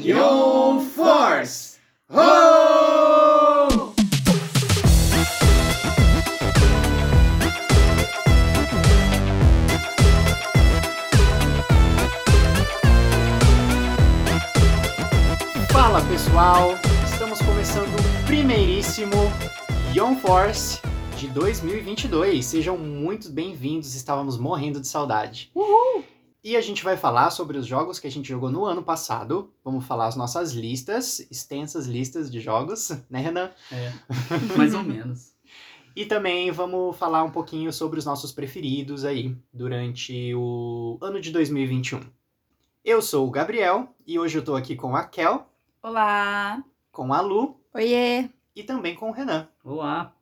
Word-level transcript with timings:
Yon 0.00 0.80
Force! 0.80 1.78
Ho! 2.08 3.92
Fala 15.72 16.00
pessoal, 16.02 16.74
estamos 17.04 17.40
começando 17.42 17.88
o 17.88 18.26
primeiríssimo 18.26 19.10
Yon 19.92 20.16
Force 20.16 20.80
de 21.16 21.26
2022. 21.28 22.46
Sejam 22.46 22.78
muito 22.78 23.28
bem-vindos, 23.30 23.96
estávamos 23.96 24.38
morrendo 24.38 24.80
de 24.80 24.86
saudade. 24.86 25.50
Uhul! 25.52 26.04
E 26.48 26.56
a 26.56 26.62
gente 26.62 26.82
vai 26.82 26.96
falar 26.96 27.28
sobre 27.28 27.58
os 27.58 27.66
jogos 27.66 27.98
que 27.98 28.06
a 28.06 28.10
gente 28.10 28.26
jogou 28.26 28.50
no 28.50 28.64
ano 28.64 28.82
passado. 28.82 29.52
Vamos 29.62 29.84
falar 29.84 30.06
as 30.06 30.16
nossas 30.16 30.52
listas, 30.52 31.20
extensas 31.30 31.86
listas 31.86 32.30
de 32.30 32.40
jogos, 32.40 32.88
né, 33.10 33.20
Renan? 33.20 33.50
É, 33.70 33.92
mais 34.56 34.72
ou 34.72 34.82
menos. 34.82 35.34
E 35.94 36.06
também 36.06 36.50
vamos 36.50 36.96
falar 36.96 37.22
um 37.22 37.30
pouquinho 37.30 37.70
sobre 37.70 37.98
os 37.98 38.06
nossos 38.06 38.32
preferidos 38.32 39.04
aí 39.04 39.36
durante 39.52 40.32
o 40.34 40.96
ano 41.02 41.20
de 41.20 41.30
2021. 41.32 42.00
Eu 42.82 43.02
sou 43.02 43.28
o 43.28 43.30
Gabriel 43.30 43.94
e 44.06 44.18
hoje 44.18 44.38
eu 44.38 44.42
tô 44.42 44.56
aqui 44.56 44.74
com 44.74 44.96
a 44.96 45.04
Kel, 45.04 45.46
Olá! 45.82 46.64
com 46.90 47.12
a 47.12 47.20
Lu 47.20 47.60
Oiê! 47.74 48.30
e 48.56 48.62
também 48.62 48.94
com 48.94 49.10
o 49.10 49.12
Renan. 49.12 49.50
Olá! 49.62 50.14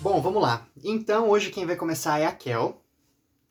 Bom, 0.00 0.20
vamos 0.20 0.42
lá. 0.42 0.66
Então, 0.82 1.28
hoje 1.28 1.50
quem 1.50 1.66
vai 1.66 1.76
começar 1.76 2.18
é 2.18 2.26
a 2.26 2.32
Kel. 2.32 2.82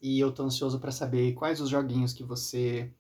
E 0.02 0.20
eu 0.20 0.32
tô 0.32 0.44
ansioso 0.44 0.80
pra 0.80 0.92
saber 0.92 1.34
quais 1.34 1.60
os 1.60 1.70
joguinhos 1.70 2.14
que 2.14 2.24
você 2.24 2.92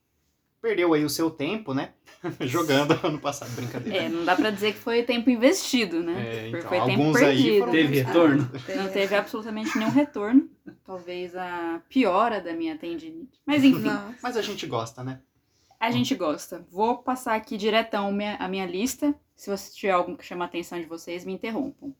perdeu 0.59 0.93
aí 0.93 1.05
o 1.05 1.09
seu 1.09 1.29
tempo, 1.29 1.73
né? 1.73 1.93
Jogando 2.41 2.93
ano 3.05 3.19
passado, 3.19 3.51
brincadeira. 3.55 3.97
É, 4.05 4.09
não 4.09 4.25
dá 4.25 4.35
pra 4.35 4.49
dizer 4.49 4.73
que 4.73 4.79
foi 4.79 5.03
tempo 5.03 5.29
investido, 5.29 6.01
né? 6.01 6.13
É, 6.19 6.41
Porque 6.49 6.57
então, 6.57 6.69
foi 6.69 6.79
tempo 6.81 7.01
alguns 7.03 7.15
aí 7.17 7.23
perdido. 7.37 7.59
foram 7.59 7.71
Teve 7.71 8.01
retorno? 8.01 8.51
Não 8.75 8.89
teve 8.91 9.15
absolutamente 9.15 9.77
nenhum 9.77 9.91
retorno. 9.91 10.49
Talvez 10.83 11.35
a 11.35 11.81
piora 11.87 12.41
da 12.41 12.53
minha 12.53 12.77
tendinite. 12.77 13.39
Mas 13.45 13.63
enfim, 13.63 13.91
Mas 14.21 14.35
a 14.35 14.41
gente 14.41 14.65
gosta, 14.65 15.03
né? 15.03 15.21
a 15.79 15.91
gente 15.91 16.15
gosta. 16.15 16.65
Vou 16.71 16.97
passar 16.97 17.35
aqui 17.35 17.55
diretão 17.55 18.11
minha- 18.11 18.35
a 18.37 18.47
minha 18.47 18.65
lista. 18.65 19.13
Se 19.35 19.47
você 19.51 19.71
tiver 19.71 19.91
algo 19.91 20.17
que 20.17 20.25
chama 20.25 20.45
a 20.45 20.47
atenção 20.47 20.79
de 20.79 20.87
vocês, 20.87 21.23
me 21.23 21.33
interrompam. 21.33 21.93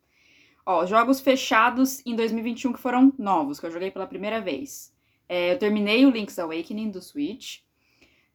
Ó, 0.69 0.85
jogos 0.85 1.21
fechados 1.21 2.01
em 2.05 2.13
2021 2.13 2.73
que 2.73 2.79
foram 2.79 3.13
novos, 3.17 3.57
que 3.57 3.65
eu 3.65 3.71
joguei 3.71 3.89
pela 3.89 4.05
primeira 4.05 4.41
vez. 4.41 4.93
É, 5.29 5.53
eu 5.53 5.57
terminei 5.57 6.05
o 6.05 6.09
Link's 6.09 6.37
Awakening 6.37 6.89
do 6.91 7.01
Switch. 7.01 7.59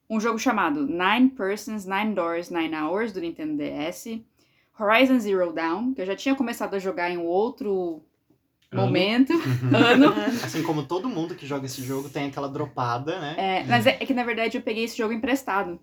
Um 0.09 0.19
jogo 0.19 0.39
chamado 0.39 0.87
Nine 0.87 1.29
Persons, 1.29 1.85
Nine 1.85 2.15
Doors, 2.15 2.49
Nine 2.49 2.75
Hours, 2.75 3.13
do 3.13 3.21
Nintendo 3.21 3.55
DS. 3.63 4.19
Horizon 4.79 5.19
Zero 5.19 5.53
Dawn, 5.53 5.93
que 5.93 6.01
eu 6.01 6.05
já 6.07 6.15
tinha 6.15 6.33
começado 6.33 6.73
a 6.73 6.79
jogar 6.79 7.11
em 7.11 7.17
um 7.17 7.25
outro 7.25 8.01
Ano. 8.71 8.81
momento. 8.81 9.33
Ano. 9.71 10.07
Assim 10.43 10.63
como 10.63 10.83
todo 10.87 11.07
mundo 11.07 11.35
que 11.35 11.45
joga 11.45 11.67
esse 11.67 11.83
jogo 11.83 12.09
tem 12.09 12.25
aquela 12.29 12.49
dropada, 12.49 13.19
né? 13.19 13.35
É, 13.37 13.63
mas 13.65 13.85
é, 13.85 13.91
é 13.99 14.05
que 14.07 14.13
na 14.15 14.23
verdade 14.23 14.57
eu 14.57 14.61
peguei 14.63 14.85
esse 14.85 14.97
jogo 14.97 15.13
emprestado. 15.13 15.79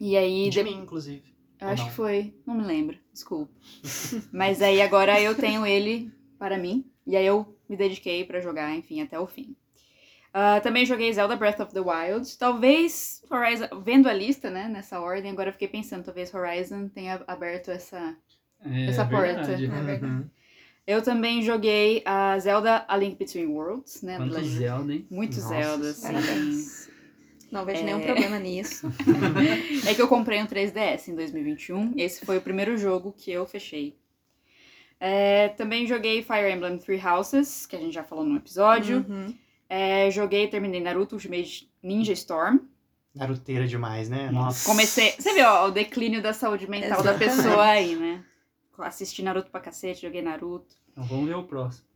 E 0.00 0.16
aí. 0.16 0.50
De 0.50 0.50
de- 0.50 0.64
mim, 0.64 0.80
inclusive. 0.82 1.31
Eu 1.62 1.68
Ou 1.68 1.72
acho 1.72 1.82
não? 1.84 1.90
que 1.90 1.94
foi. 1.94 2.34
Não 2.44 2.54
me 2.56 2.64
lembro, 2.64 2.98
desculpa. 3.12 3.52
Mas 4.32 4.60
aí 4.60 4.82
agora 4.82 5.20
eu 5.20 5.34
tenho 5.34 5.64
ele 5.64 6.10
para 6.38 6.58
mim. 6.58 6.84
E 7.06 7.16
aí 7.16 7.24
eu 7.24 7.56
me 7.68 7.76
dediquei 7.76 8.24
pra 8.24 8.40
jogar, 8.40 8.74
enfim, 8.74 9.00
até 9.00 9.18
o 9.18 9.26
fim. 9.26 9.56
Ah, 10.34 10.60
também 10.60 10.84
joguei 10.84 11.12
Zelda 11.12 11.36
Breath 11.36 11.60
of 11.60 11.72
the 11.72 11.80
Wild. 11.80 12.36
Talvez 12.36 13.22
Horizon. 13.30 13.80
Vendo 13.84 14.08
a 14.08 14.12
lista, 14.12 14.50
né, 14.50 14.66
nessa 14.66 14.98
ordem, 14.98 15.30
agora 15.30 15.50
eu 15.50 15.52
fiquei 15.52 15.68
pensando, 15.68 16.04
talvez 16.04 16.34
Horizon 16.34 16.88
tenha 16.88 17.22
aberto 17.28 17.70
essa. 17.70 18.16
É, 18.64 18.86
Essa 18.86 19.04
porta. 19.04 19.42
verdade. 19.56 19.66
É. 19.66 20.04
Uhum. 20.04 20.24
Eu 20.84 21.02
também 21.02 21.42
joguei 21.42 22.02
a 22.04 22.36
Zelda 22.40 22.84
A 22.88 22.96
Link 22.96 23.16
Between 23.16 23.46
Worlds, 23.46 24.02
né? 24.02 24.16
Quanto 24.16 24.42
Zelda, 24.42 24.92
hein? 24.92 25.06
Muito 25.10 25.36
Nossa 25.36 25.48
Zelda, 25.48 25.90
assim. 25.90 26.91
Não 27.52 27.64
vejo 27.66 27.82
É. 27.82 27.84
nenhum 27.84 28.00
problema 28.00 28.38
nisso. 28.38 28.90
É 29.86 29.94
que 29.94 30.00
eu 30.00 30.08
comprei 30.08 30.40
um 30.42 30.46
3DS 30.46 31.08
em 31.08 31.14
2021. 31.14 31.92
Esse 31.98 32.24
foi 32.24 32.38
o 32.38 32.40
primeiro 32.40 32.76
jogo 32.78 33.12
que 33.16 33.30
eu 33.30 33.44
fechei. 33.46 33.94
É, 34.98 35.48
também 35.50 35.86
joguei 35.86 36.22
Fire 36.22 36.50
Emblem 36.50 36.78
Three 36.78 37.00
Houses, 37.04 37.66
que 37.66 37.76
a 37.76 37.78
gente 37.78 37.92
já 37.92 38.02
falou 38.04 38.24
no 38.24 38.36
episódio. 38.36 39.04
Uhum. 39.08 39.34
É, 39.68 40.10
joguei 40.10 40.44
e 40.44 40.48
terminei 40.48 40.80
Naruto 40.80 41.16
Ultimate 41.16 41.70
Ninja 41.82 42.12
Storm. 42.12 42.58
Naruteira 43.14 43.66
demais, 43.66 44.08
né? 44.08 44.30
Nossa. 44.30 44.66
Comecei. 44.68 45.12
Você 45.18 45.34
viu 45.34 45.44
ó, 45.46 45.66
o 45.66 45.70
declínio 45.70 46.22
da 46.22 46.32
saúde 46.32 46.68
mental 46.70 47.02
da 47.02 47.10
Exatamente. 47.14 47.36
pessoa 47.36 47.64
aí, 47.64 47.96
né? 47.96 48.24
Assisti 48.78 49.22
Naruto 49.22 49.50
pra 49.50 49.60
cacete, 49.60 50.02
joguei 50.02 50.22
Naruto. 50.22 50.74
Então 50.90 51.04
vamos 51.04 51.26
ver 51.28 51.36
o 51.36 51.44
próximo. 51.44 51.86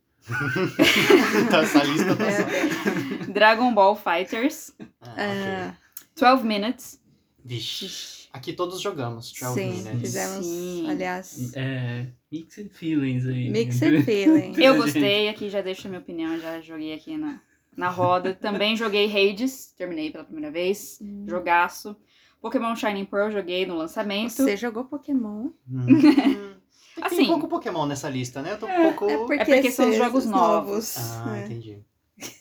Então, 1.47 1.61
essa 1.63 1.83
lista 1.85 2.17
tá 2.17 2.25
Meu 2.25 3.27
só. 3.27 3.33
Dragon 3.33 3.73
Ball 3.75 3.97
Fighters. 3.97 4.73
Ah, 5.01 5.13
ok. 5.13 5.23
Ah, 5.23 5.77
12 6.19 6.45
Minutes. 6.45 7.01
Vixe. 7.45 8.27
Aqui 8.33 8.53
todos 8.53 8.81
jogamos 8.81 9.33
12 9.33 9.55
sim, 9.55 9.71
Minutes. 9.83 10.01
fizemos, 10.01 10.45
Sim. 10.45 10.91
aliás, 10.91 11.53
É. 11.55 12.07
Mixed 12.31 12.69
feelings 12.71 13.27
aí. 13.27 13.49
mixed 13.51 14.03
feeling. 14.03 14.53
Eu 14.59 14.77
gostei, 14.83 15.29
aqui 15.29 15.49
já 15.49 15.63
deixo 15.63 15.87
a 15.87 15.91
minha 15.91 16.01
opinião, 16.01 16.39
já 16.39 16.61
joguei 16.61 16.93
aqui 16.93 17.17
na, 17.17 17.41
na 17.75 17.89
roda. 17.89 18.35
Também 18.35 18.77
joguei 18.77 19.07
Hades, 19.07 19.73
terminei 19.79 20.11
pela 20.11 20.25
primeira 20.25 20.51
vez. 20.51 20.99
Hum. 21.01 21.25
Jogaço. 21.29 21.97
Pokémon 22.41 22.77
Shining 22.77 23.07
Pearl 23.07 23.31
joguei 23.31 23.65
no 23.65 23.75
lançamento. 23.77 24.33
Você 24.33 24.57
jogou 24.57 24.85
Pokémon? 24.85 25.51
Hum. 25.71 25.87
Assim. 27.03 27.17
Tem 27.17 27.27
pouco 27.27 27.49
Pokémon 27.49 27.87
nessa 27.87 28.09
lista, 28.09 28.41
né? 28.43 28.53
Eu 28.53 28.59
tô 28.59 28.67
um 28.67 28.83
pouco. 28.83 29.11
É 29.11 29.17
porque, 29.19 29.45
porque 29.45 29.71
são 29.71 29.93
jogos 29.93 30.27
novos. 30.27 30.97
Ah, 30.99 31.39
é. 31.39 31.45
entendi. 31.45 31.79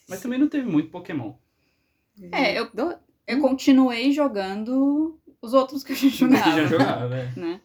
Mas 0.07 0.21
também 0.21 0.39
não 0.39 0.47
teve 0.47 0.67
muito 0.69 0.89
Pokémon. 0.89 1.33
É, 2.31 2.57
eu- 2.57 2.69
Do- 2.73 2.95
Eu 3.27 3.41
continuei 3.41 4.11
jogando 4.11 5.19
os 5.41 5.53
outros 5.53 5.83
que 5.83 5.91
eu 5.94 5.95
já 5.95 6.07
Que 6.09 6.15
jogava. 6.17 6.51
já 6.51 6.65
jogava, 6.65 7.15
é. 7.15 7.31
né? 7.35 7.61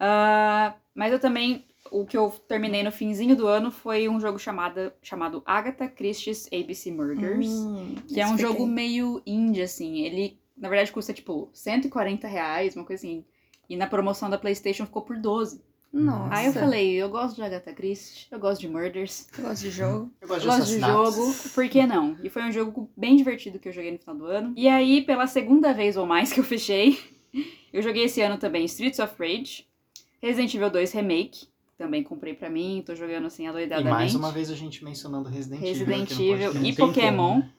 Ah, 0.00 0.74
mas 0.94 1.12
eu 1.12 1.18
também. 1.18 1.64
O 1.90 2.06
que 2.06 2.16
eu 2.16 2.30
terminei 2.48 2.82
no 2.82 2.90
finzinho 2.90 3.36
do 3.36 3.46
ano 3.46 3.70
foi 3.70 4.08
um 4.08 4.18
jogo 4.18 4.38
chamado, 4.38 4.90
chamado 5.02 5.42
Agatha 5.44 5.86
Christie's 5.88 6.48
ABC 6.52 6.90
Murders. 6.90 7.48
Hum, 7.48 7.96
Que 8.08 8.18
é 8.20 8.26
um 8.26 8.38
jogo 8.38 8.66
meio 8.66 9.20
indie, 9.26 9.60
assim. 9.62 10.00
Ele, 10.00 10.38
na 10.56 10.68
verdade, 10.70 10.90
custa, 10.90 11.12
tipo, 11.12 11.50
140 11.52 12.26
reais, 12.26 12.74
uma 12.74 12.84
coisa 12.84 13.04
assim. 13.06 13.24
E 13.68 13.76
na 13.76 13.86
promoção 13.86 14.30
da 14.30 14.38
PlayStation 14.38 14.86
ficou 14.86 15.02
por 15.02 15.18
12. 15.18 15.60
Nossa. 15.92 16.34
Aí 16.34 16.46
eu 16.46 16.52
falei, 16.54 16.90
eu 16.94 17.08
gosto 17.10 17.36
de 17.36 17.42
Agatha 17.42 17.72
Christie, 17.74 18.26
eu 18.30 18.38
gosto 18.38 18.60
de 18.62 18.68
Murders, 18.68 19.28
Eu 19.36 19.44
gosto 19.44 19.62
de 19.62 19.70
jogo. 19.70 20.10
Eu 20.20 20.28
gosto 20.28 20.40
de 20.40 20.46
gosto 20.46 20.66
de 20.66 20.80
jogo, 20.80 21.34
por 21.54 21.68
que 21.68 21.86
não? 21.86 22.16
E 22.22 22.30
foi 22.30 22.42
um 22.44 22.50
jogo 22.52 22.90
bem 22.96 23.14
divertido 23.14 23.58
que 23.58 23.68
eu 23.68 23.72
joguei 23.72 23.92
no 23.92 23.98
final 23.98 24.16
do 24.16 24.24
ano. 24.24 24.54
E 24.56 24.68
aí, 24.68 25.02
pela 25.02 25.26
segunda 25.26 25.74
vez 25.74 25.96
ou 25.96 26.06
mais 26.06 26.32
que 26.32 26.40
eu 26.40 26.44
fechei, 26.44 26.98
eu 27.72 27.82
joguei 27.82 28.04
esse 28.04 28.22
ano 28.22 28.38
também 28.38 28.64
Streets 28.64 28.98
of 29.00 29.14
Rage, 29.18 29.66
Resident 30.22 30.54
Evil 30.54 30.70
2 30.70 30.92
Remake, 30.92 31.46
também 31.76 32.02
comprei 32.02 32.32
pra 32.32 32.48
mim, 32.48 32.82
tô 32.86 32.94
jogando 32.94 33.26
assim 33.26 33.44
E 33.44 33.48
adoidadamente. 33.48 33.92
mais 33.94 34.14
uma 34.14 34.30
vez 34.30 34.50
a 34.50 34.54
gente 34.54 34.82
mencionando 34.84 35.28
Resident, 35.28 35.60
Resident 35.60 36.10
Evil. 36.12 36.54
no 36.54 36.60
Evil 36.60 36.64
e 36.64 36.76
Pokémon. 36.76 37.42
como? 37.42 37.52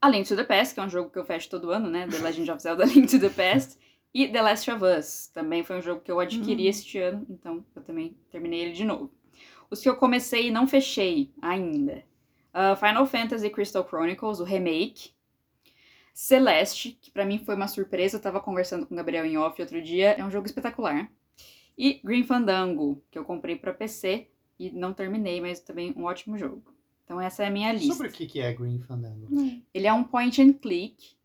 A 0.00 0.08
Link 0.08 0.28
to 0.28 0.36
the 0.36 0.44
Past, 0.44 0.72
que 0.74 0.80
é 0.80 0.82
um 0.82 0.88
jogo 0.90 1.10
que 1.10 1.18
eu 1.18 1.24
fecho 1.24 1.48
todo 1.50 1.70
ano, 1.70 1.90
né? 1.90 2.06
The 2.06 2.18
Legend 2.18 2.50
of 2.52 2.62
Zelda 2.62 2.84
Link 2.86 3.06
to 3.08 3.18
the 3.18 3.28
Past. 3.30 3.76
E 4.18 4.28
The 4.28 4.40
Last 4.40 4.70
of 4.70 4.82
Us. 4.82 5.26
Também 5.28 5.62
foi 5.62 5.76
um 5.78 5.82
jogo 5.82 6.00
que 6.00 6.10
eu 6.10 6.18
adquiri 6.18 6.64
Hum. 6.64 6.70
este 6.70 6.98
ano, 6.98 7.26
então 7.28 7.62
eu 7.74 7.82
também 7.82 8.16
terminei 8.30 8.60
ele 8.60 8.72
de 8.72 8.82
novo. 8.82 9.12
Os 9.70 9.82
que 9.82 9.88
eu 9.90 9.96
comecei 9.96 10.46
e 10.46 10.50
não 10.50 10.66
fechei 10.66 11.30
ainda. 11.42 12.02
Ah, 12.50 12.74
Final 12.76 13.06
Fantasy 13.06 13.50
Crystal 13.50 13.86
Chronicles, 13.86 14.40
o 14.40 14.44
remake. 14.44 15.10
Celeste, 16.14 16.92
que 16.98 17.10
pra 17.10 17.26
mim 17.26 17.38
foi 17.38 17.54
uma 17.56 17.68
surpresa, 17.68 18.16
eu 18.16 18.22
tava 18.22 18.40
conversando 18.40 18.86
com 18.86 18.94
o 18.94 18.96
Gabriel 18.96 19.26
em 19.26 19.36
off 19.36 19.60
outro 19.60 19.82
dia, 19.82 20.12
é 20.12 20.24
um 20.24 20.30
jogo 20.30 20.46
espetacular. 20.46 21.10
E 21.76 22.00
Green 22.02 22.24
Fandango, 22.24 23.02
que 23.10 23.18
eu 23.18 23.24
comprei 23.24 23.54
pra 23.56 23.74
PC 23.74 24.28
e 24.58 24.70
não 24.70 24.94
terminei, 24.94 25.42
mas 25.42 25.60
também 25.60 25.92
um 25.94 26.04
ótimo 26.04 26.38
jogo. 26.38 26.74
Então 27.04 27.20
essa 27.20 27.44
é 27.44 27.48
a 27.48 27.50
minha 27.50 27.70
lista. 27.70 27.92
Sobre 27.92 28.08
o 28.08 28.12
que 28.12 28.24
que 28.24 28.40
é 28.40 28.54
Green 28.54 28.80
Fandango? 28.80 29.28
Ele 29.74 29.86
é 29.86 29.92
um 29.92 30.02
point 30.04 30.40
and 30.40 30.54
click, 30.54 31.15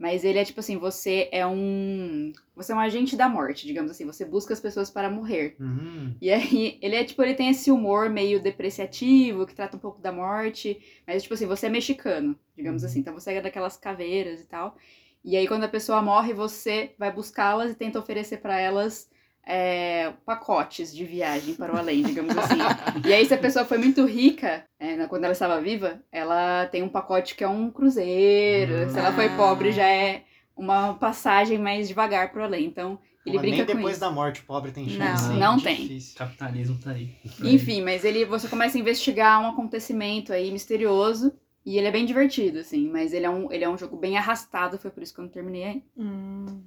Mas 0.00 0.24
ele 0.24 0.38
é 0.38 0.44
tipo 0.46 0.60
assim, 0.60 0.78
você 0.78 1.28
é 1.30 1.46
um. 1.46 2.32
Você 2.56 2.72
é 2.72 2.74
um 2.74 2.80
agente 2.80 3.16
da 3.16 3.28
morte, 3.28 3.66
digamos 3.66 3.90
assim. 3.90 4.06
Você 4.06 4.24
busca 4.24 4.54
as 4.54 4.60
pessoas 4.60 4.90
para 4.90 5.10
morrer. 5.10 5.56
Hum, 5.60 6.14
E 6.22 6.30
aí, 6.30 6.78
ele 6.80 6.96
é 6.96 7.04
tipo, 7.04 7.22
ele 7.22 7.34
tem 7.34 7.50
esse 7.50 7.70
humor 7.70 8.08
meio 8.08 8.40
depreciativo, 8.40 9.46
que 9.46 9.54
trata 9.54 9.76
um 9.76 9.80
pouco 9.80 10.00
da 10.00 10.10
morte. 10.10 10.80
Mas, 11.06 11.22
tipo 11.22 11.34
assim, 11.34 11.46
você 11.46 11.66
é 11.66 11.68
mexicano, 11.70 12.34
digamos 12.56 12.82
Uhum. 12.82 12.88
assim. 12.88 13.00
Então 13.00 13.12
você 13.14 13.34
é 13.34 13.42
daquelas 13.42 13.76
caveiras 13.76 14.40
e 14.40 14.46
tal. 14.46 14.74
E 15.22 15.36
aí, 15.36 15.46
quando 15.46 15.64
a 15.64 15.68
pessoa 15.68 16.00
morre, 16.00 16.32
você 16.32 16.94
vai 16.98 17.12
buscá-las 17.12 17.70
e 17.72 17.74
tenta 17.74 17.98
oferecer 17.98 18.38
para 18.38 18.58
elas 18.58 19.10
é, 19.44 20.12
pacotes 20.24 20.94
de 20.94 21.04
viagem 21.04 21.54
para 21.54 21.74
o 21.74 21.78
além, 21.78 22.02
digamos 22.02 22.36
assim. 22.36 22.58
E 23.06 23.12
aí, 23.12 23.24
se 23.26 23.34
a 23.34 23.38
pessoa 23.38 23.64
foi 23.64 23.78
muito 23.78 24.04
rica, 24.04 24.64
é, 24.78 24.96
na- 24.96 25.08
quando 25.08 25.24
ela 25.24 25.32
estava 25.32 25.60
viva, 25.60 26.00
ela 26.12 26.66
tem 26.66 26.82
um 26.82 26.88
pacote 26.88 27.34
que 27.34 27.42
é 27.44 27.48
um 27.48 27.70
cruzeiro. 27.70 28.90
Se 28.90 28.98
ela 28.98 29.12
foi 29.12 29.26
Ah. 29.26 29.36
pobre, 29.36 29.72
já 29.72 29.86
é 29.88 30.24
uma 30.56 30.94
passagem 30.94 31.58
mais 31.58 31.88
devagar 31.88 32.30
para 32.32 32.42
o 32.42 32.44
além. 32.44 32.66
Então, 32.66 32.98
ele 33.24 33.36
Mas 33.36 33.42
brinca 33.42 33.56
nem 33.58 33.66
com 33.66 33.72
depois 33.74 33.92
isso. 33.92 34.00
da 34.00 34.10
morte 34.10 34.40
o 34.40 34.44
pobre 34.44 34.70
tem 34.72 34.86
Não. 34.86 34.92
chance. 34.92 35.28
Não 35.32 35.54
hein? 35.56 35.60
tem. 35.60 35.76
Difícil. 35.76 36.14
O 36.14 36.18
capitalismo 36.18 36.78
tá 36.78 36.90
aí. 36.92 37.10
Enfim, 37.42 37.82
mas 37.82 38.04
ele 38.04 38.24
você 38.24 38.46
começa 38.48 38.76
a 38.76 38.80
investigar 38.80 39.40
um 39.42 39.48
acontecimento 39.48 40.32
aí 40.32 40.50
misterioso. 40.50 41.32
E 41.64 41.76
ele 41.76 41.86
é 41.86 41.90
bem 41.90 42.06
divertido, 42.06 42.60
assim, 42.60 42.88
mas 42.88 43.12
ele 43.12 43.26
é 43.26 43.30
um, 43.30 43.52
ele 43.52 43.64
é 43.64 43.68
um 43.68 43.76
jogo 43.76 43.94
bem 43.94 44.16
arrastado, 44.16 44.78
foi 44.78 44.90
por 44.90 45.02
isso 45.02 45.12
que 45.12 45.20
eu 45.20 45.24
não 45.24 45.30
terminei 45.30 45.64
aí. 45.64 45.84
Hum. 45.94 46.62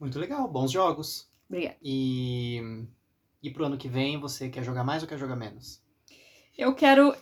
Muito 0.00 0.18
legal, 0.18 0.48
bons 0.48 0.72
jogos. 0.72 1.28
Obrigada. 1.50 1.76
E. 1.82 2.62
E 3.42 3.50
pro 3.50 3.64
ano 3.66 3.76
que 3.76 3.88
vem, 3.88 4.18
você 4.20 4.48
quer 4.48 4.62
jogar 4.62 4.84
mais 4.84 5.02
ou 5.02 5.08
quer 5.08 5.18
jogar 5.18 5.34
menos? 5.36 5.82
Eu 6.56 6.74
quero. 6.74 7.14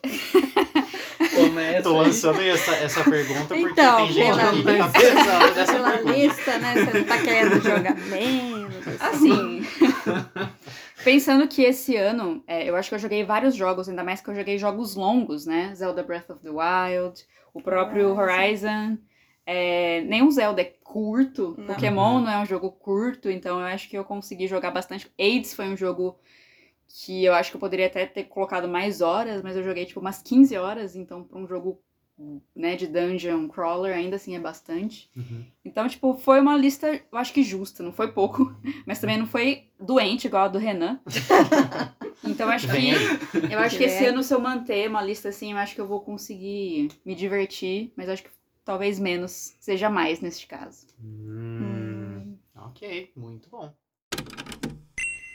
Começa 1.35 1.83
Tô 1.83 1.97
lançando 1.97 2.41
essa, 2.41 2.73
essa 2.77 3.05
pergunta 3.05 3.47
porque 3.55 3.61
Então, 3.61 3.97
tem 3.99 4.13
gente 4.13 4.41
aqui 4.41 4.57
que 4.59 4.63
tá 4.65 4.73
lista- 4.73 5.01
pensando 5.01 5.55
nessa 5.55 5.73
Pela 5.73 5.91
pergunta. 5.93 6.17
lista, 6.19 6.59
né? 6.59 6.75
Você 6.75 6.99
não 6.99 7.05
tá 7.07 7.19
querendo 7.23 7.61
jogar 7.63 7.97
menos. 7.97 8.75
Assim. 9.01 9.63
pensando 11.05 11.47
que 11.49 11.63
esse 11.63 11.97
ano, 11.97 12.43
é, 12.47 12.69
eu 12.69 12.75
acho 12.77 12.89
que 12.89 12.95
eu 12.95 12.99
joguei 12.99 13.25
vários 13.25 13.55
jogos, 13.55 13.89
ainda 13.89 14.03
mais 14.05 14.21
que 14.21 14.29
eu 14.29 14.35
joguei 14.35 14.59
jogos 14.59 14.95
longos, 14.97 15.47
né? 15.47 15.73
Zelda 15.75 16.03
Breath 16.03 16.31
of 16.31 16.41
the 16.43 16.51
Wild, 16.51 17.25
o 17.55 17.61
próprio 17.63 18.11
Horizon. 18.15 18.23
Horizon. 18.23 18.99
É, 19.51 20.03
nenhum 20.03 20.31
Zelda 20.31 20.61
é 20.61 20.67
curto. 20.85 21.55
Não. 21.57 21.69
Pokémon 21.69 22.21
não 22.21 22.31
é 22.31 22.39
um 22.39 22.45
jogo 22.45 22.71
curto, 22.71 23.31
então 23.31 23.59
eu 23.59 23.65
acho 23.65 23.89
que 23.89 23.97
eu 23.97 24.05
consegui 24.05 24.47
jogar 24.47 24.71
bastante. 24.71 25.11
AIDS 25.19 25.55
foi 25.55 25.67
um 25.69 25.77
jogo 25.77 26.19
que 26.87 27.25
eu 27.25 27.33
acho 27.33 27.51
que 27.51 27.57
eu 27.57 27.61
poderia 27.61 27.87
até 27.87 28.05
ter 28.05 28.25
colocado 28.25 28.69
mais 28.69 29.01
horas, 29.01 29.43
mas 29.43 29.57
eu 29.57 29.65
joguei 29.65 29.87
tipo 29.87 30.01
umas 30.01 30.21
15 30.21 30.55
horas, 30.59 30.95
então 30.95 31.25
pra 31.25 31.39
um 31.39 31.47
jogo 31.47 31.81
né, 32.55 32.77
de 32.77 32.87
dungeon 32.87 33.49
crawler 33.49 33.97
ainda 33.97 34.17
assim 34.17 34.37
é 34.37 34.39
bastante. 34.39 35.09
Uhum. 35.17 35.45
Então, 35.65 35.89
tipo, 35.89 36.19
foi 36.19 36.41
uma 36.41 36.55
lista, 36.55 37.01
eu 37.11 37.19
acho 37.19 37.33
que 37.33 37.43
justa, 37.43 37.83
não 37.83 37.93
foi 37.93 38.13
pouco, 38.13 38.55
mas 38.85 39.01
também 39.01 39.17
não 39.17 39.27
foi 39.27 39.69
doente 39.81 40.27
igual 40.27 40.45
a 40.45 40.49
do 40.49 40.59
Renan. 40.59 41.01
Então, 42.25 42.49
eu 42.49 42.53
acho 42.53 42.67
que 42.69 42.91
eu 43.51 43.59
acho 43.61 43.79
que 43.79 43.85
esse 43.85 44.05
É. 44.05 44.09
ano 44.09 44.25
se 44.25 44.35
eu 44.35 44.41
manter 44.41 44.89
uma 44.91 45.01
lista 45.01 45.29
assim, 45.29 45.53
eu 45.53 45.59
acho 45.59 45.75
que 45.75 45.81
eu 45.81 45.87
vou 45.87 46.01
conseguir 46.01 46.91
me 47.07 47.15
divertir, 47.15 47.93
mas 47.97 48.09
eu 48.09 48.13
acho 48.13 48.25
que 48.25 48.31
talvez 48.69 48.99
menos 48.99 49.55
seja 49.59 49.89
mais 49.89 50.21
neste 50.21 50.47
caso. 50.47 50.87
Hum, 51.03 52.37
Ok, 52.55 53.11
muito 53.17 53.49
bom. 53.49 53.73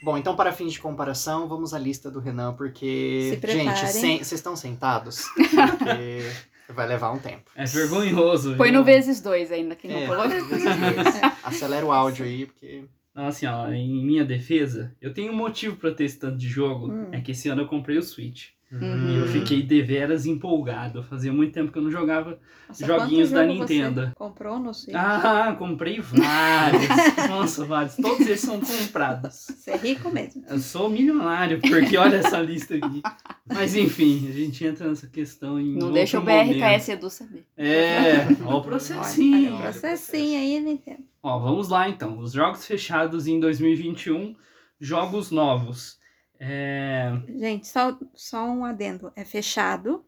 Bom, 0.03 0.17
então 0.19 0.35
para 0.35 0.51
fins 0.51 0.73
de 0.73 0.79
comparação, 0.79 1.47
vamos 1.47 1.73
à 1.73 1.79
lista 1.79 2.11
do 2.11 2.19
Renan, 2.19 2.53
porque. 2.53 3.29
Se 3.31 3.37
preparem. 3.37 3.75
gente, 3.75 3.87
sen- 3.91 4.17
vocês 4.17 4.33
estão 4.33 4.55
sentados? 4.55 5.23
Porque 5.35 6.73
vai 6.73 6.87
levar 6.87 7.11
um 7.11 7.17
tempo. 7.19 7.49
É 7.55 7.65
vergonhoso. 7.65 8.55
Foi 8.55 8.69
viu? 8.69 8.79
no 8.79 8.85
vezes 8.85 9.19
dois 9.21 9.51
ainda 9.51 9.75
que 9.75 9.87
não 9.87 9.97
É, 9.97 10.05
colocou. 10.05 10.29
vezes 10.29 10.47
dois. 10.49 10.63
Acelera 11.43 11.85
o 11.85 11.91
áudio 11.91 12.25
aí, 12.25 12.45
porque. 12.45 12.83
Não, 13.15 13.27
assim, 13.27 13.45
ó, 13.47 13.67
em 13.71 14.03
minha 14.05 14.23
defesa, 14.25 14.95
eu 15.01 15.11
tenho 15.13 15.31
um 15.31 15.35
motivo 15.35 15.75
pra 15.77 15.91
ter 15.91 16.03
esse 16.05 16.19
tanto 16.19 16.37
de 16.37 16.47
jogo. 16.47 16.91
Hum. 16.91 17.09
É 17.11 17.19
que 17.21 17.31
esse 17.31 17.47
ano 17.49 17.61
eu 17.63 17.67
comprei 17.67 17.97
o 17.97 18.03
Switch. 18.03 18.49
Uhum. 18.81 19.09
E 19.09 19.19
eu 19.19 19.27
fiquei 19.27 19.61
deveras 19.61 20.25
empolgado. 20.25 21.03
Fazia 21.03 21.31
muito 21.31 21.53
tempo 21.53 21.71
que 21.71 21.77
eu 21.77 21.83
não 21.83 21.91
jogava. 21.91 22.39
Nossa, 22.67 22.85
Joguinhos 22.85 23.29
da 23.29 23.45
Nintendo. 23.45 24.11
Comprou 24.15 24.57
no 24.57 24.73
Switch? 24.73 24.95
Ah, 24.95 25.55
comprei 25.57 25.99
vários. 25.99 26.81
Nossa, 27.29 27.65
vários. 27.65 27.95
Todos 27.95 28.21
eles 28.21 28.39
são 28.39 28.59
comprados. 28.59 29.45
Você 29.55 29.71
é 29.71 29.77
rico 29.77 30.09
mesmo. 30.09 30.43
Eu 30.49 30.57
sou 30.57 30.89
milionário, 30.89 31.61
porque 31.61 31.95
olha 31.97 32.15
essa 32.15 32.39
lista 32.39 32.75
aqui. 32.75 33.01
Mas 33.45 33.75
enfim, 33.75 34.27
a 34.27 34.31
gente 34.31 34.65
entra 34.65 34.87
nessa 34.87 35.07
questão 35.07 35.59
em. 35.59 35.73
Não 35.73 35.87
outro 35.87 35.93
deixa 35.93 36.19
o 36.19 36.21
momento. 36.21 36.57
BRKS 36.59 36.89
Edu 36.89 37.09
saber. 37.11 37.45
É, 37.55 38.25
ó 38.43 38.49
o 38.49 38.53
Olha, 38.55 38.63
processinho. 38.63 39.53
olha 39.53 39.55
o 39.55 39.61
processinho 39.61 40.39
aí, 40.39 40.59
Nintendo. 40.59 41.03
Ó, 41.21 41.37
vamos 41.39 41.69
lá 41.69 41.87
então. 41.87 42.17
Os 42.17 42.31
jogos 42.31 42.65
fechados 42.65 43.27
em 43.27 43.39
2021, 43.39 44.35
jogos 44.79 45.29
novos. 45.29 46.01
É, 46.39 47.11
Gente, 47.37 47.67
só, 47.67 47.97
só 48.13 48.43
um 48.45 48.65
adendo. 48.65 49.11
É 49.15 49.23
fechado 49.23 50.03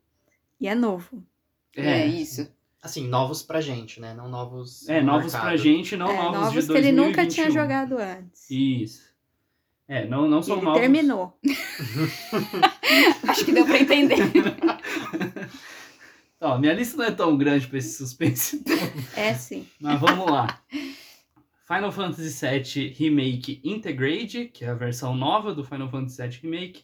e 0.60 0.68
é 0.68 0.75
novo. 0.75 1.24
É, 1.75 2.06
isso. 2.06 2.51
Assim, 2.81 3.07
novos 3.07 3.42
pra 3.42 3.62
gente, 3.62 4.00
né? 4.00 4.13
Não 4.13 4.30
novos. 4.30 4.88
É, 4.88 5.01
no 5.01 5.07
novos 5.13 5.33
mercado. 5.33 5.42
pra 5.42 5.57
gente, 5.57 5.98
não 5.98 6.10
é, 6.10 6.16
novos, 6.16 6.39
novos 6.39 6.66
de 6.66 6.72
que 6.72 6.77
ele 6.77 6.92
2021. 6.92 7.06
nunca 7.07 7.27
tinha 7.27 7.50
jogado 7.51 7.98
antes. 7.98 8.50
Isso. 8.51 9.16
É, 9.88 10.06
não, 10.07 10.27
não 10.27 10.42
são 10.42 10.57
ele 10.57 10.66
novos. 10.66 10.81
terminou. 10.81 11.38
Acho 13.27 13.45
que 13.45 13.51
deu 13.51 13.66
pra 13.66 13.80
entender. 13.80 14.18
Ó, 16.42 16.57
minha 16.60 16.74
lista 16.74 16.98
não 16.98 17.06
é 17.06 17.12
tão 17.12 17.36
grande 17.38 17.68
pra 17.68 17.77
esse 17.80 17.98
suspense, 17.98 18.63
É 19.16 19.33
sim. 19.33 19.66
mas 19.80 20.00
vamos 20.00 20.30
lá. 20.30 20.62
Final 21.68 21.92
Fantasy 21.92 22.30
VII 22.30 22.90
Remake 22.90 23.60
Integrate, 23.64 24.46
que 24.54 24.64
é 24.64 24.70
a 24.70 24.76
versão 24.76 25.16
nova 25.16 25.54
do 25.54 25.64
Final 25.64 25.90
Fantasy 25.90 26.22
VII 26.22 26.40
Remake. 26.44 26.84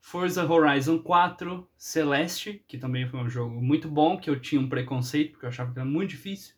Forza 0.00 0.44
Horizon 0.44 0.98
4, 0.98 1.68
Celeste, 1.76 2.62
que 2.66 2.78
também 2.78 3.06
foi 3.08 3.20
um 3.20 3.28
jogo 3.28 3.60
muito 3.60 3.88
bom, 3.88 4.16
que 4.16 4.30
eu 4.30 4.38
tinha 4.40 4.60
um 4.60 4.68
preconceito, 4.68 5.32
porque 5.32 5.44
eu 5.44 5.50
achava 5.50 5.72
que 5.72 5.78
era 5.78 5.88
muito 5.88 6.10
difícil, 6.10 6.54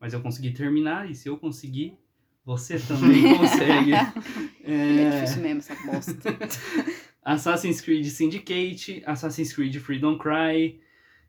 mas 0.00 0.12
eu 0.12 0.20
consegui 0.20 0.52
terminar, 0.52 1.10
e 1.10 1.14
se 1.14 1.28
eu 1.28 1.36
conseguir, 1.36 1.98
você 2.44 2.78
também 2.78 3.22
consegue. 3.36 3.92
É 3.94 4.12
É, 4.64 5.10
difícil 5.10 5.42
mesmo 5.42 5.58
essa 5.58 5.74
bosta. 5.86 6.38
Assassin's 7.24 7.80
Creed 7.80 8.06
Syndicate, 8.06 9.02
Assassin's 9.06 9.52
Creed 9.52 9.76
Freedom 9.76 10.18
Cry, 10.18 10.80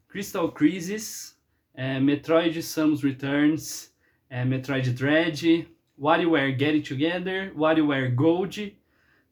Crystal 0.07 0.51
Crisis, 0.51 1.37
é, 1.73 1.99
Metroid 1.99 2.61
Samus 2.61 3.03
Returns, 3.03 3.93
é, 4.29 4.43
Metroid 4.43 4.91
Dread, 4.91 5.67
WarioWare 6.01 6.57
Get 6.57 6.75
It 6.75 6.85
Together, 6.85 7.51
WarioWare 7.55 8.15
Gold, 8.15 8.57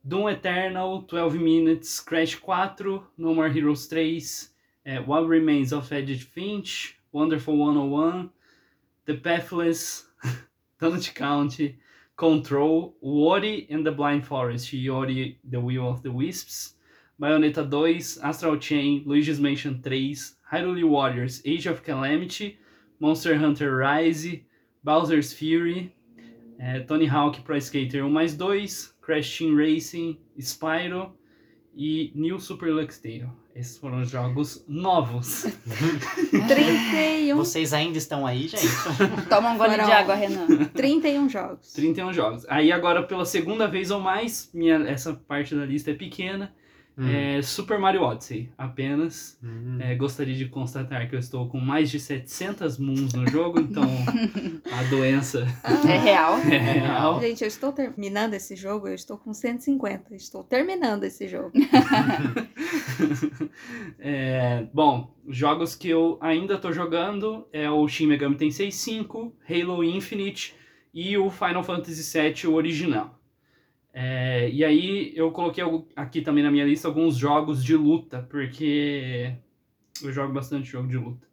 Doom 0.08 0.28
Eternal, 0.28 1.04
12 1.04 1.36
Minutes, 1.36 2.00
Crash 2.00 2.36
4, 2.36 3.04
No 3.18 3.34
More 3.34 3.50
Heroes 3.50 3.88
3, 3.88 4.20
é, 4.86 5.06
What 5.06 5.28
Remains 5.28 5.74
of 5.74 5.92
Edith 5.92 6.24
Finch, 6.24 7.00
Wonderful 7.12 7.58
101, 7.58 8.30
The 9.06 9.16
Pathless, 9.16 10.06
Donut 10.80 11.14
County, 11.16 11.78
Control, 12.16 12.96
Ori 13.02 13.68
and 13.72 13.86
the 13.86 13.92
Blind 13.92 14.26
Forest, 14.28 14.72
Ori 14.74 15.40
The 15.50 15.60
Will 15.60 15.90
of 15.90 16.04
the 16.04 16.12
Wisps, 16.12 16.76
Bayonetta 17.20 17.70
2, 17.70 18.22
Astral 18.24 18.58
Chain, 18.58 19.04
Luigi's 19.08 19.40
Mansion 19.40 19.82
3, 19.82 20.16
Hyrule 20.52 20.88
Warriors 20.88 21.42
Age 21.44 21.66
of 21.66 21.84
Calamity, 21.84 22.60
Monster 23.00 23.38
Hunter 23.38 23.76
Rise, 23.76 24.28
Bowser's 24.84 25.34
Fury, 25.34 25.94
eh, 26.62 26.80
Tony 26.82 27.08
Hawk 27.08 27.42
Pro 27.42 27.58
Skater 27.58 28.06
1 28.06 28.10
mais 28.10 28.36
2, 28.38 28.96
Crash 29.02 29.40
Team 29.40 29.56
Racing, 29.56 30.20
Spyro 30.40 31.14
e 31.76 32.12
New 32.14 32.40
Super 32.40 32.72
Lux 32.72 33.00
Tale. 33.00 33.30
Esses 33.54 33.78
foram 33.78 34.02
os 34.02 34.10
jogos 34.10 34.64
novos. 34.68 35.44
31, 36.48 37.36
Vocês 37.36 37.74
ainda 37.74 37.98
estão 37.98 38.26
aí, 38.26 38.48
gente? 38.48 38.66
Toma 39.28 39.52
um 39.52 39.58
gole 39.58 39.74
de 39.74 39.92
água, 39.92 40.16
Renan. 40.16 40.66
31 40.74 41.28
jogos. 41.28 41.74
31 41.74 42.14
jogos. 42.14 42.46
Aí 42.48 42.72
agora, 42.72 43.04
pela 43.04 43.26
segunda 43.26 43.68
vez 43.68 43.92
ou 43.92 44.00
mais, 44.00 44.50
minha, 44.54 44.76
essa 44.88 45.14
parte 45.14 45.54
da 45.54 45.66
lista 45.66 45.92
é 45.92 45.94
pequena. 45.96 46.54
Hum. 46.98 47.10
É 47.10 47.42
Super 47.42 47.80
Mario 47.80 48.02
Odyssey, 48.02 48.50
apenas. 48.58 49.38
Hum. 49.44 49.78
É, 49.80 49.96
gostaria 49.96 50.36
de 50.36 50.46
constatar 50.48 51.10
que 51.10 51.16
eu 51.16 51.20
estou 51.20 51.48
com 51.48 51.60
mais 51.60 51.90
de 51.90 52.00
700 52.00 52.78
moons 52.78 53.14
no 53.14 53.28
jogo, 53.30 53.60
então 53.60 53.84
a 54.72 54.84
doença 54.84 55.48
É 55.88 55.98
real. 55.98 56.38
é 56.52 56.58
real. 56.58 57.22
Gente, 57.22 57.42
eu 57.42 57.48
estou 57.48 57.72
terminando 57.72 58.34
esse 58.34 58.56
jogo, 58.56 58.88
eu 58.88 58.94
estou 58.94 59.18
com 59.18 59.34
150. 59.34 60.14
Estou 60.16 60.44
terminando 60.44 61.04
esse 61.04 61.28
jogo. 61.28 61.52
É, 64.00 64.68
bom, 64.74 65.14
jogos 65.28 65.76
que 65.76 65.90
eu 65.90 66.18
ainda 66.22 66.56
estou 66.56 66.72
jogando 66.72 67.48
é 67.52 67.70
o 67.70 67.88
Shin 67.88 68.08
Megami 68.08 68.36
Tensei 68.36 68.72
5, 68.72 69.34
Halo 69.50 69.84
Infinite 69.84 70.56
e 70.94 71.18
o 71.18 71.30
Final 71.30 71.64
Fantasy 71.64 72.20
VII 72.20 72.48
o 72.48 72.56
original. 72.56 73.21
É, 73.94 74.50
e 74.50 74.64
aí 74.64 75.12
eu 75.16 75.32
coloquei 75.32 75.64
aqui 75.96 76.22
também 76.22 76.44
na 76.44 76.50
minha 76.52 76.66
lista 76.66 76.88
alguns 76.88 77.18
jogos 77.18 77.64
de 77.64 77.76
luta, 77.76 78.26
porque 78.30 79.34
eu 80.02 80.12
jogo 80.14 80.34
bastante 80.34 80.70
jogo 80.70 80.88
de 80.88 80.98
luta. 80.98 81.28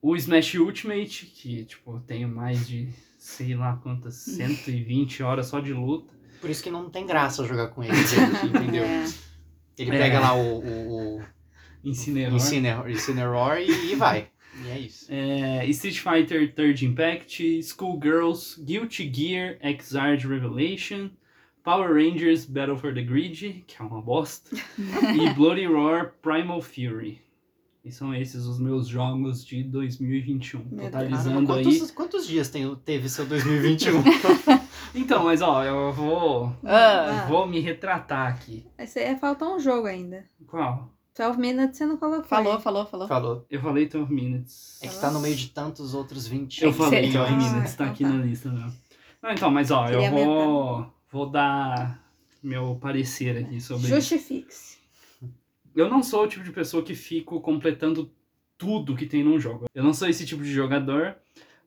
o 0.00 0.14
Smash 0.16 0.54
Ultimate, 0.54 1.26
que, 1.26 1.64
tipo, 1.64 1.96
eu 1.96 2.00
tenho 2.00 2.28
mais 2.28 2.66
de 2.66 2.88
sei 3.18 3.54
lá 3.54 3.76
quantas, 3.76 4.14
120 4.36 5.22
horas 5.22 5.46
só 5.46 5.60
de 5.60 5.72
luta. 5.72 6.12
Por 6.40 6.50
isso 6.50 6.62
que 6.62 6.70
não 6.70 6.90
tem 6.90 7.06
graça 7.06 7.44
jogar 7.46 7.68
com 7.68 7.82
ele, 7.84 7.92
entendeu? 8.46 8.84
É. 8.84 9.04
Ele 9.78 9.90
É. 9.94 9.98
pega 9.98 10.20
lá 10.20 10.34
o, 10.34 10.58
o, 10.58 11.16
o 11.18 11.22
Incineroar. 11.84 12.34
Incineroar, 12.36 12.90
Incineroar 12.90 13.60
e, 13.60 13.92
e 13.92 13.94
vai. 13.96 14.28
E 14.64 14.68
é 14.68 14.78
isso. 14.78 15.06
É, 15.08 15.66
Street 15.68 15.98
Fighter 15.98 16.52
Third 16.54 16.84
Impact, 16.84 17.62
Schoolgirls, 17.62 18.60
Guilty 18.62 19.10
Gear, 19.12 19.58
Xrd 19.62 20.26
Revelation, 20.28 21.10
Power 21.62 21.92
Rangers 21.92 22.44
Battle 22.44 22.76
for 22.76 22.92
the 22.94 23.02
Grid, 23.02 23.64
que 23.66 23.80
é 23.80 23.84
uma 23.84 24.00
bosta, 24.00 24.50
e 24.78 25.32
Bloody 25.34 25.66
Roar 25.66 26.14
Primal 26.22 26.60
Fury. 26.60 27.20
E 27.84 27.90
são 27.90 28.14
esses 28.14 28.46
os 28.46 28.60
meus 28.60 28.86
jogos 28.86 29.44
de 29.44 29.64
2021. 29.64 30.64
Meu. 30.70 30.84
Totalizando 30.84 31.30
Caramba, 31.46 31.56
aí. 31.56 31.64
quantos, 31.64 31.90
quantos 31.90 32.26
dias 32.28 32.48
tem, 32.48 32.74
teve 32.84 33.08
seu 33.08 33.26
2021? 33.26 34.02
Então, 34.94 35.24
mas 35.24 35.40
ó, 35.40 35.64
eu 35.64 35.90
vou. 35.90 36.54
Ah, 36.62 37.24
Vou 37.26 37.46
me 37.46 37.60
retratar 37.60 38.26
aqui. 38.28 38.66
Esse 38.78 38.98
aí 38.98 39.16
faltou 39.16 39.56
um 39.56 39.58
jogo 39.58 39.86
ainda. 39.86 40.26
Qual? 40.46 40.92
12 41.16 41.38
Minutes 41.38 41.78
você 41.78 41.86
não 41.86 41.96
colocou. 41.96 42.24
falou, 42.24 42.56
aí. 42.56 42.60
falou, 42.60 42.84
falou. 42.84 43.08
Falou. 43.08 43.46
Eu 43.50 43.58
falei 43.62 43.88
12 43.88 44.12
Minutes. 44.12 44.78
É 44.82 44.88
que 44.88 45.00
tá 45.00 45.10
no 45.10 45.20
meio 45.20 45.34
de 45.34 45.48
tantos 45.48 45.94
outros 45.94 46.26
20. 46.26 46.62
Eu 46.62 46.74
falei 46.74 47.04
Sei. 47.04 47.12
12 47.12 47.32
Ah, 47.32 47.36
Minutes, 47.36 47.74
tá 47.74 47.84
então 47.84 47.86
aqui 47.94 48.04
tá. 48.04 48.10
na 48.10 48.22
lista 48.22 48.50
mesmo. 48.50 48.72
Não, 49.22 49.30
então, 49.30 49.50
mas 49.50 49.70
ó, 49.70 49.88
eu 49.88 50.00
Queria 50.00 50.10
vou, 50.10 50.86
vou 51.12 51.30
dar 51.30 52.02
meu 52.42 52.76
parecer 52.80 53.44
aqui 53.44 53.60
sobre. 53.60 53.86
Justifique-se. 53.86 54.78
Eu 55.76 55.88
não 55.88 56.02
sou 56.02 56.24
o 56.24 56.28
tipo 56.28 56.44
de 56.44 56.50
pessoa 56.50 56.82
que 56.82 56.94
fico 56.94 57.40
completando 57.40 58.10
tudo 58.58 58.96
que 58.96 59.06
tem 59.06 59.22
num 59.22 59.38
jogo. 59.38 59.66
Eu 59.74 59.84
não 59.84 59.94
sou 59.94 60.08
esse 60.08 60.26
tipo 60.26 60.42
de 60.42 60.52
jogador, 60.52 61.16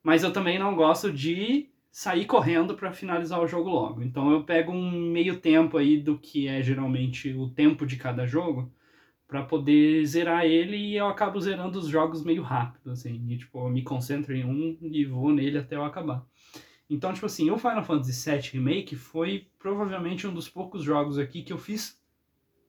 mas 0.03 0.23
eu 0.23 0.33
também 0.33 0.59
não 0.59 0.75
gosto 0.75 1.11
de 1.11 1.69
sair 1.91 2.25
correndo 2.25 2.75
pra 2.75 2.91
finalizar 2.91 3.41
o 3.41 3.47
jogo 3.47 3.69
logo. 3.69 4.03
Então 4.03 4.31
eu 4.31 4.43
pego 4.43 4.71
um 4.71 5.11
meio 5.11 5.37
tempo 5.39 5.77
aí 5.77 5.97
do 5.97 6.19
que 6.19 6.47
é 6.47 6.61
geralmente 6.61 7.33
o 7.33 7.49
tempo 7.49 7.85
de 7.85 7.95
cada 7.95 8.27
jogo 8.27 8.71
pra 9.27 9.43
poder 9.43 10.05
zerar 10.05 10.45
ele 10.45 10.77
e 10.77 10.97
eu 10.97 11.07
acabo 11.07 11.39
zerando 11.39 11.79
os 11.79 11.87
jogos 11.87 12.23
meio 12.23 12.43
rápido 12.43 12.91
assim, 12.91 13.25
e 13.29 13.37
tipo, 13.37 13.57
eu 13.59 13.69
me 13.69 13.81
concentro 13.81 14.35
em 14.35 14.45
um 14.45 14.77
e 14.81 15.03
vou 15.03 15.33
nele 15.33 15.57
até 15.57 15.75
eu 15.75 15.83
acabar. 15.83 16.23
Então, 16.89 17.13
tipo 17.13 17.25
assim, 17.25 17.49
o 17.49 17.57
Final 17.57 17.83
Fantasy 17.83 18.29
VII 18.29 18.41
Remake 18.53 18.95
foi 18.95 19.47
provavelmente 19.57 20.27
um 20.27 20.33
dos 20.33 20.47
poucos 20.47 20.83
jogos 20.83 21.17
aqui 21.17 21.41
que 21.41 21.51
eu 21.51 21.57
fiz 21.57 21.99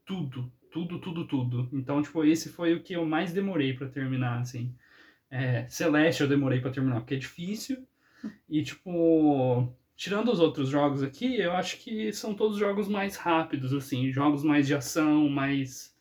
tudo, 0.04 0.50
tudo, 0.70 0.98
tudo, 0.98 1.26
tudo. 1.26 1.68
Então, 1.72 2.00
tipo, 2.02 2.24
esse 2.24 2.48
foi 2.48 2.74
o 2.74 2.82
que 2.82 2.94
eu 2.94 3.04
mais 3.04 3.32
demorei 3.32 3.74
pra 3.74 3.88
terminar, 3.88 4.40
assim. 4.40 4.74
É, 5.30 5.68
Celeste 5.68 6.22
eu 6.22 6.28
demorei 6.28 6.60
pra 6.60 6.70
terminar 6.70 7.00
porque 7.00 7.14
é 7.14 7.18
difícil. 7.18 7.86
E, 8.48 8.62
tipo, 8.62 9.70
tirando 9.94 10.32
os 10.32 10.40
outros 10.40 10.68
jogos 10.68 11.02
aqui, 11.02 11.38
eu 11.38 11.52
acho 11.52 11.78
que 11.78 12.12
são 12.12 12.34
todos 12.34 12.58
jogos 12.58 12.88
mais 12.88 13.16
rápidos, 13.16 13.72
assim. 13.74 14.10
Jogos 14.10 14.42
mais 14.42 14.66
de 14.66 14.74
ação, 14.74 15.28
mais 15.28 15.94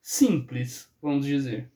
simples, 0.00 0.92
vamos 1.02 1.26
dizer. 1.26 1.70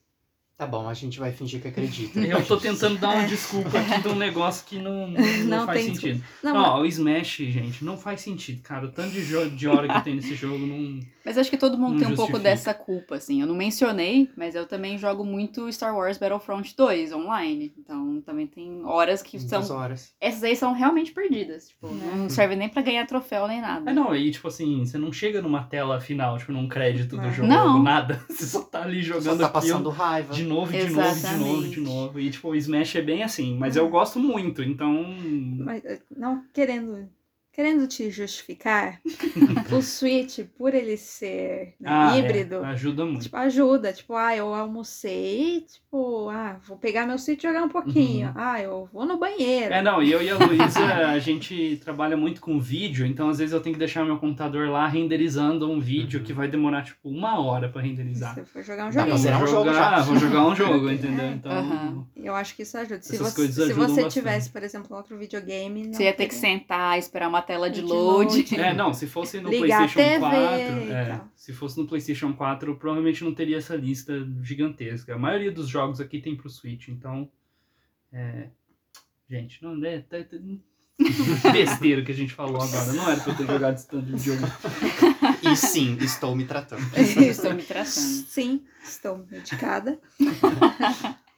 Tá 0.57 0.69
bom, 0.69 0.89
a 0.89 0.95
gente 0.95 1.19
vai 1.19 1.33
fingir 1.33 1.61
que 1.61 1.67
acredita. 1.67 2.21
Eu 2.21 2.45
tô 2.47 2.57
tentando 2.57 2.97
dar 2.97 3.11
uma 3.17 3.27
desculpa 3.27 3.77
aqui 3.77 4.01
de 4.03 4.09
um 4.09 4.15
negócio 4.15 4.65
que 4.65 4.79
não, 4.79 5.09
não, 5.09 5.21
Não 5.47 5.67
faz 5.67 5.85
sentido. 5.85 6.23
Não, 6.45 6.53
Não, 6.55 6.81
o 6.83 6.87
Smash, 6.87 7.39
gente, 7.39 7.85
não 7.85 7.99
faz 7.99 8.21
sentido, 8.21 8.63
cara. 8.63 8.87
O 8.87 8.93
tanto 8.93 9.11
de, 9.11 9.25
jo- 9.27 9.51
de 9.51 9.67
hora 9.67 9.89
que 9.89 10.05
tem 10.05 10.15
nesse 10.15 10.37
jogo 10.37 10.65
não. 10.65 11.01
Mas 11.25 11.39
acho 11.39 11.51
que 11.51 11.57
todo 11.57 11.77
mundo 11.77 11.95
Não 11.95 11.99
tem 11.99 12.07
um 12.07 12.15
pouco 12.15 12.33
justifica. 12.33 12.51
dessa 12.51 12.73
culpa, 12.73 13.17
assim. 13.17 13.41
Eu 13.41 13.49
não 13.49 13.55
mencionei, 13.57 14.31
mas 14.37 14.55
eu 14.55 14.65
também 14.65 14.97
jogo 14.97 15.25
muito 15.25 15.73
Star 15.73 15.97
Wars 15.97 16.19
Battlefront 16.19 16.77
2 16.77 17.13
online. 17.13 17.75
Então 17.77 18.21
também 18.25 18.47
tem 18.47 18.85
horas 18.85 19.23
que 19.23 19.37
Muitas 19.39 19.67
são. 19.67 19.77
horas. 19.77 20.13
Essas 20.21 20.45
aí 20.45 20.55
são 20.55 20.73
realmente 20.73 21.11
perdidas. 21.13 21.69
Tipo, 21.71 21.89
Né. 21.89 22.13
não 22.15 22.29
serve 22.29 22.55
nem 22.55 22.69
pra 22.69 22.81
ganhar 22.83 23.05
troféu 23.07 23.49
nem 23.49 23.61
nada. 23.61 23.91
É, 23.91 23.95
não, 23.95 24.15
e 24.15 24.31
tipo 24.31 24.47
assim, 24.47 24.85
você 24.85 24.99
não 24.99 25.13
chega 25.13 25.43
numa 25.43 25.65
tela 25.65 26.01
final, 26.01 26.39
tipo, 26.39 26.53
num 26.53 26.69
crédito 26.69 27.17
do 27.17 27.23
Não. 27.23 27.33
jogo, 27.33 27.49
Não. 27.49 27.83
nada. 27.83 28.23
Você 28.31 28.45
só 28.47 28.61
tá 28.61 28.83
ali 28.83 29.03
Só 29.03 29.15
jogando 29.15 29.41
tá 29.41 29.47
aquilo 29.47 29.53
passando 29.53 29.91
raiva. 29.91 30.35
de 30.35 30.44
novo, 30.45 30.73
de 30.73 30.89
novo, 30.91 31.15
de 31.21 31.37
novo, 31.37 31.69
de 31.69 31.81
novo. 31.81 32.21
E 32.21 32.31
tipo, 32.31 32.49
o 32.49 32.55
Smash 32.55 32.97
é 32.97 33.03
bem 33.03 33.23
assim, 33.23 33.57
mas 33.57 33.77
eu 33.77 33.89
gosto 33.89 34.19
muito, 34.19 34.63
então. 34.63 35.05
Mas, 35.59 35.85
eh, 35.85 36.01
não 36.17 36.45
querendo, 36.53 37.09
querendo 37.55 37.87
te 37.87 38.11
justificar, 38.11 39.01
o 39.73 39.81
Switch, 39.81 40.41
por 40.59 40.75
ele 40.75 40.97
ser 40.97 41.75
né, 41.81 41.89
Ah, 41.89 42.17
é, 42.17 42.19
híbrido, 42.19 42.65
ajuda 42.65 43.05
muito. 43.05 43.23
tipo, 43.23 43.37
ajuda. 43.37 43.93
Tipo, 43.93 44.15
ah, 44.15 44.37
eu 44.37 44.53
almocei, 44.53 45.61
tipo, 45.63 46.29
ah, 46.31 46.59
vou 46.67 46.77
pegar 46.77 47.07
meu 47.07 47.17
Switch 47.19 47.43
e 47.43 47.47
jogar 47.47 47.63
um 47.63 47.69
pouquinho. 47.69 48.27
Uhum. 48.29 48.35
Ah, 48.37 48.61
eu 48.61 48.89
vou 48.93 49.07
no 49.07 49.19
banheiro. 49.19 49.73
É, 49.73 49.81
não, 49.81 50.03
e 50.03 50.11
eu 50.11 50.23
e 50.23 50.29
a 50.31 50.37
Luísa, 50.37 50.85
a 51.09 51.19
gente 51.19 51.81
trabalha 51.85 52.17
muito 52.17 52.41
com 52.41 52.59
vídeo, 52.61 53.07
então 53.07 53.29
às 53.29 53.39
vezes 53.39 53.53
eu 53.53 53.61
tenho 53.61 53.75
que 53.75 53.79
deixar 53.79 54.05
meu 54.05 54.19
computador 54.19 54.69
lá 54.69 54.87
renderizando 54.87 55.71
um 55.71 55.81
vídeo 55.81 56.19
Uhum. 56.21 56.27
que 56.27 56.33
vai 56.33 56.49
demorar, 56.49 56.83
tipo, 56.83 57.09
uma 57.09 57.39
hora 57.41 57.69
pra 57.69 57.81
renderizar. 57.81 58.35
Você 58.35 58.45
for 58.45 58.63
jogar 58.63 58.87
um 58.87 58.91
Dá 58.91 58.93
pra 58.93 59.01
joguinho. 59.03 59.19
zerar 59.19 59.37
um 59.39 59.45
vou 59.45 59.49
jogo 59.55 59.73
jogar, 59.73 60.03
vou 60.03 60.17
jogar 60.17 60.47
um 60.47 60.55
jogo, 60.57 60.91
entendeu? 60.91 61.25
É. 61.25 61.33
Então, 61.35 61.53
Aham. 61.53 62.07
Eu 62.17 62.35
acho 62.35 62.57
que 62.57 62.63
isso 62.63 62.77
ajuda. 62.77 63.01
Se 63.03 63.15
Essas 63.15 63.29
você, 63.29 63.37
coisas 63.37 63.67
se 63.67 63.73
você 63.73 63.93
bastante. 63.95 64.13
tivesse, 64.13 64.51
por 64.51 64.63
exemplo, 64.63 64.97
outro 64.97 65.17
videogame. 65.17 65.85
não 65.87 65.93
Você 65.93 66.05
ia 66.05 66.13
ter 66.13 66.27
que 66.27 66.35
sentar, 66.35 66.99
esperar 66.99 67.29
uma 67.29 67.43
tela 67.45 67.71
de 67.71 67.81
De 67.83 67.87
load. 67.87 68.37
load. 68.39 68.61
É, 68.61 68.75
não, 68.75 68.93
se 68.93 69.07
fosse 69.07 69.41
no 69.41 69.49
Ligar 69.49 69.89
PlayStation 69.89 69.99
TV 69.99 70.19
4, 70.19 70.39
e 70.49 70.91
é, 70.93 71.21
se 71.37 71.53
fosse 71.53 71.79
no 71.79 71.87
PlayStation 71.87 72.33
4, 72.33 72.71
eu 72.73 72.77
provavelmente 72.77 73.23
não 73.23 73.35
teria 73.35 73.59
essa 73.59 73.77
lista 73.77 74.13
gigantesca. 74.43 75.15
A 75.15 75.19
maioria 75.19 75.53
dos 75.53 75.69
jogos 75.69 76.01
aqui 76.01 76.21
tem 76.21 76.37
pro 76.37 76.51
Switch, 76.51 76.89
então 76.89 77.31
é, 78.13 78.49
gente, 79.31 79.63
não 79.63 79.85
é 79.85 80.01
tá, 80.01 80.19
tá- 80.25 80.37
besteira 81.53 82.03
que 82.05 82.13
a 82.13 82.15
gente 82.15 82.33
falou 82.33 82.63
agora, 82.63 82.93
não 82.93 83.11
era 83.11 83.21
pra 83.21 83.33
eu 83.33 83.37
ter 83.37 83.47
jogado 83.47 83.75
esse 83.75 83.89
tanto 83.89 84.07
de 84.07 84.19
jogo. 84.25 84.43
E 85.43 85.57
sim, 85.57 85.97
estou 86.01 86.35
me 86.37 86.45
tratando. 86.45 86.83
Estou 86.97 87.53
me 87.53 87.63
tratando. 87.63 87.91
Sim, 87.91 88.65
estou 88.83 89.19
medicada. 89.29 89.99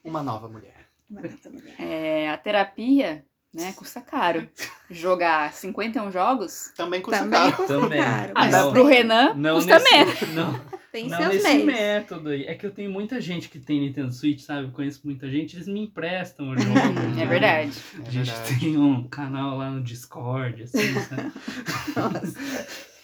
Uma 0.05 0.23
nova 0.23 0.49
mulher. 0.49 0.87
Barata 1.09 1.49
mulher. 1.51 1.75
É, 1.81 2.29
a 2.31 2.37
terapia, 2.37 3.25
né, 3.57 3.73
custa 3.77 4.01
caro. 4.01 4.49
Jogar 4.91 5.53
51 5.53 6.11
jogos, 6.13 6.73
Também 6.77 7.01
custa 7.01 7.21
Também 7.21 7.41
caro. 7.41 7.57
custa 7.57 7.81
Também. 7.81 8.03
caro. 8.03 8.33
ah, 8.35 8.45
mas 8.45 8.53
não. 8.53 8.73
pro 8.73 8.87
Renan, 8.87 9.35
Não 9.35 9.55
custa 9.57 9.79
nesse, 9.79 9.93
menos. 9.95 10.21
Não, 10.35 10.61
tem 10.93 11.09
não 11.09 11.19
seus 11.19 11.43
nesse 11.45 11.65
método 11.65 12.29
aí. 12.31 12.45
É 12.45 12.55
que 12.55 12.65
eu 12.65 12.71
tenho 12.71 12.91
muita 12.91 13.21
gente 13.21 13.49
que 13.49 13.59
tem 13.59 13.81
Nintendo 13.81 14.13
Switch, 14.13 14.41
sabe? 14.41 14.65
Eu 14.69 14.71
conheço 14.71 15.01
muita 15.05 15.29
gente, 15.29 15.57
eles 15.57 15.67
me 15.69 15.81
emprestam 15.85 16.51
o 16.51 16.59
jogo. 16.59 16.71
É 17.17 17.19
né? 17.21 17.27
verdade. 17.27 17.73
É 18.05 18.09
A 18.09 18.11
gente 18.11 18.31
verdade. 18.31 18.61
tem 18.61 18.77
um 18.79 19.07
canal 19.09 19.57
lá 19.59 19.71
no 19.71 19.83
Discord, 19.83 20.63
assim, 20.63 20.95
sabe? 21.01 21.33
Nossa. 21.97 22.96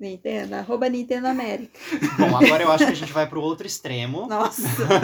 Nintendo, 0.00 0.54
arroba 0.54 0.88
Nintendo 0.88 1.26
América. 1.28 1.78
Bom, 2.18 2.34
agora 2.34 2.62
eu 2.62 2.72
acho 2.72 2.86
que 2.86 2.92
a 2.92 2.96
gente 2.96 3.12
vai 3.12 3.26
pro 3.26 3.42
outro 3.42 3.66
extremo. 3.66 4.26
Nossa, 4.26 4.62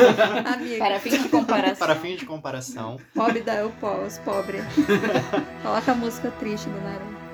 amiga. 0.54 0.78
Para 0.78 0.98
fins 0.98 1.22
de 1.22 1.28
comparação. 1.28 1.76
Para 1.76 1.94
fim 1.96 2.16
de 2.16 2.24
comparação. 2.24 2.98
Pobre 3.14 3.40
da 3.42 3.56
eu 3.56 3.72
os 4.06 4.18
pobre. 4.18 4.58
Coloca 5.62 5.92
a 5.92 5.94
música 5.94 6.30
triste 6.30 6.68
do 6.70 6.80
Naruto. 6.80 7.26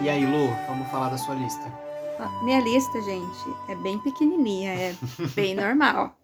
E 0.00 0.08
aí, 0.08 0.24
Lu, 0.26 0.48
vamos 0.68 0.88
falar 0.88 1.10
da 1.10 1.18
sua 1.18 1.34
lista. 1.34 1.91
Minha 2.44 2.60
lista, 2.60 3.00
gente, 3.02 3.56
é 3.68 3.74
bem 3.76 3.98
pequenininha, 3.98 4.72
é 4.72 4.94
bem 5.34 5.54
normal. 5.56 6.18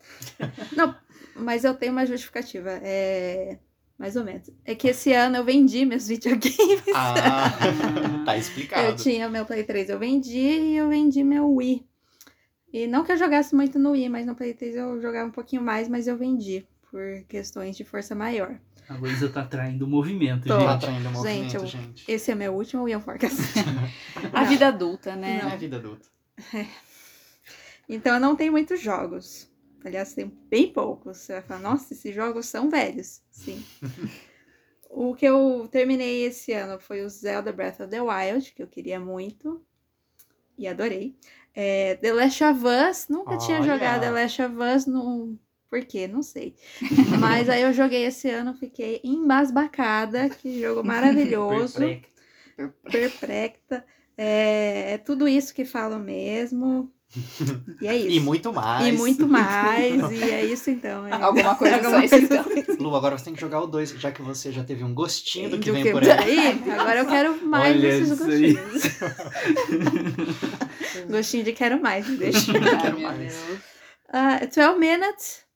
Não, 0.77 0.95
mas 1.37 1.65
eu 1.65 1.75
tenho 1.75 1.93
uma 1.93 2.07
justificativa. 2.07 2.71
É. 2.83 3.59
Mais 3.99 4.15
ou 4.15 4.23
menos. 4.23 4.49
É 4.65 4.77
que 4.77 4.87
esse 4.89 5.13
ano 5.13 5.39
eu 5.39 5.45
vendi 5.45 5.85
meus 5.85 6.07
videogames. 6.07 6.55
Ah, 6.95 7.51
tá 8.25 8.37
Eu 8.37 8.41
explicado. 8.41 8.97
tinha 9.03 9.29
meu 9.29 9.45
Play 9.45 9.65
3, 9.65 9.91
eu 9.91 9.99
vendi 9.99 10.39
e 10.39 10.77
eu 10.77 10.89
vendi 10.89 11.25
meu 11.25 11.53
Wii. 11.53 11.85
E 12.73 12.87
não 12.87 13.03
que 13.03 13.11
eu 13.11 13.17
jogasse 13.17 13.57
muito 13.57 13.77
no 13.77 13.91
Wii, 13.93 14.09
mas 14.09 14.25
no 14.25 14.37
Play 14.37 14.55
3 14.55 14.77
eu 14.77 15.01
jogava 15.01 15.27
um 15.29 15.33
pouquinho 15.33 15.63
mais, 15.63 15.89
mas 15.89 16.07
eu 16.07 16.17
vendi. 16.17 16.65
Por 16.91 17.23
questões 17.29 17.77
de 17.77 17.85
força 17.85 18.15
maior. 18.15 18.59
A 18.89 18.95
Luísa 18.95 19.29
tá 19.29 19.45
traindo 19.45 19.85
o 19.85 19.89
movimento, 19.89 20.49
Tô. 20.49 20.55
Tá 20.57 20.61
gente. 20.61 20.71
atraindo 20.71 21.09
o 21.09 21.13
movimento, 21.13 21.43
Gente, 21.51 21.55
eu- 21.57 21.67
gente. 21.67 22.05
Esse 22.11 22.31
é 22.31 22.35
meu 22.35 22.55
último 22.55 22.85
Wii 22.85 23.01
Forecast. 23.01 23.37
A 24.33 24.45
vida 24.45 24.69
adulta, 24.69 25.15
né? 25.15 25.41
É 25.43 25.43
a 25.43 25.57
vida 25.57 25.77
adulta. 25.77 26.09
Então 27.89 28.15
eu 28.15 28.21
não 28.21 28.37
tenho 28.37 28.53
muitos 28.53 28.81
jogos. 28.81 29.51
Aliás, 29.85 30.13
tem 30.13 30.27
bem 30.51 30.71
poucos. 30.73 31.17
Você 31.19 31.33
vai 31.33 31.43
falar, 31.43 31.61
nossa, 31.61 31.95
esses 31.95 32.15
jogos 32.15 32.45
são 32.47 32.69
velhos. 32.69 33.23
Sim. 33.31 33.65
o 34.91 35.15
que 35.15 35.25
eu 35.25 35.67
terminei 35.71 36.25
esse 36.25 36.53
ano 36.53 36.79
foi 36.79 37.03
o 37.03 37.09
Zelda 37.09 37.51
Breath 37.53 37.81
of 37.81 37.89
the 37.89 38.01
Wild, 38.03 38.53
que 38.53 38.63
eu 38.63 38.67
queria 38.67 39.01
muito. 39.01 39.65
E 40.59 40.69
adorei. 40.69 41.17
É, 41.55 41.95
the 41.97 42.13
Last 42.13 42.45
of 42.45 42.61
Us, 42.67 43.09
nunca 43.09 43.39
tinha 43.39 43.59
Olha. 43.61 43.73
jogado 43.73 44.01
The 44.03 44.11
Last 44.11 44.43
of 44.43 44.55
Us 44.57 44.87
no. 44.87 45.39
Por 45.71 45.85
quê? 45.85 46.09
Não 46.09 46.23
sei. 46.23 46.55
Mas 47.21 47.49
aí 47.49 47.63
eu 47.63 47.73
joguei 47.73 48.05
esse 48.05 48.29
ano, 48.31 48.55
fiquei 48.55 49.01
embasbacada. 49.05 50.29
Que 50.31 50.61
jogo 50.61 50.83
maravilhoso. 50.87 51.79
Perplexa. 52.91 53.85
É, 54.17 54.95
é 54.95 54.99
tudo 54.99 55.29
isso 55.29 55.55
que 55.55 55.65
falam 55.65 55.99
mesmo. 56.01 56.91
E 57.81 57.87
é 57.87 57.95
isso. 57.97 58.09
E 58.09 58.21
muito 58.21 58.53
mais. 58.53 58.87
E 58.87 58.93
muito 58.93 59.29
mais. 59.29 60.11
e 60.11 60.23
é 60.23 60.45
isso 60.45 60.71
então. 60.71 61.07
É. 61.07 61.13
Alguma 61.13 61.55
coisa 61.55 61.77
Alguma 61.77 61.99
só 61.99 62.05
isso, 62.05 62.29
coisa 62.29 62.61
então. 62.61 62.77
Lu, 62.81 62.97
agora 62.97 63.17
você 63.17 63.27
tem 63.27 63.35
que 63.35 63.41
jogar 63.41 63.61
o 63.61 63.67
2, 63.67 63.91
já 63.91 64.11
que 64.11 64.23
você 64.23 64.51
já 64.51 64.65
teve 64.65 64.83
um 64.83 64.93
gostinho 64.95 65.51
do 65.51 65.59
que 65.59 65.67
Do 65.71 65.75
vem 65.75 65.85
que 65.85 65.93
por 65.93 66.03
aí. 66.03 66.11
aí. 66.39 66.71
Agora 66.73 67.01
eu 67.01 67.07
quero 67.07 67.47
mais 67.47 67.77
Olha 67.77 67.81
desses 67.81 68.19
gostinhos. 68.19 68.83
Gostinho 71.11 71.45
de 71.45 71.53
quero 71.53 71.81
mais, 71.81 72.07
deixa. 72.19 72.53
Meu 72.53 73.01
mais. 73.01 73.19
Deus. 73.19 73.61
Ah, 74.11 74.41
12 74.45 74.79
Minutes. 74.79 75.48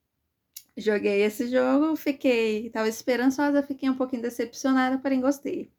Joguei 0.76 1.22
esse 1.22 1.48
jogo, 1.48 1.96
fiquei. 1.96 2.70
Tava 2.70 2.88
esperançosa, 2.88 3.62
fiquei 3.62 3.88
um 3.90 3.96
pouquinho 3.96 4.22
decepcionada, 4.22 4.98
porém 4.98 5.20
gostei. 5.20 5.70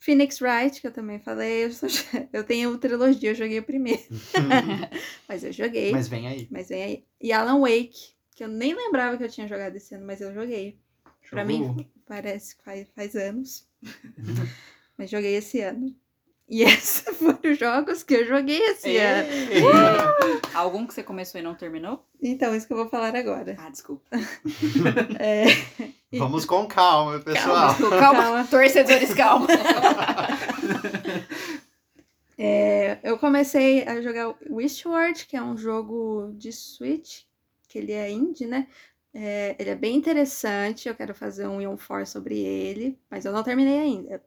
Phoenix 0.00 0.40
Wright, 0.40 0.80
que 0.80 0.86
eu 0.86 0.92
também 0.92 1.20
falei, 1.20 1.66
eu, 1.66 1.72
sou- 1.72 1.88
eu 2.32 2.44
tenho 2.44 2.76
trilogia, 2.78 3.30
eu 3.30 3.34
joguei 3.34 3.58
o 3.60 3.62
primeiro, 3.64 4.02
mas 5.28 5.44
eu 5.44 5.52
joguei, 5.52 5.92
mas, 5.92 6.02
Mas 6.02 6.08
vem 6.08 6.26
aí. 6.28 6.50
vem 6.50 6.82
aí. 6.84 7.04
E 7.20 7.32
Alan 7.32 7.60
Wake, 7.60 8.14
que 8.34 8.44
eu 8.44 8.48
nem 8.48 8.74
lembrava 8.74 9.16
que 9.16 9.24
eu 9.24 9.28
tinha 9.30 9.48
jogado 9.48 9.76
esse 9.76 9.94
ano, 9.94 10.06
mas 10.06 10.20
eu 10.20 10.32
joguei. 10.34 10.78
Pra 11.30 11.44
Jogou? 11.44 11.76
mim, 11.76 11.90
parece 12.06 12.56
que 12.56 12.64
faz, 12.64 12.88
faz 12.94 13.14
anos, 13.16 13.66
mas 14.96 15.10
joguei 15.10 15.34
esse 15.36 15.60
ano. 15.60 15.94
E 16.48 16.62
esses 16.64 17.16
foram 17.16 17.38
os 17.44 17.58
jogos 17.58 18.02
que 18.02 18.14
eu 18.14 18.26
joguei 18.26 18.58
esse 18.58 18.96
ano. 18.96 19.28
Ei! 19.28 19.62
Algum 20.54 20.86
que 20.86 20.92
você 20.92 21.02
começou 21.02 21.40
e 21.40 21.44
não 21.44 21.54
terminou? 21.54 22.04
Então, 22.22 22.54
isso 22.54 22.66
que 22.66 22.72
eu 22.72 22.76
vou 22.76 22.88
falar 22.88 23.14
agora. 23.16 23.56
Ah, 23.58 23.70
desculpa. 23.70 24.04
É, 25.18 26.18
Vamos 26.18 26.44
com 26.44 26.66
calma, 26.66 27.18
pessoal. 27.20 27.74
Calma, 27.74 27.98
calma. 27.98 28.22
Calma. 28.22 28.46
Torcedores, 28.46 29.14
calma. 29.14 29.46
É, 32.36 32.98
eu 33.02 33.18
comecei 33.18 33.86
a 33.86 34.00
jogar 34.02 34.30
o 34.30 34.56
Wishward, 34.56 35.26
que 35.26 35.36
é 35.36 35.42
um 35.42 35.56
jogo 35.56 36.32
de 36.34 36.52
Switch, 36.52 37.22
que 37.68 37.78
ele 37.78 37.92
é 37.92 38.10
indie, 38.10 38.46
né? 38.46 38.66
É, 39.14 39.54
ele 39.58 39.70
é 39.70 39.74
bem 39.74 39.94
interessante, 39.94 40.88
eu 40.88 40.94
quero 40.94 41.14
fazer 41.14 41.46
um 41.46 41.60
Ion 41.60 41.76
4 41.76 42.06
sobre 42.06 42.38
ele, 42.38 42.98
mas 43.10 43.24
eu 43.24 43.32
não 43.32 43.42
terminei 43.42 43.78
ainda. 43.78 44.22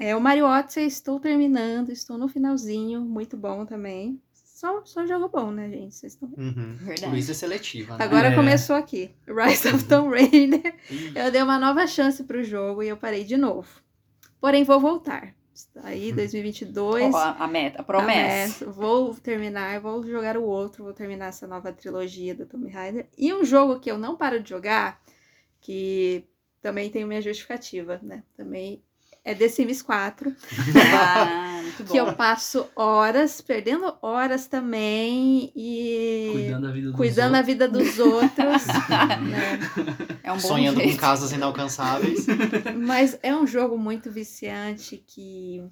É, 0.00 0.16
o 0.16 0.20
Mario 0.20 0.46
Odyssey 0.46 0.86
estou 0.86 1.20
terminando, 1.20 1.90
estou 1.90 2.16
no 2.16 2.26
finalzinho, 2.26 3.02
muito 3.02 3.36
bom 3.36 3.66
também. 3.66 4.18
Só, 4.32 4.82
só 4.84 5.06
jogo 5.06 5.28
bom, 5.28 5.50
né, 5.50 5.68
gente? 5.68 5.94
Vocês 5.94 6.14
estão... 6.14 6.28
Uhum. 6.36 6.76
Verdade. 6.80 7.12
Luísa 7.12 7.32
é 7.32 7.34
seletiva, 7.34 7.96
né? 7.96 8.04
Agora 8.04 8.28
É. 8.28 8.34
começou 8.34 8.76
aqui, 8.76 9.10
Rise 9.26 9.68
of 9.68 9.84
Tomb 9.84 10.08
Raider. 10.18 10.74
Ih, 10.90 11.12
Eu 11.14 11.30
dei 11.30 11.42
uma 11.42 11.58
nova 11.58 11.86
chance 11.86 12.24
pro 12.24 12.42
jogo 12.42 12.82
e 12.82 12.88
eu 12.88 12.96
parei 12.96 13.24
de 13.24 13.36
novo. 13.36 13.68
Porém, 14.40 14.64
vou 14.64 14.80
voltar. 14.80 15.34
Está 15.54 15.82
aí, 15.88 16.12
Hum. 16.12 16.16
2022. 16.16 17.14
Ó, 17.14 17.18
a, 17.18 17.30
a 17.44 17.46
meta, 17.46 17.82
a 17.82 17.84
promessa. 17.84 18.64
Promessa. 18.64 18.66
Vou 18.70 19.14
terminar, 19.14 19.80
vou 19.80 20.02
jogar 20.06 20.36
o 20.38 20.44
outro, 20.44 20.82
vou 20.84 20.94
terminar 20.94 21.26
essa 21.26 21.46
nova 21.46 21.70
trilogia 21.72 22.34
do 22.34 22.46
Tomb 22.46 22.70
Raider. 22.70 23.06
E 23.18 23.32
um 23.34 23.44
jogo 23.44 23.78
que 23.78 23.90
eu 23.90 23.98
não 23.98 24.16
paro 24.16 24.42
de 24.42 24.48
jogar, 24.48 24.98
que 25.60 26.24
também 26.62 26.88
tem 26.90 27.04
minha 27.04 27.20
justificativa, 27.20 28.00
né? 28.02 28.22
Também 28.36 28.82
é 29.30 29.34
The 29.34 29.48
Sims 29.48 29.82
4, 29.82 30.34
Ah, 30.94 31.62
que 31.88 31.96
eu 31.96 32.12
passo 32.14 32.66
horas, 32.76 33.40
perdendo 33.40 33.94
horas 34.02 34.46
também 34.46 35.52
e 35.54 36.30
Cuidando 36.32 36.66
da 36.66 36.72
vida 36.72 36.86
dos 36.88 36.96
cuidando 36.96 37.32
da 37.32 37.38
outros. 37.38 37.46
vida 37.46 37.68
dos 37.68 37.98
outros. 37.98 38.66
né? 39.30 39.58
É 40.22 40.30
um 40.32 40.36
bom 40.36 40.40
Sonhando 40.40 40.80
com 40.80 40.86
jeito. 40.86 41.00
casas 41.00 41.32
inalcançáveis. 41.32 42.26
Mas 42.76 43.18
é 43.22 43.34
um 43.34 43.46
jogo 43.46 43.78
muito 43.78 44.10
viciante 44.10 45.02
que. 45.06 45.62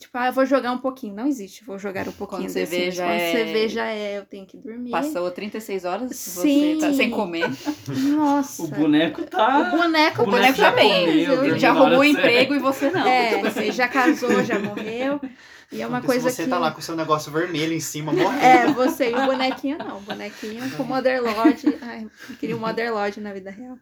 Tipo, 0.00 0.16
ah, 0.18 0.26
eu 0.28 0.32
vou 0.32 0.44
jogar 0.46 0.72
um 0.72 0.78
pouquinho. 0.78 1.14
Não 1.14 1.26
existe, 1.26 1.62
vou 1.64 1.78
jogar 1.78 2.08
um 2.08 2.12
pouquinho. 2.12 2.40
Quando 2.42 2.50
você 2.50 2.64
vê, 2.64 2.90
já 2.90 3.04
Quando 3.06 3.20
é- 3.20 3.30
você 3.32 3.44
vê, 3.52 3.68
já 3.68 3.86
é. 3.86 4.18
Eu 4.18 4.24
tenho 4.24 4.46
que 4.46 4.56
dormir. 4.56 4.90
Passou 4.90 5.30
36 5.30 5.84
horas, 5.84 6.10
você 6.16 6.40
Sim. 6.40 6.78
tá 6.80 6.92
sem 6.92 7.10
comer. 7.10 7.48
Nossa. 7.86 8.62
O 8.62 8.68
boneco 8.68 9.22
tá. 9.24 9.58
O 9.72 9.76
boneco, 9.76 10.22
O 10.22 10.26
boneco 10.26 10.56
já 10.56 10.70
bem. 10.72 11.06
comeu, 11.26 11.44
Ele 11.44 11.58
Já 11.58 11.70
arrumou 11.70 12.00
o 12.00 12.04
certa. 12.04 12.18
emprego 12.20 12.54
e 12.54 12.58
você 12.58 12.90
não. 12.90 13.06
É, 13.06 13.34
Tipo 13.34 13.46
assim, 13.46 13.60
ele 13.60 13.72
já 13.72 13.86
casou, 13.88 14.42
já 14.42 14.58
morreu. 14.58 15.20
E 15.72 15.80
é 15.80 15.86
uma 15.86 16.02
coisa 16.02 16.28
você 16.28 16.42
que. 16.44 16.50
tá 16.50 16.58
lá 16.58 16.72
com 16.72 16.80
o 16.80 16.82
seu 16.82 16.96
negócio 16.96 17.30
vermelho 17.30 17.72
em 17.72 17.78
cima, 17.78 18.12
morrendo. 18.12 18.42
É, 18.42 18.66
você 18.72 19.10
e 19.10 19.14
o 19.14 19.24
bonequinho 19.26 19.78
não. 19.78 19.98
O 19.98 20.00
bonequinho 20.00 20.68
com 20.76 20.82
o 20.82 20.86
Motherlode. 20.86 21.78
Ai, 21.82 22.08
eu 22.28 22.36
queria 22.36 22.56
um 22.56 22.58
Motherlode 22.58 23.20
na 23.20 23.32
vida 23.32 23.50
real. 23.52 23.78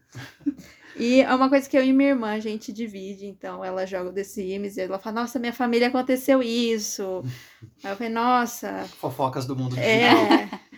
E 0.98 1.20
é 1.20 1.34
uma 1.34 1.48
coisa 1.48 1.68
que 1.68 1.76
eu 1.76 1.84
e 1.84 1.92
minha 1.92 2.10
irmã 2.10 2.32
a 2.32 2.40
gente 2.40 2.72
divide. 2.72 3.26
Então 3.26 3.64
ela 3.64 3.86
joga 3.86 4.10
o 4.10 4.12
The 4.12 4.24
Sims 4.24 4.76
e 4.76 4.80
ela 4.82 4.98
fala: 4.98 5.20
Nossa, 5.20 5.38
minha 5.38 5.52
família 5.52 5.88
aconteceu 5.88 6.42
isso. 6.42 7.22
Aí 7.84 7.92
eu 7.92 7.96
falei: 7.96 8.12
Nossa, 8.12 8.84
Fofocas 9.00 9.46
do 9.46 9.56
mundo 9.56 9.76
digital. 9.76 9.92
é. 9.92 10.48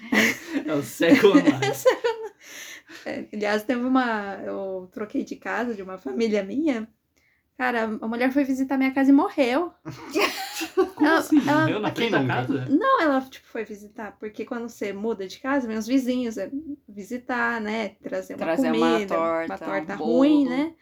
É 0.66 0.74
o 0.74 0.82
Second 0.82 1.38
Life. 1.40 1.84
É, 3.06 3.24
Aliás, 3.32 3.62
teve 3.62 3.82
uma. 3.84 4.34
Eu 4.44 4.88
troquei 4.92 5.24
de 5.24 5.36
casa 5.36 5.74
de 5.74 5.82
uma 5.82 5.96
família 5.98 6.42
minha. 6.42 6.88
Cara, 7.60 7.98
a 8.00 8.08
mulher 8.08 8.32
foi 8.32 8.42
visitar 8.42 8.78
minha 8.78 8.90
casa 8.90 9.10
e 9.10 9.12
morreu. 9.12 9.70
Como 10.94 11.06
Ela- 11.06 11.18
assim? 11.18 11.46
ela- 11.46 11.60
Morreu 11.60 11.80
na 11.80 11.94
frente 11.94 12.10
da 12.12 12.26
casa? 12.26 12.64
Não, 12.70 13.02
ela 13.02 13.20
tipo, 13.20 13.46
foi 13.46 13.64
visitar, 13.66 14.16
porque 14.18 14.46
quando 14.46 14.66
você 14.66 14.94
muda 14.94 15.28
de 15.28 15.38
casa, 15.38 15.68
vem 15.68 15.76
os 15.76 15.86
vizinhos 15.86 16.38
é, 16.38 16.50
visitar, 16.88 17.60
né? 17.60 17.96
Trazer 18.02 18.32
uma 18.32 18.38
Trazer 18.38 18.72
uma 18.72 18.92
comida, 18.92 19.14
torta, 19.14 19.44
uma 19.52 19.58
torta 19.58 19.94
um 19.94 19.96
bolo. 19.98 20.12
ruim, 20.14 20.48
né? 20.48 20.72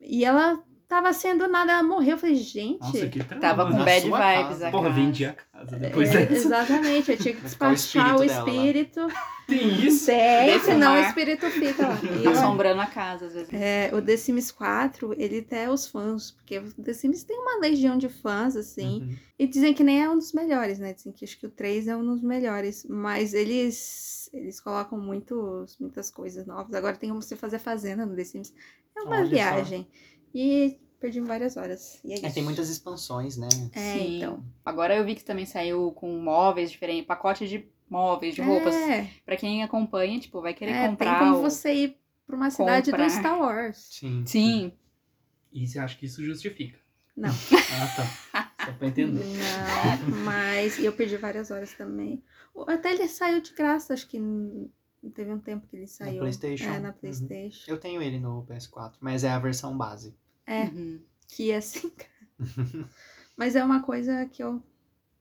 E 0.00 0.24
ela 0.24 0.60
tava 0.94 1.12
sendo 1.14 1.48
nada, 1.48 1.72
ela 1.72 1.82
morreu. 1.82 2.10
Eu 2.12 2.18
falei, 2.18 2.34
gente. 2.36 2.78
Nossa, 2.80 3.08
que 3.08 3.24
trauma. 3.24 3.40
Tava 3.40 3.64
com 3.70 3.78
Na 3.78 3.84
bad 3.84 4.06
sua 4.06 4.18
vibes 4.18 4.48
casa. 4.48 4.68
a 4.68 4.70
Porra, 4.70 4.88
casa. 4.90 4.94
vendi 5.00 5.24
a 5.24 5.32
casa 5.32 5.76
depois 5.78 6.10
é, 6.14 6.26
dessa. 6.26 6.34
exatamente, 6.46 7.10
eu 7.12 7.16
tinha 7.16 7.32
que 7.34 7.40
o 7.40 7.44
despachar 7.44 8.16
o 8.18 8.22
espírito 8.24 8.26
dela 8.26 8.44
lá. 8.44 8.66
espírito. 8.66 9.06
Tem 9.46 9.86
isso? 9.86 10.06
Tem, 10.06 10.60
senão 10.60 10.94
o 10.94 10.98
espírito 10.98 11.46
fica 11.50 11.88
lá. 11.88 11.98
E 12.02 12.26
ela- 12.26 12.30
Assombrando 12.38 12.80
a 12.82 12.86
casa, 12.86 13.26
às 13.26 13.32
vezes. 13.32 13.48
É, 13.52 13.90
o 13.94 14.02
The 14.02 14.16
Sims 14.16 14.50
4, 14.52 15.14
ele 15.18 15.38
até 15.38 15.70
os 15.70 15.86
fãs, 15.86 16.30
porque 16.32 16.58
o 16.58 16.70
The 16.82 16.92
Sims 16.92 17.24
tem 17.24 17.38
uma 17.38 17.58
legião 17.58 17.96
de 17.96 18.08
fãs, 18.10 18.54
assim, 18.54 19.00
Uhum. 19.00 19.16
e 19.38 19.46
dizem 19.46 19.72
que 19.74 19.82
nem 19.82 20.02
é 20.02 20.08
um 20.10 20.16
dos 20.18 20.32
melhores, 20.32 20.78
né? 20.78 20.92
Dizem 20.92 21.12
que 21.12 21.24
acho 21.24 21.38
que 21.40 21.46
o 21.46 21.50
3 21.50 21.88
é 21.88 21.96
um 21.96 22.04
dos 22.04 22.22
melhores, 22.22 22.86
mas 22.88 23.32
eles 23.34 24.20
eles 24.32 24.60
colocam 24.60 24.98
muitos, 24.98 25.76
muitas 25.78 26.10
coisas 26.10 26.46
novas. 26.46 26.72
Agora 26.74 26.96
tem 26.96 27.10
como 27.10 27.20
você 27.20 27.36
fazer 27.36 27.58
fazenda 27.58 28.06
no 28.06 28.14
The 28.16 28.24
Sims. 28.24 28.54
É 28.96 29.00
uma 29.02 29.16
Olha 29.16 29.24
só. 29.24 29.30
viagem. 29.30 29.86
E 30.34 30.78
perdi 31.02 31.20
várias 31.20 31.56
horas. 31.56 32.00
E 32.04 32.12
é 32.12 32.14
isso. 32.16 32.26
É, 32.26 32.30
tem 32.30 32.42
muitas 32.42 32.68
expansões, 32.70 33.36
né? 33.36 33.48
É, 33.74 33.92
Sim. 33.94 34.16
então. 34.18 34.44
Agora 34.64 34.94
eu 34.96 35.04
vi 35.04 35.14
que 35.14 35.24
também 35.24 35.44
saiu 35.44 35.90
com 35.92 36.16
móveis 36.18 36.70
diferentes, 36.70 37.04
pacote 37.06 37.46
de 37.48 37.66
móveis, 37.90 38.34
de 38.34 38.40
roupas. 38.40 38.74
É, 38.74 39.10
Pra 39.26 39.36
quem 39.36 39.62
acompanha, 39.62 40.18
tipo, 40.20 40.40
vai 40.40 40.54
querer 40.54 40.72
é, 40.72 40.88
comprar. 40.88 41.18
tem 41.18 41.28
como 41.30 41.42
você 41.42 41.74
ir 41.74 41.98
pra 42.26 42.36
uma 42.36 42.50
cidade 42.50 42.90
comprar. 42.90 43.06
do 43.06 43.12
Star 43.12 43.38
Wars. 43.40 43.76
Sim. 43.90 44.24
Sim. 44.26 44.72
E 45.52 45.66
você 45.66 45.78
acha 45.78 45.98
que 45.98 46.06
isso 46.06 46.24
justifica? 46.24 46.78
Não. 47.16 47.30
Ah, 47.74 47.86
tá. 47.96 48.52
Só 48.66 48.72
pra 48.74 48.88
entender. 48.88 49.24
Não, 49.24 50.16
mas 50.24 50.78
eu 50.78 50.92
perdi 50.92 51.16
várias 51.16 51.50
horas 51.50 51.72
também. 51.74 52.22
Até 52.66 52.92
ele 52.92 53.08
saiu 53.08 53.40
de 53.40 53.52
graça, 53.54 53.92
acho 53.92 54.06
que 54.06 54.20
teve 55.14 55.32
um 55.32 55.38
tempo 55.40 55.66
que 55.66 55.74
ele 55.76 55.86
saiu. 55.88 56.20
PlayStation. 56.20 56.66
É, 56.70 56.78
na 56.78 56.88
Uhum. 56.90 56.94
Playstation. 56.94 57.70
Eu 57.70 57.78
tenho 57.78 58.00
ele 58.00 58.20
no 58.20 58.44
PS4, 58.46 58.92
mas 59.00 59.24
é 59.24 59.30
a 59.30 59.38
versão 59.38 59.76
base. 59.76 60.14
É, 60.46 60.64
Uhum. 60.64 61.00
que 61.28 61.50
é 61.50 61.56
assim. 61.56 61.90
mas 63.36 63.56
é 63.56 63.64
uma 63.64 63.80
coisa 63.82 64.26
que 64.26 64.42
eu 64.42 64.62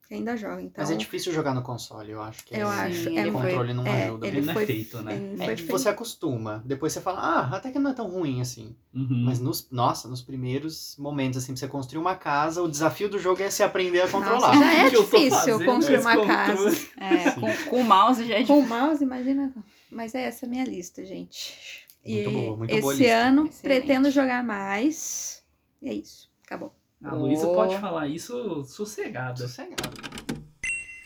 ainda 0.09 0.35
jogo, 0.35 0.59
então. 0.59 0.83
Mas 0.83 0.91
é 0.91 0.95
difícil 0.97 1.31
jogar 1.31 1.53
no 1.53 1.61
console, 1.61 2.11
eu 2.11 2.21
acho 2.21 2.43
que 2.43 2.53
Eu 2.53 2.69
é, 2.69 2.79
acho. 2.87 3.03
Sim, 3.05 3.17
é, 3.17 3.27
o 3.27 3.31
foi- 3.31 3.41
controle 3.43 3.73
não 3.73 3.85
é, 3.87 4.03
ajuda. 4.07 4.27
ele 4.27 4.37
Ele 4.39 4.45
não 4.45 4.53
foi 4.53 4.63
é 4.63 4.65
feito, 4.65 5.01
né? 5.01 5.13
É, 5.15 5.37
foi 5.37 5.55
que 5.55 5.61
feito- 5.63 5.71
você 5.71 5.87
acostuma. 5.87 6.61
Depois 6.65 6.91
você 6.91 6.99
fala, 6.99 7.19
ah, 7.19 7.55
até 7.55 7.71
que 7.71 7.79
não 7.79 7.91
é 7.91 7.93
tão 7.93 8.09
ruim 8.09 8.41
assim. 8.41 8.75
Uhum. 8.93 9.23
Mas 9.25 9.39
nos, 9.39 9.69
nossa, 9.71 10.09
nos 10.09 10.21
primeiros 10.21 10.97
momentos, 10.97 11.37
assim, 11.41 11.53
pra 11.53 11.59
você 11.61 11.67
construir 11.69 12.01
uma 12.01 12.15
casa, 12.15 12.61
o 12.61 12.69
desafio 12.69 13.07
do 13.07 13.17
jogo 13.17 13.41
é 13.41 13.49
se 13.49 13.63
aprender 13.63 14.01
a 14.01 14.03
Nossa, 14.07 14.17
controlar. 14.17 14.53
já 14.59 14.73
é 14.73 14.89
difícil 14.91 15.63
construir 15.63 15.99
uma 16.01 16.15
controle? 16.17 16.27
casa. 16.27 16.87
É, 16.97 17.31
com, 17.31 17.69
com 17.69 17.79
o 17.79 17.83
mouse 17.85 18.25
já 18.27 18.33
é 18.35 18.43
Com 18.43 18.55
difícil. 18.61 18.63
o 18.65 18.67
mouse, 18.67 19.03
imagina. 19.03 19.53
Mas 19.89 20.13
é 20.13 20.23
essa 20.23 20.45
a 20.45 20.49
minha 20.49 20.65
lista, 20.65 21.05
gente. 21.05 21.87
Muito 22.05 22.29
e 22.29 22.33
boa, 22.33 22.57
muito 22.57 22.71
esse 22.71 22.81
boa 22.81 22.93
lista. 22.93 23.13
ano 23.15 23.45
Excelente. 23.47 23.61
pretendo 23.61 24.11
jogar 24.11 24.43
mais. 24.43 25.43
E 25.81 25.89
é 25.89 25.93
isso. 25.93 26.29
Acabou. 26.45 26.73
A 27.03 27.13
Luísa 27.15 27.47
Oh. 27.47 27.53
pode 27.53 27.77
falar 27.79 28.07
isso 28.07 28.63
sossegada. 28.65 29.37
Sossegado. 29.37 29.89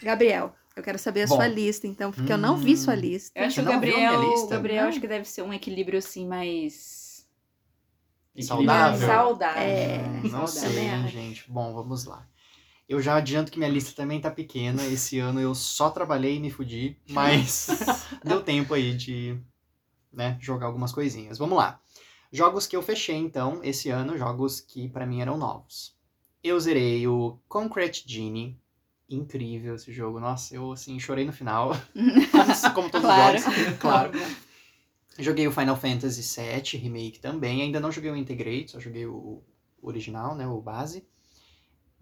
Gabriel, 0.01 0.53
eu 0.75 0.84
quero 0.84 0.99
saber 0.99 1.23
a 1.23 1.27
Bom. 1.27 1.36
sua 1.36 1.47
lista, 1.47 1.88
então, 1.88 2.12
porque 2.12 2.31
eu 2.31 2.38
não 2.38 2.58
vi 2.58 2.75
sua 2.77 2.93
Hum. 2.93 2.97
lista. 2.97 3.39
Eu 3.39 3.45
acho 3.45 3.55
que 3.55 3.62
o 3.62 3.71
Gabriel, 3.71 4.19
o 4.19 4.31
lista? 4.34 4.47
Gabriel 4.55 4.81
Não. 4.84 4.89
acho 4.89 4.99
que 4.99 5.08
deve 5.08 5.25
ser 5.25 5.41
um 5.41 5.53
equilíbrio 5.53 5.99
assim 5.99 6.25
mais 6.27 7.25
Saudável. 8.41 9.08
saudável. 9.08 9.62
É, 9.63 9.97
Hum, 9.99 10.29
não 10.29 10.47
saudável. 10.47 10.73
sei, 10.75 10.89
acho. 10.89 11.08
gente. 11.10 11.49
Bom, 11.51 11.73
vamos 11.73 12.05
lá. 12.05 12.27
Eu 12.88 13.01
já 13.01 13.15
adianto 13.15 13.51
que 13.51 13.58
minha 13.58 13.69
lista 13.69 13.93
também 13.95 14.19
tá 14.21 14.29
pequena. 14.29 14.86
Esse 14.86 15.17
ano 15.17 15.39
eu 15.39 15.55
só 15.55 15.89
trabalhei 15.89 16.36
e 16.36 16.39
me 16.39 16.51
fudi, 16.51 16.97
mas 17.10 17.67
deu 18.23 18.43
tempo 18.43 18.73
aí 18.73 18.93
de 18.93 19.39
né, 20.15 20.38
jogar 20.41 20.67
algumas 20.67 20.91
coisinhas. 20.91 21.38
Vamos 21.38 21.58
lá. 21.58 21.80
Jogos 22.32 22.65
que 22.67 22.75
eu 22.75 22.82
fechei, 22.82 23.15
então, 23.15 23.60
esse 23.63 23.89
ano, 23.89 24.17
jogos 24.17 24.60
que 24.60 24.89
pra 24.89 25.06
mim 25.06 25.21
eram 25.21 25.38
novos. 25.38 25.95
Eu 26.43 26.60
zerei 26.60 27.08
o 27.08 27.39
Concrete 27.47 28.04
Genie. 28.08 28.60
Incrível 29.08 29.75
esse 29.75 29.93
jogo. 29.93 30.19
Nossa, 30.19 30.56
eu 30.56 30.71
assim, 30.71 30.99
chorei 30.99 31.25
no 31.25 31.32
final. 31.32 31.71
como, 32.73 32.89
todos 32.89 33.06
Claro. 33.06 33.38
os 33.38 33.43
jogos. 33.43 33.78
Claro. 33.80 34.12
Joguei 35.17 35.47
o 35.47 35.51
Final 35.51 35.78
Fantasy 35.78 36.21
VII 36.21 36.82
Remake 36.82 37.19
também. 37.19 37.62
Ainda 37.62 37.80
não 37.80 37.91
joguei 37.91 38.12
o 38.12 38.15
Integrate, 38.17 38.71
só 38.71 38.80
joguei 38.80 39.06
o 39.06 39.43
o 39.86 39.88
original, 39.88 40.36
né? 40.36 40.47
O 40.47 40.60
base. 40.60 41.08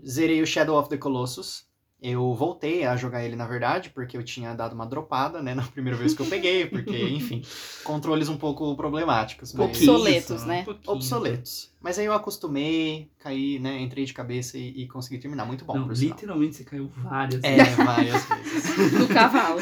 Zerei 0.07 0.41
o 0.41 0.47
Shadow 0.47 0.79
of 0.79 0.89
the 0.89 0.97
Colossus. 0.97 1.65
Eu 2.05 2.33
voltei 2.33 2.85
a 2.85 2.97
jogar 2.97 3.23
ele, 3.23 3.33
na 3.33 3.47
verdade, 3.47 3.89
porque 3.89 4.17
eu 4.17 4.23
tinha 4.23 4.53
dado 4.53 4.73
uma 4.73 4.85
dropada, 4.85 5.41
né? 5.41 5.55
Na 5.55 5.63
primeira 5.63 5.97
vez 5.97 6.13
que 6.13 6.21
eu 6.21 6.25
peguei, 6.25 6.65
porque, 6.65 6.91
enfim, 6.91 7.41
controles 7.85 8.27
um 8.27 8.35
pouco 8.35 8.75
problemáticos. 8.75 9.53
Mas... 9.53 9.67
Obsoletos, 9.67 10.41
só, 10.41 10.47
né? 10.47 10.65
um. 10.67 10.91
Obsoletos. 10.91 11.71
Mas 11.79 11.97
aí 11.97 12.05
eu 12.05 12.13
acostumei, 12.13 13.09
caí, 13.19 13.57
né? 13.57 13.79
Entrei 13.79 14.03
de 14.03 14.13
cabeça 14.13 14.57
e, 14.57 14.83
e 14.83 14.87
consegui 14.87 15.17
terminar. 15.17 15.45
Muito 15.45 15.63
bom, 15.63 15.77
Não, 15.77 15.87
por 15.87 15.95
sinal. 15.95 16.15
literalmente 16.15 16.55
você 16.57 16.63
caiu 16.65 16.91
várias 16.97 17.41
É, 17.41 17.55
vezes. 17.55 17.75
várias 17.79 18.25
vezes. 18.25 18.91
Do 18.99 19.07
cavalo. 19.07 19.61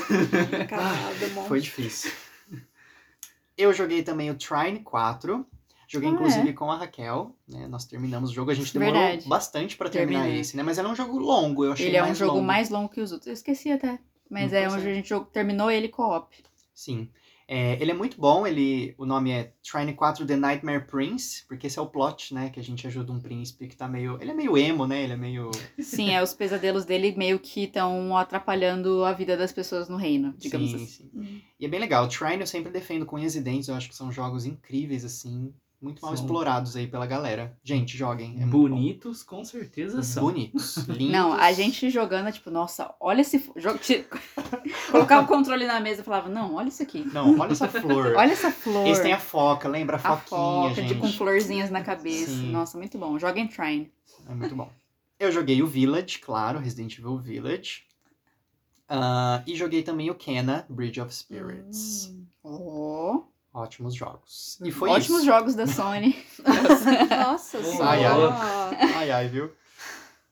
Cavalo 0.67 1.15
do 1.19 1.29
monte. 1.35 1.47
Foi 1.47 1.61
difícil. 1.61 2.11
Eu 3.55 3.71
joguei 3.71 4.01
também 4.01 4.31
o 4.31 4.35
Trine 4.35 4.79
4. 4.79 5.45
Joguei, 5.91 6.09
Ah, 6.09 6.11
inclusive, 6.13 6.53
com 6.53 6.71
a 6.71 6.77
Raquel. 6.77 7.35
Né? 7.47 7.67
Nós 7.67 7.85
terminamos 7.85 8.29
o 8.31 8.33
jogo. 8.33 8.49
A 8.51 8.53
gente 8.53 8.73
demorou 8.73 8.93
Verdade. 9.01 9.27
bastante 9.27 9.75
pra 9.75 9.89
terminar 9.89 10.21
Terminei. 10.21 10.41
esse, 10.41 10.55
né? 10.55 10.63
Mas 10.63 10.77
era 10.77 10.87
um 10.87 10.95
jogo 10.95 11.17
longo, 11.19 11.65
eu 11.65 11.73
achei 11.73 11.87
Ele 11.87 11.97
é 11.97 12.03
um 12.03 12.15
jogo 12.15 12.35
longo. 12.35 12.45
mais 12.45 12.69
longo 12.69 12.89
que 12.89 13.01
os 13.01 13.11
outros. 13.11 13.27
Eu 13.27 13.33
esqueci 13.33 13.71
até. 13.71 13.99
Mas 14.29 14.53
Hum, 14.53 14.55
é 14.55 14.69
onde 14.69 14.87
é. 14.87 14.91
a 14.91 14.93
gente 14.93 15.13
terminou 15.33 15.69
ele 15.69 15.89
co-op. 15.89 16.33
Sim. 16.73 17.09
É, 17.53 17.73
ele 17.81 17.91
é 17.91 17.93
muito 17.93 18.17
bom, 18.17 18.47
ele, 18.47 18.95
o 18.97 19.05
nome 19.05 19.29
é 19.29 19.51
Trine 19.61 19.93
4 19.93 20.25
The 20.25 20.37
Nightmare 20.37 20.87
Prince, 20.87 21.45
porque 21.49 21.67
esse 21.67 21.77
é 21.77 21.81
o 21.81 21.85
plot, 21.85 22.33
né, 22.33 22.49
que 22.49 22.57
a 22.61 22.63
gente 22.63 22.87
ajuda 22.87 23.11
um 23.11 23.19
príncipe 23.19 23.67
que 23.67 23.75
tá 23.75 23.89
meio, 23.89 24.17
ele 24.21 24.31
é 24.31 24.33
meio 24.33 24.57
emo, 24.57 24.87
né, 24.87 25.03
ele 25.03 25.11
é 25.11 25.17
meio, 25.17 25.51
Sim, 25.77 26.11
é 26.11 26.23
os 26.23 26.33
pesadelos 26.33 26.85
dele 26.85 27.13
meio 27.17 27.37
que 27.39 27.63
estão 27.65 28.15
atrapalhando 28.15 29.03
a 29.03 29.11
vida 29.11 29.35
das 29.35 29.51
pessoas 29.51 29.89
no 29.89 29.97
reino, 29.97 30.33
digamos 30.37 30.69
sim, 30.69 30.75
assim. 30.77 30.85
sim. 30.87 31.11
Hum. 31.13 31.41
E 31.59 31.65
é 31.65 31.67
bem 31.67 31.81
legal, 31.81 32.07
Trine 32.07 32.39
eu 32.39 32.47
sempre 32.47 32.71
defendo 32.71 33.05
com 33.05 33.17
unhas 33.17 33.35
e 33.35 33.41
dentes, 33.41 33.67
eu 33.67 33.75
acho 33.75 33.89
que 33.89 33.95
são 33.97 34.09
jogos 34.13 34.45
incríveis, 34.45 35.03
assim, 35.03 35.53
muito 35.81 36.01
mal 36.01 36.15
São. 36.15 36.23
explorados 36.23 36.75
aí 36.75 36.85
pela 36.85 37.07
galera. 37.07 37.57
Gente, 37.63 37.97
joguem, 37.97 38.41
é. 38.41 38.45
Bonitos, 38.45 39.23
com 39.23 39.43
certeza 39.43 40.03
são. 40.03 40.25
Bonitos, 40.25 40.77
lindos. 40.87 41.11
Não, 41.11 41.33
a 41.33 41.51
gente 41.51 41.89
jogando 41.89 42.29
é 42.29 42.31
tipo, 42.31 42.51
nossa, 42.51 42.93
olha 42.99 43.21
esse. 43.21 43.51
Jogo... 43.55 43.79
Colocava 44.91 45.25
o 45.25 45.27
controle 45.27 45.65
na 45.65 45.79
mesa 45.79 46.01
e 46.01 46.03
falava, 46.03 46.29
não, 46.29 46.55
olha 46.55 46.67
isso 46.67 46.83
aqui. 46.83 47.03
Não, 47.11 47.39
olha 47.39 47.51
essa 47.51 47.67
flor. 47.67 48.13
Olha 48.15 48.31
essa 48.31 48.51
flor. 48.51 48.87
Esse 48.87 49.01
tem 49.01 49.13
a 49.13 49.19
foca, 49.19 49.67
lembra 49.67 49.97
a 49.97 49.99
a 49.99 50.17
foquinha, 50.17 50.69
foca, 50.69 50.75
gente. 50.75 50.93
de, 50.93 50.99
com 50.99 51.11
florzinhas 51.11 51.71
na 51.71 51.81
cabeça. 51.81 52.31
Sim. 52.31 52.51
Nossa, 52.51 52.77
muito 52.77 52.97
bom. 52.97 53.17
Joguem 53.17 53.47
Trine. 53.47 53.91
É 54.29 54.33
muito 54.33 54.55
bom. 54.55 54.69
Eu 55.19 55.31
joguei 55.31 55.61
o 55.63 55.67
Village, 55.67 56.19
claro, 56.19 56.59
Resident 56.59 56.97
Evil 56.97 57.17
Village. 57.17 57.83
Ah, 58.87 59.41
e 59.47 59.55
joguei 59.55 59.81
também 59.83 60.09
o 60.09 60.15
Kena, 60.15 60.65
Bridge 60.69 60.99
of 60.99 61.13
Spirits. 61.13 62.11
Hum. 62.11 62.25
Oh, 62.43 63.23
Ótimos 63.53 63.93
jogos. 63.93 64.57
E 64.63 64.71
foi 64.71 64.89
ótimos 64.89 65.19
isso. 65.19 65.25
jogos 65.25 65.55
da 65.55 65.67
Sony. 65.67 66.15
Nossa 67.09 67.57
Ai, 67.57 67.63
senhora. 67.99 68.33
Ai, 68.95 69.11
ai, 69.11 69.27
viu? 69.27 69.51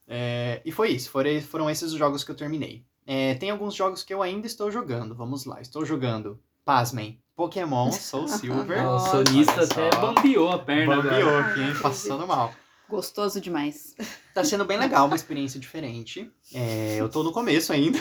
É, 0.07 0.61
e 0.63 0.71
foi 0.71 0.91
isso. 0.91 1.09
Foram, 1.11 1.41
foram 1.41 1.69
esses 1.69 1.91
os 1.91 1.97
jogos 1.99 2.23
que 2.23 2.31
eu 2.31 2.35
terminei. 2.35 2.83
É, 3.05 3.35
tem 3.35 3.49
alguns 3.49 3.75
jogos 3.75 4.03
que 4.03 4.13
eu 4.13 4.21
ainda 4.21 4.47
estou 4.47 4.71
jogando. 4.71 5.13
Vamos 5.15 5.45
lá. 5.45 5.59
Estou 5.59 5.83
jogando, 5.85 6.39
pasmem, 6.63 7.19
Pokémon 7.35 7.91
Soul 7.91 8.27
Silver. 8.29 8.87
O 8.87 8.99
sonista 8.99 9.63
até 9.63 9.91
só. 9.91 9.99
bambeou 9.99 10.51
a 10.51 10.59
perna 10.59 10.95
Bambeou 10.97 11.29
agora. 11.29 11.45
aqui, 11.47 11.61
hein? 11.61 11.73
Passando 11.81 12.25
mal. 12.25 12.53
Gostoso 12.87 13.39
demais. 13.39 13.95
Tá 14.33 14.43
sendo 14.43 14.65
bem 14.65 14.77
legal, 14.79 15.05
uma 15.05 15.15
experiência 15.15 15.59
diferente. 15.59 16.31
É, 16.53 16.95
eu 16.99 17.07
tô 17.09 17.21
no 17.21 17.31
começo 17.31 17.71
ainda. 17.71 17.99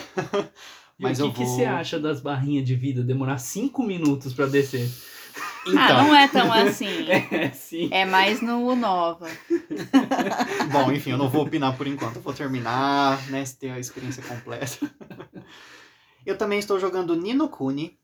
E 0.98 1.02
Mas 1.02 1.20
o 1.20 1.24
eu 1.24 1.28
que, 1.32 1.38
que 1.38 1.44
vou... 1.44 1.56
você 1.56 1.64
acha 1.64 1.98
das 1.98 2.20
barrinhas 2.20 2.66
de 2.66 2.74
vida 2.74 3.02
demorar 3.02 3.38
5 3.38 3.82
minutos 3.82 4.32
pra 4.34 4.46
descer? 4.46 4.90
Então, 5.66 5.80
Ah, 5.80 6.02
não 6.02 6.14
é 6.14 6.26
tão 6.28 6.52
assim. 6.52 6.88
É, 7.30 7.50
sim. 7.50 7.88
É 7.92 8.04
mais 8.04 8.40
no 8.40 8.74
Nova. 8.74 9.28
Bom, 10.72 10.90
enfim, 10.92 11.10
eu 11.10 11.18
não 11.18 11.28
vou 11.28 11.42
opinar 11.44 11.76
por 11.76 11.86
enquanto. 11.86 12.16
Eu 12.16 12.22
vou 12.22 12.32
terminar, 12.32 13.24
né? 13.30 13.44
se 13.44 13.56
Ter 13.58 13.70
a 13.70 13.78
experiência 13.78 14.22
completa. 14.22 14.90
eu 16.26 16.36
também 16.36 16.58
estou 16.58 16.80
jogando 16.80 17.14
Nino 17.14 17.48
Kuni, 17.48 17.98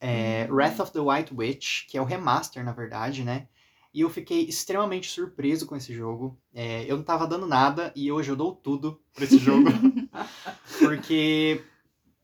é, 0.00 0.48
Wrath 0.50 0.80
of 0.80 0.92
the 0.92 1.00
White 1.00 1.32
Witch, 1.34 1.86
que 1.86 1.96
é 1.96 2.00
o 2.02 2.04
remaster, 2.04 2.64
na 2.64 2.72
verdade, 2.72 3.22
né? 3.22 3.46
E 3.94 4.00
eu 4.00 4.08
fiquei 4.08 4.44
extremamente 4.44 5.08
surpreso 5.10 5.66
com 5.66 5.76
esse 5.76 5.92
jogo. 5.94 6.38
É, 6.54 6.84
eu 6.90 6.96
não 6.96 7.04
tava 7.04 7.26
dando 7.26 7.46
nada 7.46 7.92
e 7.94 8.10
hoje 8.10 8.30
eu 8.30 8.36
dou 8.36 8.52
tudo 8.54 8.98
pra 9.14 9.24
esse 9.24 9.38
jogo. 9.38 9.68
porque 10.80 11.62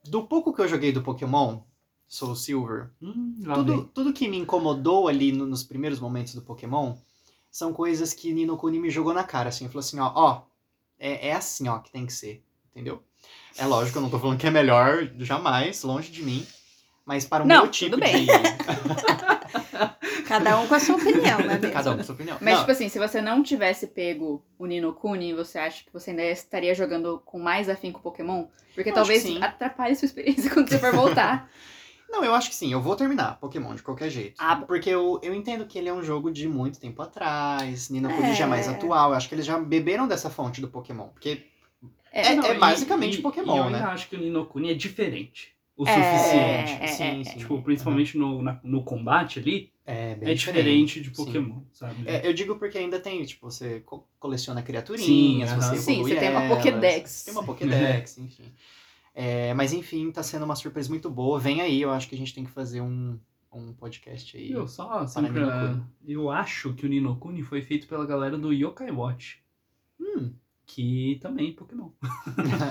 do 0.09 0.25
pouco 0.25 0.53
que 0.53 0.61
eu 0.61 0.69
joguei 0.69 0.93
do 0.93 1.03
Pokémon, 1.03 1.61
Soul 2.07 2.35
Silver, 2.37 2.91
Hum, 3.03 3.35
tudo, 3.55 3.85
tudo 3.95 4.13
que 4.13 4.29
me 4.29 4.39
incomodou 4.39 5.09
ali 5.09 5.31
no- 5.33 5.47
nos 5.47 5.63
primeiros 5.63 6.01
momentos 6.01 6.35
do 6.35 6.43
Pokémon 6.43 6.95
são 7.51 7.73
coisas 7.73 8.13
que 8.15 8.33
Nino 8.33 8.57
Kuni 8.57 8.79
me 8.79 8.91
jogou 8.91 9.13
na 9.15 9.25
cara, 9.25 9.49
assim, 9.49 9.67
falou 9.69 9.81
assim, 9.81 9.99
ó, 9.99 10.13
ó, 10.15 10.43
é, 10.99 11.29
é 11.29 11.33
assim, 11.35 11.69
ó, 11.69 11.79
que 11.79 11.91
tem 11.91 12.05
que 12.07 12.13
ser, 12.13 12.43
entendeu? 12.71 13.03
É 13.57 13.67
lógico, 13.67 13.99
eu 13.99 14.03
não 14.03 14.11
tô 14.11 14.19
falando 14.19 14.39
que 14.39 14.47
é 14.47 14.51
melhor, 14.51 15.11
jamais, 15.19 15.83
longe 15.83 16.11
de 16.11 16.23
mim, 16.23 16.47
mas 17.05 17.25
para 17.27 17.43
o 17.45 17.47
Não, 17.47 17.63
meu 17.63 17.71
tipo 17.71 17.91
tudo 17.97 18.01
bem. 18.01 18.27
de... 18.27 18.33
Cada 20.29 20.61
um 20.61 20.67
com 20.69 20.75
a 20.75 20.81
sua 20.81 20.97
opinião, 20.97 21.39
né? 21.39 21.59
Cada 21.73 21.93
um 21.93 21.97
com 21.97 22.05
sua 22.05 22.15
opinião. 22.15 22.37
Mas, 22.41 22.53
Não, 22.55 22.61
tipo 22.61 22.71
assim, 22.73 22.89
se 22.89 22.99
você 22.99 23.21
não 23.21 23.43
tivesse 23.43 23.87
pego 23.87 24.45
o 24.59 24.67
Nino 24.67 24.93
Kuni, 24.93 25.33
você 25.33 25.59
acha 25.59 25.83
que 25.85 25.93
você 25.93 26.11
ainda 26.11 26.23
estaria 26.25 26.75
jogando 26.75 27.21
com 27.25 27.39
mais 27.39 27.69
afinco 27.69 28.01
Pokémon? 28.01 28.47
Porque 28.75 28.91
Eu 28.91 28.95
talvez 28.95 29.25
atrapalhe 29.43 29.97
sua 29.97 30.07
experiência 30.07 30.51
quando 30.55 30.69
você 30.69 30.79
for 30.79 30.93
voltar. 30.93 31.49
não, 32.11 32.23
eu 32.25 32.35
acho 32.35 32.49
que 32.51 32.55
sim, 32.55 32.73
eu 32.73 32.81
vou 32.81 32.95
terminar 32.95 33.39
Pokémon 33.41 33.75
de 33.75 33.83
qualquer 33.83 34.11
jeito. 34.11 34.37
Ah, 34.39 34.57
porque 34.57 34.89
eu, 34.91 35.19
eu 35.23 35.35
entendo 35.35 35.67
que 35.67 35.79
ele 35.79 35.89
é 35.89 35.93
um 35.93 36.03
jogo 36.03 36.31
de 36.31 36.47
muito 36.47 36.79
tempo 36.79 37.01
atrás, 37.03 37.89
Nino 37.91 38.09
Kuni 38.15 38.35
já 38.35 38.45
é 38.45 38.49
mais 38.49 38.69
É. 38.69 38.71
atual, 38.71 39.11
eu 39.11 39.17
acho 39.17 39.29
que 39.29 39.35
eles 39.35 39.47
já 39.47 39.59
beberam 39.59 40.07
dessa 40.07 40.29
fonte 40.31 40.61
do 40.61 40.69
Pokémon, 40.69 41.09
porque 41.09 41.45
É, 42.11 42.29
É- 42.33 42.35
Não, 42.35 42.45
é 42.45 42.57
e- 42.57 42.59
basicamente 42.59 43.19
e- 43.19 43.23
Pokémon, 43.23 43.55
e 43.55 43.59
eu 43.59 43.71
né? 43.71 43.79
ainda 43.79 43.89
acho 43.91 44.09
que 44.09 44.17
o 44.17 44.19
Ninokuni 44.19 44.71
é 44.71 44.75
diferente. 44.75 45.55
O 45.77 45.87
É, 45.87 45.93
suficiente. 45.93 46.83
é, 46.83 46.87
sim, 46.87 47.21
é, 47.21 47.25
sim. 47.25 47.39
Tipo, 47.39 47.63
principalmente 47.63 48.17
no, 48.17 48.43
na- 48.43 48.59
no 48.65 48.83
combate 48.83 49.39
ali, 49.39 49.71
é 49.89 50.15
bem 50.15 50.31
é 50.31 50.35
diferente 50.35 51.01
de 51.01 51.09
sim. 51.09 51.25
Pokémon, 51.25 51.63
sabe? 51.73 52.07
É, 52.07 52.27
eu 52.27 52.35
digo 52.35 52.57
porque 52.57 52.77
ainda 52.77 53.01
tem, 53.01 53.25
tipo, 53.25 53.51
você 53.51 53.81
co- 53.81 54.07
coleciona 54.21 54.63
criaturinhas, 54.63 55.49
Sim, 55.51 55.57
você 55.57 55.75
evolui 55.77 55.81
Sim, 55.81 56.05
você 56.05 56.17
tem 56.17 56.31
uma 56.31 56.49
Pokédex. 56.49 57.25
Tem 57.25 57.33
uma 57.35 57.43
Pokédex, 57.43 58.19
enfim. 58.19 58.45
É, 59.15 59.55
mas 59.55 59.73
enfim, 59.73 60.13
tá 60.13 60.23
sendo 60.23 60.45
uma 60.45 60.55
surpresa 60.55 60.91
muito 60.91 61.09
boa. 61.11 61.41
Vem 61.41 61.63
aí, 61.63 61.81
eu 61.81 61.91
acho 61.91 62.09
que 62.09 62.15
a 62.15 62.19
gente 62.19 62.35
tem 62.35 62.45
que 62.45 62.51
fazer 62.51 62.83
um, 62.83 63.19
um 63.53 63.73
podcast 63.73 64.37
aí. 64.37 64.53
Eu 64.53 64.69
só, 64.69 65.01
assim, 65.01 65.23
Para 65.23 65.33
pra... 65.33 65.41
Ninokuni. 65.41 65.83
Eu 66.07 66.31
acho 66.31 66.75
que 66.75 66.85
o 66.85 66.89
Ninokuni 66.89 67.43
foi 67.43 67.63
feito 67.63 67.89
pela 67.89 68.07
galera 68.07 68.37
do 68.37 68.53
Yokai 68.53 68.91
Watch, 68.91 69.43
Hum, 70.01 70.33
que 70.69 71.19
também 71.23 71.49
é 71.51 71.53
Pokémon. 71.55 71.89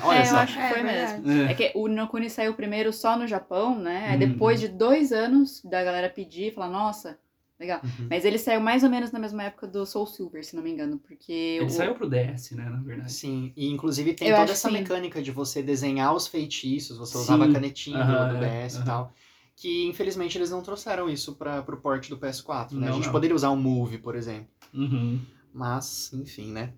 olha 0.04 0.20
é, 0.20 0.26
só. 0.26 0.36
eu 0.36 0.38
acho 0.38 0.54
que 0.54 0.60
É 0.62 0.70
foi 0.70 0.84
verdade. 0.84 1.22
mesmo. 1.22 1.42
É. 1.48 1.52
É 1.52 1.54
que 1.56 1.72
o 1.76 1.88
Nino 1.88 2.08
Kuni 2.08 2.30
saiu 2.30 2.54
primeiro 2.54 2.94
só 2.94 3.18
no 3.18 3.28
Japão, 3.28 3.78
né? 3.78 4.12
Uhum. 4.14 4.20
depois 4.20 4.60
de 4.60 4.68
dois 4.68 5.12
anos 5.12 5.62
da 5.66 5.84
galera 5.84 6.08
pedir, 6.10 6.54
falar, 6.54 6.70
nossa, 6.70 7.18
legal. 7.60 7.82
Uhum. 7.84 8.08
Mas 8.10 8.24
ele 8.24 8.38
saiu 8.38 8.62
mais 8.62 8.84
ou 8.84 8.90
menos 8.90 9.12
na 9.12 9.18
mesma 9.20 9.44
época 9.46 9.66
do 9.68 9.84
Soul 9.84 10.06
Silver, 10.06 10.46
se 10.46 10.56
não 10.56 10.62
me 10.62 10.70
engano, 10.72 11.00
porque... 11.00 11.32
Ele 11.60 11.66
o- 11.66 11.70
saiu 11.70 11.96
pro 11.96 12.08
DS, 12.08 12.52
né, 12.56 12.70
na 12.70 12.78
verdade. 12.82 13.12
Sim, 13.12 13.52
e 13.58 13.68
inclusive 13.68 14.14
tem 14.14 14.28
Eu 14.30 14.36
toda 14.38 14.52
essa 14.52 14.68
sim. 14.68 14.74
mecânica 14.76 15.20
de 15.22 15.32
você 15.32 15.64
desenhar 15.64 16.14
os 16.16 16.28
feitiços, 16.28 16.98
você 17.00 17.14
Sim. 17.14 17.24
usava 17.24 17.46
a 17.46 17.52
canetinha 17.52 17.98
do- 18.06 18.12
Aham, 18.14 18.38
do 18.38 18.46
é, 18.46 18.68
DS 18.68 18.76
e 18.76 18.86
tal. 18.86 19.12
Que 19.56 19.88
infelizmente 19.88 20.38
eles 20.38 20.52
não 20.52 20.62
trouxeram 20.62 21.10
isso 21.10 21.34
para 21.36 21.64
pro 21.64 21.78
port 21.78 22.08
do 22.10 22.18
PS4, 22.18 22.74
né? 22.74 22.86
a 22.86 22.90
Não, 22.92 22.96
gente 22.98 23.06
não. 23.06 23.12
poderia 23.12 23.36
usar 23.36 23.50
o 23.50 23.56
Move, 23.58 23.98
por 23.98 24.16
exemplo. 24.16 24.48
Uhum. 24.72 25.20
Mas, 25.52 26.14
enfim, 26.14 26.52
né? 26.52 26.74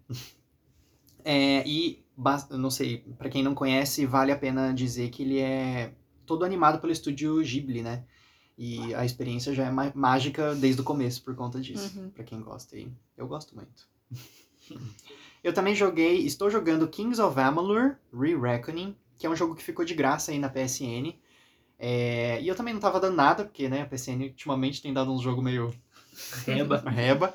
É, 1.23 1.67
e, 1.67 2.03
não 2.51 2.69
sei, 2.69 2.99
pra 3.17 3.29
quem 3.29 3.43
não 3.43 3.53
conhece, 3.53 4.05
vale 4.05 4.31
a 4.31 4.37
pena 4.37 4.73
dizer 4.73 5.09
que 5.09 5.23
ele 5.23 5.39
é 5.39 5.93
todo 6.25 6.45
animado 6.45 6.79
pelo 6.79 6.91
estúdio 6.91 7.41
Ghibli, 7.41 7.81
né? 7.81 8.03
E 8.57 8.93
a 8.93 9.05
experiência 9.05 9.53
já 9.53 9.65
é 9.65 9.71
mágica 9.95 10.53
desde 10.53 10.81
o 10.81 10.83
começo 10.83 11.23
por 11.23 11.33
conta 11.33 11.61
disso. 11.61 11.97
Uhum. 11.97 12.09
Pra 12.09 12.25
quem 12.25 12.41
gosta 12.41 12.75
aí. 12.75 12.91
Eu 13.15 13.25
gosto 13.25 13.55
muito. 13.55 13.87
eu 15.41 15.53
também 15.53 15.73
joguei, 15.73 16.25
estou 16.25 16.49
jogando 16.49 16.87
Kings 16.87 17.21
of 17.21 17.39
Amalur 17.39 17.95
Re-Reckoning, 18.13 18.95
que 19.17 19.25
é 19.25 19.29
um 19.29 19.35
jogo 19.35 19.55
que 19.55 19.63
ficou 19.63 19.85
de 19.85 19.93
graça 19.93 20.31
aí 20.31 20.39
na 20.39 20.49
PSN. 20.49 21.15
É, 21.79 22.41
e 22.41 22.47
eu 22.49 22.55
também 22.55 22.73
não 22.73 22.81
tava 22.81 22.99
dando 22.99 23.15
nada, 23.15 23.45
porque 23.45 23.69
né, 23.69 23.83
a 23.83 23.85
PSN 23.85 24.23
ultimamente 24.23 24.81
tem 24.81 24.93
dado 24.93 25.13
um 25.13 25.21
jogo 25.21 25.41
meio 25.41 25.73
Reba. 26.45 26.83
reba. 26.89 27.33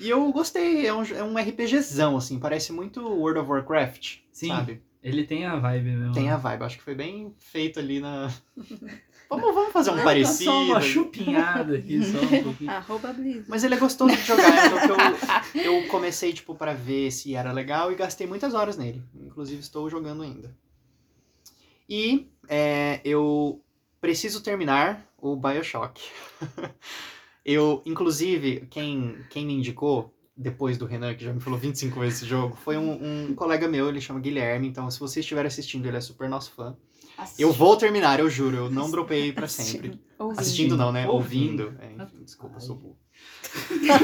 E 0.00 0.08
eu 0.08 0.32
gostei, 0.32 0.86
é 0.86 0.94
um, 0.94 1.02
é 1.02 1.22
um 1.22 1.36
RPGzão, 1.36 2.16
assim, 2.16 2.38
parece 2.38 2.72
muito 2.72 3.00
World 3.06 3.40
of 3.40 3.50
Warcraft, 3.50 4.18
Sim. 4.32 4.48
sabe? 4.48 4.82
Ele 5.02 5.24
tem 5.24 5.46
a 5.46 5.56
vibe 5.56 5.90
mesmo. 5.90 6.12
Tem 6.12 6.30
a 6.30 6.36
vibe, 6.36 6.62
acho 6.62 6.78
que 6.78 6.82
foi 6.82 6.94
bem 6.94 7.34
feito 7.38 7.78
ali 7.78 8.00
na. 8.00 8.32
Vamos, 9.30 9.54
vamos 9.54 9.72
fazer 9.72 9.92
um 9.92 10.02
parecido. 10.02 10.50
Só 10.50 10.62
uma 10.64 10.80
chupinhada 10.80 11.76
aqui, 11.76 12.02
só 12.02 12.18
um 12.18 12.42
pouquinho. 12.42 12.68
Arroba 12.72 13.12
Blizzard. 13.12 13.44
Mas 13.48 13.62
ele 13.62 13.76
é 13.76 13.78
gostoso 13.78 14.16
de 14.16 14.22
jogar, 14.22 14.42
é 14.42 14.74
o 14.74 14.80
que 15.52 15.58
eu, 15.60 15.62
eu 15.82 15.86
comecei, 15.86 16.32
tipo, 16.32 16.52
pra 16.52 16.74
ver 16.74 17.12
se 17.12 17.36
era 17.36 17.52
legal 17.52 17.92
e 17.92 17.94
gastei 17.94 18.26
muitas 18.26 18.54
horas 18.54 18.76
nele. 18.76 19.00
Inclusive, 19.14 19.60
estou 19.60 19.88
jogando 19.88 20.24
ainda. 20.24 20.52
E 21.88 22.28
é, 22.48 23.00
eu 23.04 23.62
preciso 24.00 24.42
terminar 24.42 25.06
o 25.16 25.36
Bioshock. 25.36 26.02
Eu, 27.44 27.82
inclusive, 27.86 28.66
quem, 28.70 29.16
quem 29.30 29.46
me 29.46 29.54
indicou, 29.54 30.14
depois 30.36 30.78
do 30.78 30.86
Renan, 30.86 31.14
que 31.14 31.24
já 31.24 31.32
me 31.32 31.40
falou 31.40 31.58
25 31.58 32.00
vezes 32.00 32.18
esse 32.18 32.26
jogo, 32.26 32.56
foi 32.56 32.76
um, 32.76 33.28
um 33.30 33.34
colega 33.34 33.68
meu, 33.68 33.88
ele 33.88 34.00
chama 34.00 34.20
Guilherme, 34.20 34.68
então 34.68 34.90
se 34.90 34.98
você 34.98 35.20
estiver 35.20 35.44
assistindo, 35.44 35.86
ele 35.86 35.96
é 35.96 36.00
super 36.00 36.28
nosso 36.28 36.52
fã. 36.52 36.76
Eu 37.38 37.52
vou 37.52 37.76
terminar, 37.76 38.18
eu 38.18 38.30
juro, 38.30 38.56
eu 38.56 38.70
não 38.70 38.90
dropei 38.90 39.32
pra 39.32 39.46
sempre. 39.46 40.00
Ouvindo. 40.18 40.40
Assistindo 40.40 40.76
não, 40.76 40.90
né? 40.90 41.06
Ouvindo. 41.06 41.64
Ouvindo. 41.64 41.82
É, 41.82 42.02
enfim, 42.02 42.24
desculpa, 42.24 42.56
eu 42.56 42.60
sou 42.60 42.76
burro. 42.76 42.96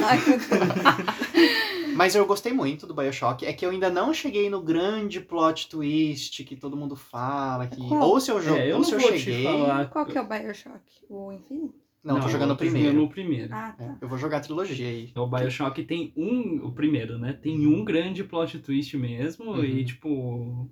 Ai. 0.05 0.18
Mas 1.96 2.14
eu 2.14 2.27
gostei 2.27 2.53
muito 2.53 2.87
do 2.87 2.92
Bioshock. 2.92 3.46
É 3.46 3.53
que 3.55 3.64
eu 3.64 3.70
ainda 3.70 3.88
não 3.88 4.12
cheguei 4.12 4.51
no 4.51 4.61
grande 4.61 5.18
plot 5.18 5.68
twist 5.70 6.44
que 6.44 6.55
todo 6.55 6.77
mundo 6.77 6.94
fala. 6.94 7.66
Que... 7.66 7.77
Qual? 7.88 8.03
Ou 8.03 8.20
se 8.20 8.31
eu, 8.31 8.40
jo... 8.42 8.55
É, 8.55 8.70
eu 8.70 8.77
ou 8.77 8.83
não 8.83 8.85
se 8.85 8.94
eu 8.94 9.01
cheguei. 9.01 9.46
Qual 9.90 10.05
que 10.05 10.18
é 10.18 10.20
o 10.20 10.29
Bioshock? 10.29 10.83
O 11.09 11.33
Infinity? 11.33 11.86
Não, 12.07 12.21
tô 12.21 12.29
jogando 12.29 12.51
o 12.51 12.53
eu 12.53 12.57
primeiro. 12.57 12.88
jogando 12.88 13.05
o 13.05 13.11
primeiro. 13.11 13.55
Ah, 13.55 13.75
É, 13.79 13.85
tá. 13.85 13.97
eu 14.01 14.09
vou 14.09 14.16
jogar 14.19 14.37
a 14.38 14.40
trilogia 14.40 14.87
aí. 14.88 15.12
O 15.16 15.27
Bioshock 15.27 15.83
tem 15.85 16.12
um, 16.16 16.64
o 16.64 16.73
primeiro, 16.73 17.19
né? 17.19 17.33
Tem 17.33 17.66
um 17.66 17.85
grande 17.85 18.23
plot 18.25 18.59
twist 18.61 18.97
mesmo 18.97 19.51
Uhum. 19.53 19.64
e, 19.64 19.85
tipo, 19.85 20.69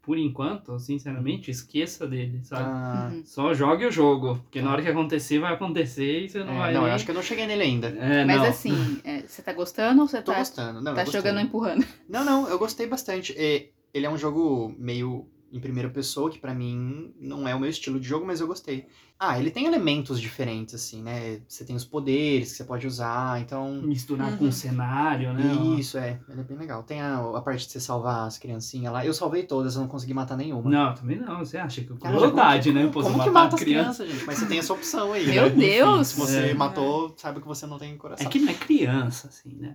por 0.00 0.16
enquanto, 0.16 0.78
sinceramente, 0.78 1.50
esqueça 1.50 2.06
dele, 2.06 2.40
sabe? 2.42 2.62
Ah, 2.64 3.10
Uhum. 3.12 3.22
Só 3.26 3.52
jogue 3.52 3.84
o 3.86 3.90
jogo, 3.90 4.36
porque 4.36 4.62
na 4.62 4.72
hora 4.72 4.80
que 4.82 4.88
acontecer, 4.88 5.38
vai 5.38 5.52
acontecer 5.52 6.24
e 6.24 6.28
você 6.28 6.38
não 6.44 6.54
é, 6.54 6.58
vai 6.58 6.72
não, 6.72 6.80
nem... 6.82 6.88
eu 6.90 6.94
acho 6.94 7.04
que 7.04 7.10
eu 7.10 7.14
não 7.14 7.22
cheguei 7.22 7.46
nele 7.46 7.62
ainda. 7.62 7.88
É, 7.88 8.24
Mas 8.24 8.36
não. 8.40 8.46
assim, 8.48 9.00
é, 9.04 9.20
você 9.22 9.42
tá 9.42 9.52
gostando 9.52 10.00
ou 10.02 10.08
você 10.08 10.22
Tô 10.22 10.32
tá, 10.32 10.38
gostando. 10.38 10.80
Não, 10.80 10.94
tá 10.94 11.00
eu 11.02 11.04
gostei. 11.04 11.20
jogando 11.20 11.40
empurrando? 11.40 11.84
Não, 12.08 12.24
não, 12.24 12.48
eu 12.48 12.58
gostei 12.58 12.86
bastante. 12.86 13.34
É, 13.36 13.68
ele 13.92 14.06
é 14.06 14.10
um 14.10 14.16
jogo 14.16 14.74
meio 14.78 15.26
em 15.52 15.60
primeira 15.60 15.88
pessoa, 15.90 16.30
que 16.30 16.38
pra 16.38 16.54
mim 16.54 17.12
não 17.18 17.46
é 17.48 17.54
o 17.54 17.60
meu 17.60 17.68
estilo 17.70 17.98
de 18.00 18.06
jogo, 18.06 18.26
mas 18.26 18.40
eu 18.40 18.46
gostei. 18.46 18.86
Ah, 19.20 19.36
ele 19.36 19.50
tem 19.50 19.66
elementos 19.66 20.20
diferentes, 20.20 20.76
assim, 20.76 21.02
né? 21.02 21.40
Você 21.48 21.64
tem 21.64 21.74
os 21.74 21.84
poderes 21.84 22.52
que 22.52 22.56
você 22.58 22.62
pode 22.64 22.86
usar, 22.86 23.40
então. 23.40 23.72
Misturar 23.82 24.30
Uhum. 24.30 24.36
com 24.36 24.44
o 24.44 24.52
cenário, 24.52 25.32
né? 25.32 25.42
Isso, 25.76 25.98
é. 25.98 26.20
Ele 26.28 26.40
é 26.40 26.44
bem 26.44 26.56
legal. 26.56 26.84
Tem 26.84 27.00
a, 27.00 27.16
a 27.34 27.40
parte 27.40 27.66
de 27.66 27.72
você 27.72 27.80
salvar 27.80 28.28
as 28.28 28.38
criancinhas 28.38 28.92
lá. 28.92 29.04
Eu 29.04 29.12
salvei 29.12 29.42
todas, 29.42 29.74
eu 29.74 29.80
não 29.80 29.88
consegui 29.88 30.14
matar 30.14 30.36
nenhuma. 30.36 30.70
Não, 30.70 30.94
também 30.94 31.18
não. 31.18 31.40
Você 31.40 31.58
acha 31.58 31.80
que 31.82 31.92
é 31.92 31.96
crueldade, 31.96 32.68
como 32.70 32.78
que- 32.78 32.86
né? 32.86 32.92
Pô, 32.92 33.02
você 33.02 33.10
Como 33.10 33.22
que 33.24 33.30
matar 33.30 33.32
mata 33.32 33.56
as 33.56 33.60
criança. 33.60 34.04
crianças, 34.04 34.08
gente? 34.08 34.24
Mas 34.26 34.38
você 34.38 34.46
tem 34.46 34.58
essa 34.60 34.72
opção 34.72 35.12
aí. 35.12 35.26
Meu 35.26 35.42
né? 35.42 35.48
Enfim, 35.48 35.58
Deus! 35.58 36.06
se 36.06 36.20
você 36.20 36.38
É. 36.50 36.54
matou, 36.54 37.12
sabe 37.16 37.40
que 37.40 37.46
você 37.48 37.66
não 37.66 37.76
tem 37.76 37.96
coração. 37.98 38.24
É 38.24 38.30
que 38.30 38.38
não 38.38 38.52
é 38.52 38.54
criança, 38.54 39.26
assim, 39.26 39.52
né? 39.56 39.74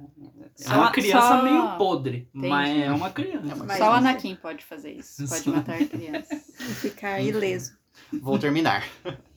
É 0.57 0.63
Só- 0.63 0.73
uma 0.75 0.89
criança 0.91 1.27
só- 1.27 1.43
meio 1.43 1.77
podre, 1.77 2.29
Entendi. 2.33 2.47
mas 2.47 2.77
é 2.81 2.91
uma 2.91 3.09
criança. 3.09 3.51
É 3.51 3.55
uma 3.55 3.75
Só 3.75 3.89
o 3.89 3.93
Anakin 3.93 4.35
pode 4.41 4.63
fazer 4.63 4.93
isso. 4.93 5.27
Pode 5.27 5.41
Só- 5.43 5.51
matar 5.51 5.85
crianças. 5.85 6.47
E 6.61 6.73
ficar 6.75 7.19
ileso. 7.19 7.73
Vou 8.21 8.39
terminar. 8.39 8.85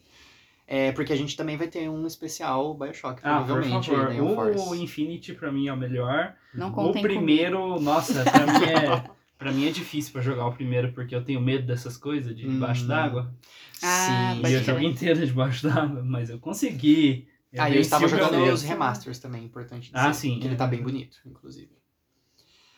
É, 0.67 0.91
porque 0.93 1.13
a 1.13 1.17
gente 1.17 1.37
também 1.37 1.57
vai 1.57 1.69
ter 1.69 1.89
um 1.89 2.07
especial 2.07 2.75
Bioshock, 2.75 3.21
Ah, 3.23 3.39
por 3.39 3.47
provavelmente. 3.47 3.87
favor. 3.89 4.09
aí, 4.11 4.21
né, 4.21 4.23
o. 4.23 4.75
Infinity 4.75 5.33
pra 5.35 5.53
mim 5.53 5.69
é 5.69 5.73
o 5.73 5.77
melhor. 5.77 6.35
Não 6.53 6.69
O 6.73 6.93
primeiro, 6.93 7.79
nossa, 7.81 8.25
pra 8.25 8.47
mim 8.47 8.65
é. 8.65 9.17
Pra 9.39 9.53
mim 9.53 9.69
é 9.69 9.71
difícil 9.71 10.15
pra 10.15 10.23
jogar 10.23 10.47
o 10.47 10.53
primeiro, 10.55 10.93
porque 10.95 11.15
eu 11.15 11.23
tenho 11.23 11.43
medo 11.43 11.67
dessas 11.67 11.99
coisas 11.99 12.35
de 12.35 12.49
debaixo 12.49 12.85
Hum. 12.85 12.89
d'água. 12.89 13.35
Ah, 13.83 14.35
Sim. 14.41 14.43
E 14.47 14.53
eu 14.55 14.63
jogo 14.63 14.81
inteiro 14.81 15.27
debaixo 15.27 15.69
d'água, 15.69 16.03
mas 16.03 16.31
eu 16.31 16.39
consegui. 16.39 17.29
Ah, 17.59 17.69
e 17.69 17.75
eu 17.75 17.81
estava 17.83 18.09
jogando 18.09 18.43
os 18.51 18.63
remasters 18.63 19.19
também, 19.19 19.45
importante 19.45 19.93
dizer. 19.93 19.99
Ah, 19.99 20.11
sim, 20.15 20.39
Que 20.41 20.47
ele 20.47 20.55
é. 20.55 20.57
tá 20.57 20.67
bem 20.67 20.83
bonito, 20.83 21.19
inclusive. 21.27 21.69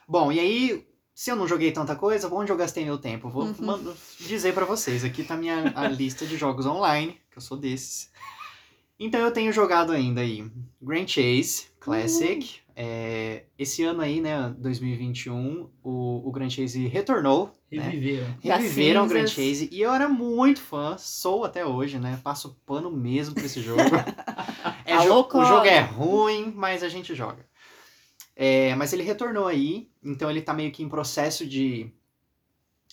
Bom, 0.08 0.32
e 0.32 0.40
aí, 0.40 0.87
se 1.20 1.32
eu 1.32 1.34
não 1.36 1.48
joguei 1.48 1.72
tanta 1.72 1.96
coisa, 1.96 2.32
onde 2.32 2.52
eu 2.52 2.56
gastei 2.56 2.84
meu 2.84 2.96
tempo? 2.96 3.28
Vou 3.28 3.42
Uhum. 3.42 3.92
dizer 4.20 4.54
pra 4.54 4.64
vocês. 4.64 5.02
Aqui 5.04 5.24
tá 5.24 5.36
minha 5.36 5.72
a 5.74 5.88
lista 5.90 6.24
de 6.24 6.36
jogos 6.36 6.64
online, 6.64 7.18
que 7.28 7.38
eu 7.38 7.42
sou 7.42 7.56
desses. 7.56 8.08
Então 9.00 9.20
eu 9.20 9.32
tenho 9.32 9.52
jogado 9.52 9.90
ainda 9.90 10.20
aí 10.20 10.48
Grand 10.80 11.08
Chase 11.08 11.66
Classic. 11.80 12.60
É, 12.76 13.42
esse 13.58 13.82
ano 13.82 14.00
aí, 14.00 14.20
né, 14.20 14.54
2021, 14.58 15.68
o, 15.82 16.28
o 16.28 16.30
Grand 16.30 16.50
Chase 16.50 16.86
retornou. 16.86 17.50
Né? 17.72 17.82
Reviveram. 17.82 18.36
Das 18.44 18.62
Reviveram 18.62 19.04
o 19.04 19.08
Grand. 19.08 19.26
Chase 19.26 19.68
e 19.72 19.80
eu 19.80 19.92
era 19.92 20.08
muito 20.08 20.60
fã, 20.60 20.96
sou 20.98 21.44
até 21.44 21.66
hoje, 21.66 21.98
né? 21.98 22.20
Passo 22.22 22.56
pano 22.64 22.92
mesmo 22.92 23.34
pra 23.34 23.44
esse 23.44 23.60
jogo. 23.60 23.82
É 24.84 24.96
jo- 25.04 25.28
o 25.34 25.44
jogo 25.44 25.66
é 25.66 25.80
ruim, 25.80 26.52
mas 26.56 26.82
a 26.82 26.88
gente 26.88 27.14
joga. 27.14 27.44
É, 28.40 28.72
mas 28.76 28.92
ele 28.92 29.02
retornou 29.02 29.48
aí, 29.48 29.90
então 30.00 30.30
ele 30.30 30.40
tá 30.40 30.54
meio 30.54 30.70
que 30.70 30.80
em 30.80 30.88
processo 30.88 31.44
de. 31.44 31.90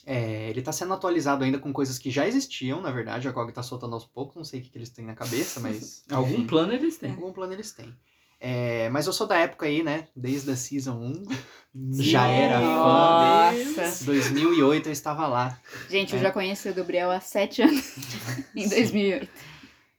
é, 0.03 0.49
ele 0.49 0.61
tá 0.63 0.71
sendo 0.71 0.91
atualizado 0.91 1.43
ainda 1.43 1.59
com 1.59 1.71
coisas 1.71 1.99
que 1.99 2.09
já 2.09 2.27
existiam, 2.27 2.81
na 2.81 2.89
verdade. 2.91 3.27
A 3.27 3.31
GOG 3.31 3.51
tá 3.53 3.61
soltando 3.61 3.93
aos 3.93 4.05
poucos, 4.05 4.35
não 4.35 4.43
sei 4.43 4.59
o 4.59 4.63
que, 4.63 4.69
que 4.71 4.77
eles 4.79 4.89
têm 4.89 5.05
na 5.05 5.13
cabeça, 5.13 5.59
mas. 5.59 6.03
Algum 6.11 6.33
enfim, 6.33 6.47
plano 6.47 6.73
eles 6.73 6.97
têm. 6.97 7.11
algum 7.11 7.31
plano 7.31 7.53
eles 7.53 7.71
têm. 7.71 7.95
É, 8.39 8.89
mas 8.89 9.05
eu 9.07 9.13
sou 9.13 9.25
da 9.27 9.37
época 9.37 9.65
aí, 9.67 9.81
né? 9.83 10.07
Desde 10.15 10.49
a 10.51 10.55
Season 10.55 10.95
1. 11.73 12.03
Já 12.03 12.27
era 12.27 12.59
fã. 12.59 13.81
Nossa. 13.81 14.05
2008 14.05 14.87
eu 14.87 14.91
estava 14.93 15.25
lá. 15.27 15.59
Gente, 15.89 16.13
eu 16.13 16.19
É. 16.19 16.23
já 16.23 16.31
conheci 16.31 16.69
o 16.69 16.73
Gabriel 16.73 17.11
há 17.11 17.19
sete 17.19 17.61
anos. 17.61 17.95
em 18.55 18.67
2008. 18.67 19.29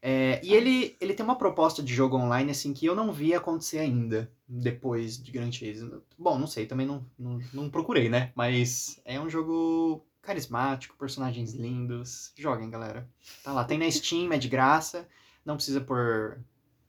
É, 0.09 0.41
e 0.41 0.55
ele, 0.55 0.97
ele 1.01 1.15
tem 1.15 1.25
uma 1.25 1.35
proposta 1.35 1.83
de 1.83 1.93
jogo 1.93 2.17
online 2.17 2.53
assim 2.53 2.73
que 2.73 2.87
eu 2.87 2.95
não 2.95 3.13
vi 3.13 3.35
acontecer 3.35 3.81
ainda 3.81 4.31
depois 4.47 5.21
de 5.21 5.33
Grand 5.33 5.51
Chase. 5.51 5.91
Bom, 6.17 6.39
não 6.39 6.47
sei, 6.47 6.65
também 6.65 6.87
não, 6.87 7.05
não, 7.19 7.41
não 7.53 7.69
procurei, 7.69 8.09
né? 8.09 8.31
Mas 8.37 9.01
é 9.05 9.19
um 9.19 9.29
jogo 9.29 10.07
carismático, 10.23 10.97
personagens 10.97 11.55
lindos. 11.55 12.33
Joguem, 12.39 12.71
galera. 12.71 13.09
Tá 13.43 13.53
lá, 13.53 13.65
tem 13.65 13.79
na 13.79 13.91
Steam, 13.91 14.33
é 14.33 14.39
de 14.39 14.49
graça, 14.49 15.09
não 15.45 15.57
precisa 15.57 15.81
pôr 15.81 16.39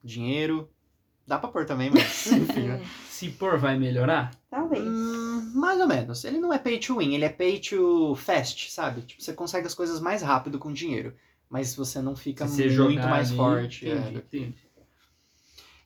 dinheiro. 0.03 0.69
Dá 1.25 1.39
pra 1.39 1.49
pôr 1.49 1.65
também, 1.65 1.89
mas 1.89 2.27
enfim, 2.31 2.67
né? 2.67 2.85
Se 3.09 3.29
por 3.31 3.57
vai 3.57 3.79
melhorar, 3.79 4.29
Talvez. 4.47 4.83
Hum, 4.83 5.53
mais 5.55 5.81
ou 5.81 5.87
menos. 5.87 6.23
Ele 6.23 6.39
não 6.39 6.53
é 6.53 6.59
pay 6.59 6.79
to 6.79 6.99
win, 6.99 7.15
ele 7.15 7.25
é 7.25 7.29
pay 7.29 7.59
to 7.59 8.15
fast, 8.15 8.71
sabe? 8.71 9.01
Tipo, 9.01 9.23
você 9.23 9.33
consegue 9.33 9.65
as 9.65 9.73
coisas 9.73 9.99
mais 9.99 10.21
rápido 10.21 10.59
com 10.59 10.71
dinheiro. 10.71 11.15
Mas 11.49 11.73
você 11.75 12.01
não 12.01 12.15
fica 12.15 12.47
se 12.47 12.55
você 12.55 12.63
muito 12.63 12.73
jogar 12.95 13.09
mais 13.09 13.29
ali, 13.29 13.37
forte. 13.37 13.89
é, 13.89 13.93
Entendi, 13.95 14.21
que- 14.21 14.37
entendi. 14.37 14.57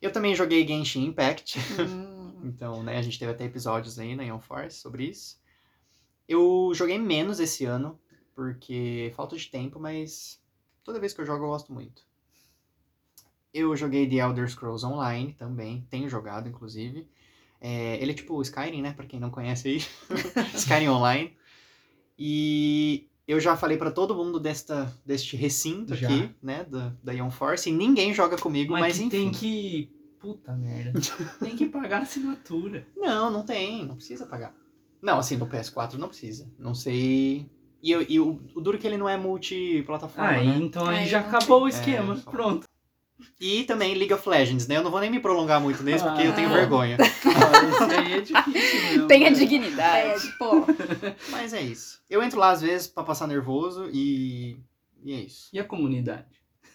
Eu 0.00 0.10
também 0.12 0.34
joguei 0.34 0.66
Genshin 0.66 1.04
Impact. 1.06 1.58
Hum. 1.80 2.10
Então, 2.44 2.82
né, 2.82 2.98
a 2.98 3.02
gente 3.02 3.20
teve 3.20 3.30
até 3.30 3.44
episódios 3.44 4.00
aí 4.00 4.16
na 4.16 4.24
Ion 4.24 4.40
Force 4.40 4.76
sobre 4.80 5.04
isso. 5.04 5.40
Eu 6.28 6.72
joguei 6.74 6.98
menos 6.98 7.38
esse 7.38 7.64
ano, 7.64 8.00
porque 8.34 9.12
falta 9.14 9.36
de 9.36 9.46
tempo, 9.48 9.78
mas 9.78 10.40
toda 10.82 10.98
vez 10.98 11.12
que 11.12 11.20
eu 11.20 11.24
jogo 11.24 11.44
eu 11.44 11.50
gosto 11.50 11.72
muito. 11.72 12.02
Eu 13.54 13.76
joguei 13.76 14.08
The 14.08 14.16
Elder 14.16 14.50
Scrolls 14.50 14.84
Online 14.84 15.34
também, 15.34 15.86
tenho 15.88 16.08
jogado, 16.08 16.48
inclusive. 16.48 17.08
É, 17.60 18.02
ele 18.02 18.10
é 18.10 18.14
tipo 18.14 18.34
o 18.34 18.42
Skyrim, 18.42 18.82
né, 18.82 18.92
pra 18.92 19.06
quem 19.06 19.20
não 19.20 19.30
conhece 19.30 19.68
aí. 19.68 19.84
Skyrim 20.52 20.88
Online. 20.88 21.36
E 22.18 23.08
eu 23.32 23.40
já 23.40 23.56
falei 23.56 23.76
pra 23.76 23.90
todo 23.90 24.14
mundo 24.14 24.38
desta, 24.38 24.92
deste 25.04 25.36
recinto 25.36 25.94
Já. 25.94 26.08
aqui, 26.08 26.30
né, 26.42 26.64
da, 26.68 26.92
da 27.02 27.12
Ion 27.12 27.30
Force, 27.30 27.68
e 27.68 27.72
ninguém 27.72 28.12
joga 28.14 28.36
comigo, 28.36 28.72
Mas, 28.72 28.80
mas, 28.82 28.98
que 28.98 29.04
enfim. 29.04 29.10
tem 29.10 29.30
que. 29.30 29.90
Puta 30.20 30.52
merda. 30.52 31.00
tem 31.40 31.56
que 31.56 31.66
pagar 31.66 31.98
a 31.98 32.02
assinatura. 32.02 32.86
Não, 32.96 33.30
não 33.30 33.42
tem, 33.44 33.84
não 33.84 33.96
precisa 33.96 34.24
pagar. 34.26 34.54
Não, 35.02 35.18
assim, 35.18 35.36
no 35.36 35.46
PS4 35.48 35.94
não 35.94 36.06
precisa. 36.08 36.48
Não 36.58 36.74
sei. 36.74 37.50
E, 37.82 37.90
eu- 37.90 38.06
e 38.08 38.20
o, 38.20 38.40
o 38.54 38.60
duro 38.60 38.76
é 38.76 38.80
que 38.80 38.86
ele 38.86 38.96
não 38.96 39.08
é 39.08 39.16
multiplataforma, 39.16 40.30
Ah, 40.30 40.44
né? 40.44 40.58
então 40.62 40.86
aí 40.86 40.98
Aí 40.98 41.06
já 41.08 41.18
acabou 41.20 41.62
o 41.62 41.66
É, 41.66 41.70
esquema. 41.70 42.16
só- 42.16 42.30
Pronto. 42.30 42.68
E 43.40 43.64
também 43.64 43.94
League 43.94 44.12
of 44.14 44.28
Legends, 44.28 44.66
né? 44.68 44.76
Eu 44.76 44.82
não 44.84 44.90
vou 44.90 45.00
nem 45.00 45.10
me 45.10 45.18
prolongar 45.20 45.60
muito 45.60 45.82
nesse 45.82 46.04
porque 46.04 46.22
eu 46.22 46.34
tenho 46.34 46.48
Ah. 46.50 46.54
vergonha. 46.54 46.96
Aí 47.98 48.12
é 48.14 48.20
difícil 48.20 48.82
mesmo. 48.90 49.06
Tenha 49.08 49.30
né? 49.30 49.36
dignidade. 49.36 50.28
É, 50.28 50.32
pô. 50.38 50.66
Mas 51.30 51.52
é 51.52 51.60
isso. 51.62 52.00
Eu 52.08 52.22
entro 52.22 52.38
lá 52.38 52.50
às 52.50 52.60
vezes 52.60 52.86
pra 52.86 53.02
passar 53.04 53.26
nervoso 53.26 53.88
e. 53.92 54.56
E 55.04 55.12
é 55.12 55.20
isso. 55.20 55.48
E 55.52 55.58
a 55.58 55.64
comunidade? 55.64 56.26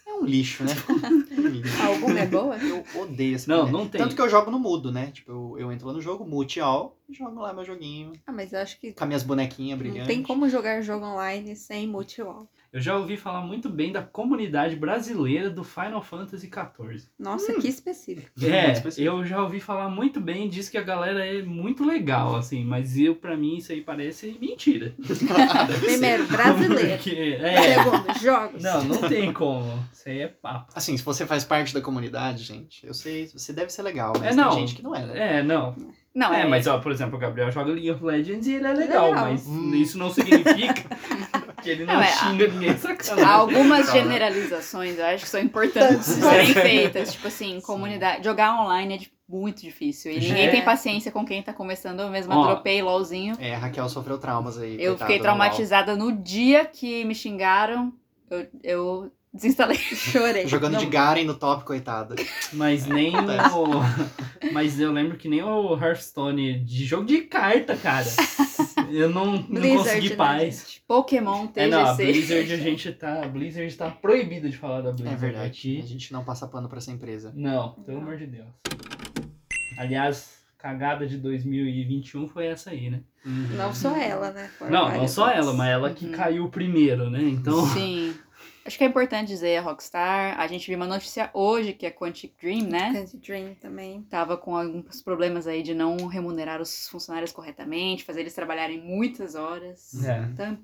É 0.05 0.13
um 0.13 0.25
lixo, 0.25 0.63
né? 0.63 0.73
É 1.77 1.83
um. 1.83 1.87
Alguma 1.93 2.19
é 2.19 2.25
boa? 2.25 2.57
Eu 2.57 2.83
odeio 3.01 3.35
essa 3.35 3.49
Não, 3.49 3.59
comunidade. 3.65 3.83
não 3.83 3.89
tem. 3.89 4.01
Tanto 4.01 4.15
que 4.15 4.21
eu 4.21 4.29
jogo 4.29 4.49
no 4.51 4.59
mudo, 4.59 4.91
né? 4.91 5.11
Tipo, 5.11 5.31
eu, 5.31 5.55
eu 5.59 5.71
entro 5.71 5.87
lá 5.87 5.93
no 5.93 6.01
jogo, 6.01 6.25
mute 6.25 6.59
all, 6.59 6.97
e 7.07 7.13
jogo 7.13 7.39
lá 7.39 7.53
meu 7.53 7.63
joguinho. 7.63 8.13
Ah, 8.25 8.31
mas 8.31 8.51
eu 8.53 8.59
acho 8.59 8.79
que 8.79 8.91
Com 8.93 9.03
as 9.03 9.07
minhas 9.07 9.23
bonequinhas 9.23 9.77
não 9.79 9.85
brilhantes. 9.85 10.07
tem 10.07 10.23
como 10.23 10.49
jogar 10.49 10.81
jogo 10.81 11.05
online 11.05 11.55
sem 11.55 11.87
multi-wall. 11.87 12.49
Eu 12.71 12.81
já 12.81 12.95
ouvi 12.97 13.15
falar 13.17 13.41
muito 13.41 13.69
bem 13.69 13.91
da 13.91 14.01
comunidade 14.03 14.75
brasileira 14.75 15.49
do 15.49 15.63
Final 15.63 16.01
Fantasy 16.01 16.47
XIV. 16.47 17.03
Nossa, 17.17 17.53
que 17.53 17.67
específico. 17.67 18.27
É, 18.43 18.71
específico. 18.73 19.07
eu 19.07 19.25
já 19.25 19.41
ouvi 19.41 19.59
falar 19.59 19.89
muito 19.89 20.19
bem, 20.19 20.49
diz 20.49 20.67
que 20.69 20.77
a 20.77 20.81
galera 20.83 21.25
é 21.25 21.41
muito 21.41 21.85
legal, 21.85 22.35
assim, 22.35 22.63
mas 22.65 22.97
eu, 22.97 23.15
pra 23.15 23.37
mim, 23.37 23.57
isso 23.57 23.71
aí 23.71 23.81
parece 23.81 24.37
mentira. 24.39 24.93
Primeiro, 25.79 26.27
brasileiro. 26.27 26.89
Porque, 26.97 27.37
é, 27.41 27.73
Segundo, 27.83 28.19
jogos. 28.21 28.63
não, 28.63 28.83
não 28.83 29.09
tem 29.09 29.31
como. 29.33 29.87
Isso 29.93 30.09
aí 30.09 30.19
é 30.21 30.27
papo. 30.27 30.71
Assim, 30.75 30.95
se 30.97 31.03
você 31.03 31.25
faz 31.25 31.43
parte 31.43 31.73
da 31.73 31.81
comunidade, 31.81 32.43
gente, 32.43 32.85
eu 32.85 32.93
sei, 32.93 33.27
você 33.27 33.53
deve 33.53 33.71
ser 33.71 33.81
legal, 33.81 34.13
mas 34.19 34.33
É, 34.33 34.35
não. 34.35 34.49
tem 34.49 34.59
gente 34.59 34.75
que 34.75 34.83
não 34.83 34.93
é, 34.95 35.05
né? 35.05 35.37
É, 35.39 35.43
não. 35.43 35.75
Não, 36.15 36.33
É, 36.33 36.41
é, 36.41 36.47
mas, 36.47 36.65
ó, 36.65 36.79
por 36.79 36.91
exemplo, 36.91 37.15
o 37.15 37.19
Gabriel 37.19 37.51
joga 37.51 37.71
League 37.71 37.91
of 37.91 38.03
Legends 38.03 38.47
e 38.47 38.53
ele 38.55 38.65
é 38.65 38.73
legal, 38.73 39.09
Legal. 39.09 39.25
mas 39.25 39.45
Hum. 39.45 39.75
isso 39.75 39.99
não 39.99 40.09
significa 40.09 40.83
que 41.67 41.71
ele 41.71 41.85
não, 41.85 41.95
Não, 41.95 42.01
é, 42.01 42.07
xinga 42.07 42.47
ninguém 42.47 42.77
sacana. 42.77 43.27
Algumas 43.27 43.85
Calma. 43.87 44.01
generalizações 44.01 44.97
eu 44.97 45.05
acho 45.05 45.23
que 45.25 45.29
são 45.29 45.41
importantes 45.41 46.15
de 46.15 46.21
serem 46.21 46.53
feitas. 46.53 47.11
Tipo 47.11 47.27
assim, 47.27 47.59
comunidade. 47.61 48.23
Jogar 48.23 48.61
online 48.61 48.95
é 48.95 48.97
de- 48.97 49.11
muito 49.27 49.61
difícil. 49.61 50.11
E 50.13 50.19
ninguém 50.19 50.47
É. 50.47 50.51
tem 50.51 50.63
paciência 50.63 51.11
com 51.11 51.25
quem 51.25 51.43
tá 51.43 51.51
começando. 51.51 51.99
Eu 51.99 52.09
mesma 52.09 52.37
Ó. 52.37 52.45
dropei 52.47 52.81
LOLzinho. 52.81 53.35
É, 53.39 53.53
a 53.55 53.57
Raquel 53.57 53.89
sofreu 53.89 54.17
traumas 54.17 54.57
aí. 54.57 54.75
Eu 54.75 54.91
coitada, 54.91 54.97
fiquei 54.99 55.17
no 55.17 55.23
traumatizada 55.23 55.95
no 55.97 56.11
dia 56.13 56.63
que 56.65 57.03
me 57.03 57.13
xingaram. 57.13 57.91
Eu, 58.29 58.47
eu 58.63 59.11
desinstalei. 59.37 59.77
Chorei. 59.95 60.47
Jogando 60.47 60.73
Não. 60.73 60.79
de 60.79 60.85
Garen 60.87 61.23
no 61.23 61.33
top, 61.35 61.63
coitada. 61.63 62.15
Mas 62.53 62.85
nem 62.85 63.13
o. 63.15 64.51
Mas 64.51 64.79
eu 64.79 64.91
lembro 64.91 65.17
que 65.17 65.27
nem 65.29 65.41
o 65.41 65.73
Hearthstone 65.75 66.59
de 66.63 66.85
jogo 66.85 67.05
de 67.05 67.21
carta, 67.21 67.75
cara. 67.75 68.05
Eu 68.91 69.09
não, 69.09 69.33
não 69.33 69.41
Blizzard, 69.43 69.77
consegui 69.77 70.09
né, 70.09 70.15
paz. 70.15 70.59
gente? 70.59 70.83
Pokémon 70.87 71.47
TGC. 71.47 71.59
É, 71.59 71.67
não, 71.67 71.85
a 71.87 71.93
Blizzard 71.93 72.53
a 72.53 72.57
gente 72.57 72.91
tá. 72.93 73.23
A 73.23 73.27
Blizzard 73.27 73.75
tá 73.75 73.89
proibida 73.89 74.49
de 74.49 74.57
falar 74.57 74.81
da 74.81 74.91
Blizzard 74.91 75.15
É 75.15 75.17
verdade. 75.17 75.45
A 75.45 75.47
aqui. 75.47 75.81
gente 75.85 76.11
não 76.13 76.23
passa 76.23 76.47
pano 76.47 76.67
pra 76.69 76.77
essa 76.77 76.91
empresa. 76.91 77.31
Não, 77.35 77.71
pelo 77.85 77.99
amor 77.99 78.17
de 78.17 78.27
Deus. 78.27 78.47
Aliás, 79.77 80.37
cagada 80.57 81.05
de 81.05 81.17
2021 81.17 82.27
foi 82.27 82.47
essa 82.47 82.71
aí, 82.71 82.89
né? 82.89 83.01
Não 83.25 83.73
só 83.73 83.95
ela, 83.95 84.31
né? 84.31 84.49
Não, 84.69 84.89
não 84.97 85.07
só 85.07 85.29
ela, 85.29 85.53
mas 85.53 85.69
ela 85.69 85.89
que 85.93 86.05
Uhum. 86.05 86.11
caiu 86.13 86.49
primeiro, 86.49 87.09
né? 87.09 87.21
Então. 87.23 87.65
Sim. 87.67 88.13
Acho 88.67 88.77
que 88.77 88.83
é 88.83 88.87
importante 88.87 89.29
dizer 89.29 89.55
a 89.55 89.61
Rockstar. 89.61 90.37
A 90.37 90.45
gente 90.45 90.67
viu 90.67 90.75
uma 90.75 90.85
notícia 90.85 91.29
hoje 91.33 91.71
que 91.71 91.85
a 91.85 91.91
Quantic 91.91 92.33
Dream, 92.37 92.67
né? 92.67 92.91
Candy 92.91 93.17
Dream 93.17 93.55
também. 93.55 94.01
Tava 94.03 94.35
com 94.35 94.57
alguns 94.57 95.01
problemas 95.01 95.47
aí 95.47 95.63
de 95.63 95.73
não 95.73 96.05
remunerar 96.05 96.61
os 96.61 96.89
funcionários 96.89 97.31
corretamente, 97.31 98.03
fazer 98.03 98.19
eles 98.19 98.33
trabalharem 98.33 98.81
muitas 98.81 99.35
horas. 99.35 100.03
É. 100.03 100.19
Então, 100.33 100.59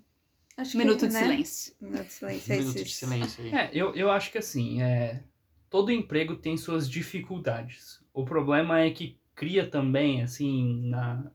Acho 0.58 0.78
minuto 0.78 1.00
que, 1.00 1.08
de 1.08 1.14
né? 1.14 1.22
silêncio. 1.22 1.74
Minuto 1.80 2.04
de 2.04 2.14
silêncio. 2.14 2.54
É 2.54 2.58
minuto 2.58 2.84
de 2.84 2.94
silêncio 2.94 3.44
aí. 3.46 3.56
É, 3.56 3.70
eu, 3.74 3.96
eu 3.96 4.12
acho 4.12 4.32
que 4.34 4.38
assim, 4.38 4.82
é, 4.82 5.24
todo 5.70 5.90
emprego 5.90 6.36
tem 6.36 6.58
suas 6.58 6.90
dificuldades. 6.90 8.04
O 8.14 8.26
problema 8.26 8.82
é 8.82 8.92
que 8.92 9.18
cria 9.34 9.66
também, 9.66 10.22
assim, 10.22 10.90
na, 10.90 11.32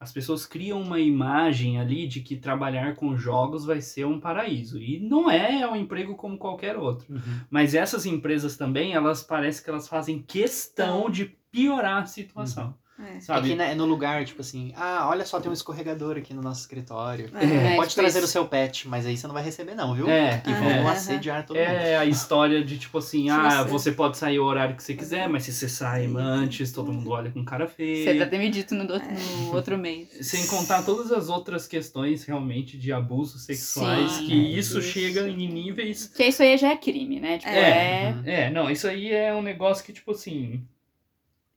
as 0.00 0.10
pessoas 0.10 0.46
criam 0.46 0.80
uma 0.80 0.98
imagem 0.98 1.78
ali 1.78 2.08
de 2.08 2.20
que 2.20 2.34
trabalhar 2.34 2.96
com 2.96 3.14
jogos 3.14 3.66
vai 3.66 3.82
ser 3.82 4.06
um 4.06 4.18
paraíso. 4.18 4.80
E 4.80 4.98
não 4.98 5.30
é, 5.30 5.60
é 5.60 5.68
um 5.68 5.76
emprego 5.76 6.16
como 6.16 6.38
qualquer 6.38 6.78
outro. 6.78 7.12
Uhum. 7.12 7.40
Mas 7.50 7.74
essas 7.74 8.06
empresas 8.06 8.56
também, 8.56 8.94
elas 8.94 9.22
parecem 9.22 9.62
que 9.62 9.68
elas 9.68 9.86
fazem 9.86 10.22
questão 10.22 11.10
de 11.10 11.26
piorar 11.52 12.02
a 12.02 12.06
situação. 12.06 12.74
É. 12.86 12.89
É 13.16 13.20
Sabe? 13.20 13.48
que 13.50 13.54
né, 13.54 13.74
no 13.74 13.84
lugar, 13.86 14.24
tipo 14.24 14.40
assim, 14.40 14.72
ah, 14.76 15.06
olha 15.08 15.24
só, 15.24 15.40
tem 15.40 15.50
um 15.50 15.54
escorregador 15.54 16.16
aqui 16.16 16.32
no 16.34 16.42
nosso 16.42 16.60
escritório. 16.60 17.30
É. 17.34 17.72
É, 17.72 17.76
Pode 17.76 17.90
tipo 17.90 18.00
trazer 18.00 18.18
isso. 18.18 18.28
o 18.28 18.30
seu 18.30 18.46
pet, 18.46 18.88
mas 18.88 19.06
aí 19.06 19.16
você 19.16 19.26
não 19.26 19.34
vai 19.34 19.42
receber 19.42 19.74
não, 19.74 19.94
viu? 19.94 20.08
É, 20.08 20.38
Que 20.38 20.50
Ah, 20.50 20.54
vão 20.60 20.68
é. 20.70 20.92
assediar 20.92 21.44
todo 21.46 21.56
mundo. 21.56 21.66
É 21.66 21.96
a 21.96 22.04
história 22.04 22.62
de 22.64 22.78
tipo 22.78 22.98
assim, 22.98 23.24
Se 23.24 23.30
ah, 23.30 23.62
você- 23.64 23.70
você 23.70 23.92
pode 23.92 24.16
sair 24.18 24.38
o 24.38 24.44
horário 24.44 24.76
que 24.76 24.82
você 24.82 24.94
quiser, 24.94 25.28
mas 25.28 25.44
se 25.44 25.52
você 25.52 25.68
sai 25.68 26.06
Sim. 26.06 26.16
antes, 26.16 26.72
todo 26.72 26.92
mundo 26.92 27.10
olha 27.10 27.30
com 27.30 27.44
cara 27.44 27.66
feia. 27.66 28.04
Você 28.04 28.14
deve 28.18 28.30
ter 28.30 28.38
me 28.38 28.50
dito 28.50 28.74
no, 28.74 28.86
do- 28.86 28.94
É. 28.96 29.00
no 29.46 29.54
outro 29.54 29.76
mês. 29.78 30.08
Sem 30.20 30.46
contar 30.46 30.82
todas 30.82 31.10
as 31.12 31.28
outras 31.28 31.66
questões 31.66 32.24
realmente 32.24 32.76
de 32.78 32.92
abusos 32.92 33.42
sexuais, 33.42 34.10
Sim. 34.12 34.26
que 34.26 34.34
isso 34.34 34.78
Isso. 34.78 34.88
chega 34.92 35.28
em 35.28 35.48
níveis. 35.48 36.06
Que 36.14 36.24
isso 36.24 36.42
aí 36.42 36.56
já 36.56 36.70
é 36.70 36.76
crime, 36.76 37.20
né? 37.20 37.38
Tipo, 37.38 37.50
é. 37.50 38.14
Uhum. 38.16 38.22
É, 38.26 38.50
não, 38.50 38.70
isso 38.70 38.86
aí 38.86 39.12
é 39.12 39.32
um 39.34 39.42
negócio 39.42 39.84
que, 39.84 39.92
tipo 39.92 40.10
assim. 40.12 40.62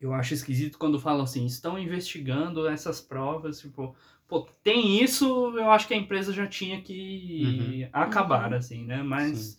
Eu 0.04 0.14
acho 0.14 0.34
esquisito 0.34 0.78
quando 0.78 1.00
falam 1.00 1.24
assim, 1.24 1.46
estão 1.46 1.80
investigando 1.80 2.68
essas 2.68 3.00
provas, 3.00 3.60
tipo, 3.62 3.96
pô, 4.28 4.42
tem 4.62 5.02
isso, 5.02 5.26
eu 5.58 5.72
acho 5.72 5.88
que 5.88 5.94
a 5.94 5.98
empresa 5.98 6.34
já 6.34 6.46
tinha 6.46 6.82
que 6.82 7.88
acabar, 7.94 8.52
Uhum. 8.52 8.58
assim, 8.58 8.84
né? 8.86 9.02
Mas, 9.02 9.58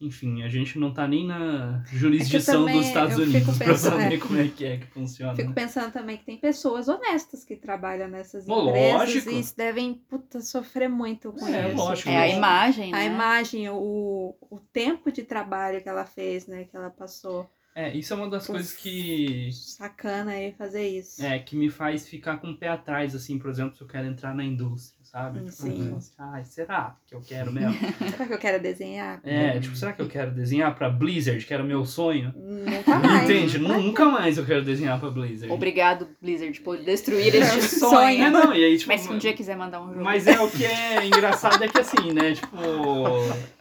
enfim, 0.00 0.42
a 0.42 0.48
gente 0.48 0.78
não 0.78 0.94
tá 0.94 1.06
nem 1.06 1.26
na 1.26 1.82
É 1.92 1.94
jurisdição 1.96 2.60
também 2.64 2.78
dos 2.78 2.86
Estados 2.86 3.18
Unidos 3.18 3.58
pra 3.58 3.66
pensando- 3.66 4.00
saber 4.00 4.14
é. 4.14 4.18
como 4.18 4.38
é 4.40 4.48
que 4.48 4.64
é 4.64 4.76
que 4.78 4.86
funciona. 4.86 5.36
Fico 5.36 5.48
né? 5.50 5.54
pensando 5.54 5.92
também 5.92 6.16
que 6.16 6.24
tem 6.24 6.38
pessoas 6.38 6.88
honestas 6.88 7.44
que 7.44 7.54
trabalham 7.54 8.08
nessas 8.08 8.48
Ô, 8.48 8.68
empresas 8.70 8.94
lógico. 8.98 9.30
e 9.30 9.40
isso 9.40 9.54
devem 9.56 9.94
puta, 9.94 10.40
sofrer 10.40 10.88
muito 10.88 11.32
com 11.32 11.46
É, 11.46 11.68
isso. 11.68 11.76
lógico. 11.76 12.08
É 12.08 12.16
a 12.16 12.28
imagem, 12.28 12.94
A 12.94 12.96
né? 12.96 13.06
imagem, 13.06 13.68
o, 13.68 14.34
o 14.50 14.58
tempo 14.72 15.12
de 15.12 15.22
trabalho 15.22 15.82
que 15.82 15.88
ela 15.88 16.06
fez, 16.06 16.46
né? 16.46 16.64
Que 16.64 16.76
ela 16.76 16.88
passou. 16.90 17.48
É, 17.74 17.90
isso 17.96 18.12
é 18.12 18.16
uma 18.16 18.28
das 18.28 18.46
coisas 18.46 18.72
que. 18.74 19.48
Sacana 19.52 20.32
aí 20.32 20.52
fazer 20.52 20.86
isso. 20.86 21.24
É, 21.24 21.38
que 21.38 21.56
me 21.56 21.70
faz 21.70 22.06
ficar 22.06 22.36
com 22.36 22.50
o 22.50 22.56
pé 22.56 22.68
atrás, 22.68 23.14
assim, 23.14 23.38
por 23.38 23.48
exemplo, 23.50 23.74
se 23.76 23.82
eu 23.82 23.86
quero 23.86 24.06
entrar 24.06 24.34
na 24.34 24.44
indústria, 24.44 25.02
sabe? 25.02 25.38
Hum, 25.38 25.44
Tipo, 25.46 25.52
sim. 25.56 25.98
Ai, 26.18 26.44
será 26.44 26.96
que 27.06 27.14
eu 27.14 27.22
quero 27.22 27.50
mesmo? 27.50 27.72
Será 28.10 28.26
que 28.26 28.34
eu 28.34 28.38
quero 28.38 28.62
desenhar? 28.62 29.20
É, 29.24 29.58
tipo, 29.58 29.74
será 29.74 29.92
que 29.94 30.02
eu 30.02 30.08
quero 30.08 30.32
desenhar 30.32 30.74
pra 30.74 30.90
Blizzard, 30.90 31.44
que 31.46 31.54
era 31.54 31.62
o 31.62 31.66
meu 31.66 31.84
sonho? 31.86 32.34
Nunca 32.36 32.98
mais. 32.98 33.24
Entende? 33.24 33.58
Nunca 33.58 34.04
mais 34.04 34.36
eu 34.36 34.44
quero 34.44 34.62
desenhar 34.62 35.00
pra 35.00 35.10
Blizzard. 35.10 35.50
Obrigado, 35.52 36.08
Blizzard, 36.20 36.60
por 36.60 36.76
destruir 36.76 37.34
este 37.34 37.38
É, 37.58 37.60
sonho. 37.62 37.90
sonho. 37.90 38.22
É, 38.24 38.30
não, 38.30 38.54
e 38.54 38.64
aí, 38.64 38.76
tipo, 38.76 38.88
Mas 38.90 39.00
se 39.00 39.08
um 39.08 39.16
dia 39.16 39.32
quiser 39.32 39.56
mandar 39.56 39.80
um 39.80 39.88
jogo. 39.94 40.04
mas 40.04 40.26
é 40.26 40.38
o 40.38 40.50
que 40.50 40.66
é 40.66 41.06
engraçado 41.06 41.64
é 41.64 41.68
que 41.68 41.78
assim, 41.80 42.12
né? 42.12 42.34
Tipo, 42.34 42.56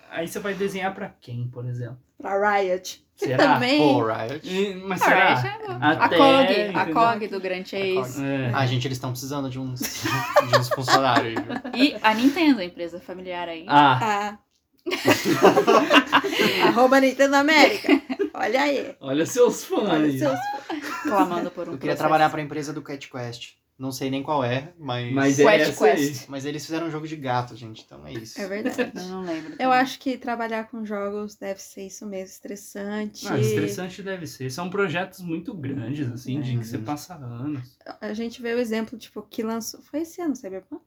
aí 0.10 0.28
você 0.28 0.40
vai 0.40 0.54
desenhar 0.54 0.94
pra 0.94 1.08
quem, 1.22 1.48
por 1.48 1.66
exemplo? 1.66 1.98
Pra 2.22 2.58
Riot. 2.60 3.02
Será? 3.26 3.54
também. 3.54 3.78
Pô, 3.80 4.04
Riot. 4.06 4.42
E- 4.48 4.76
mas 4.76 5.02
Ah, 5.02 5.06
será? 5.06 5.34
Riot 5.36 5.48
é- 5.48 5.76
Até, 6.00 6.16
a 6.16 6.18
COG, 6.18 6.72
a? 6.76 6.94
COG 6.94 7.28
do 7.28 7.40
Grand 7.40 7.64
Chase. 7.66 8.24
É. 8.26 8.52
Ah, 8.54 8.66
gente, 8.66 8.88
eles 8.88 8.98
estão 8.98 9.12
precisando 9.12 9.50
de 9.50 9.60
uns, 9.60 9.80
de 9.80 10.58
uns 10.60 10.70
funcionários. 10.70 11.36
E 11.76 11.96
a 12.02 12.14
Nintendo, 12.14 12.60
a 12.62 12.66
empresa 12.66 13.00
familiar 13.00 13.48
aí. 13.48 13.66
Ah, 13.68 14.00
Ah. 14.02 14.38
Arroba 16.68 17.00
Nintendo 17.00 17.36
América. 17.36 18.02
Olha 18.34 18.62
aí. 18.64 18.96
olha 19.00 19.26
seus 19.26 19.64
fãs. 19.64 19.90
Olha 19.90 20.12
seus... 20.18 20.40
Clamando 21.04 21.52
por 21.52 21.68
um 21.70 21.74
Eu 21.74 21.78
queria 21.78 21.92
processo. 21.92 21.98
trabalhar 22.00 22.30
pra 22.30 22.42
empresa 22.42 22.74
do 22.74 22.82
Cat 22.82 23.10
Quest. 23.10 23.54
Não 23.82 23.92
sei 23.92 24.12
nem 24.12 24.22
qual 24.22 24.44
é, 24.44 24.72
mas. 24.78 25.12
Mas 25.12 25.40
é 25.40 25.44
Quest 25.58 25.70
essa 25.72 25.86
aí. 25.86 25.96
Quest. 25.96 26.28
Mas 26.30 26.46
eles 26.46 26.64
fizeram 26.64 26.86
um 26.86 26.92
jogo 26.92 27.08
de 27.08 27.16
gato, 27.16 27.56
gente, 27.56 27.84
então 27.84 28.06
é 28.06 28.14
isso. 28.14 28.40
É 28.40 28.48
verdade. 28.48 28.92
Eu 28.96 29.04
não 29.06 29.24
lembro. 29.24 29.56
Eu 29.58 29.72
acho 29.72 29.98
que 30.00 30.20
trabalhar 30.20 30.66
com 30.70 30.86
jogos 30.86 31.34
deve 31.34 31.60
ser 31.60 31.88
isso 31.88 32.06
mesmo, 32.06 32.28
estressante. 32.28 33.28
Ah, 33.28 33.40
estressante 33.40 34.04
deve 34.04 34.28
ser. 34.28 34.52
São 34.52 34.70
projetos 34.70 35.20
muito 35.22 35.52
grandes, 35.52 36.08
assim, 36.12 36.40
de 36.42 36.56
que 36.60 36.64
você 36.64 36.78
Uhum. 36.78 36.84
passa 36.84 37.16
anos. 37.16 37.76
A 38.00 38.14
gente 38.14 38.40
vê 38.40 38.54
o 38.54 38.60
exemplo, 38.60 39.00
tipo, 39.00 39.24
que 39.24 39.42
lançou. 39.42 39.82
Foi 39.82 40.02
esse 40.02 40.22
ano, 40.22 40.36
Cyberpunk? 40.36 40.84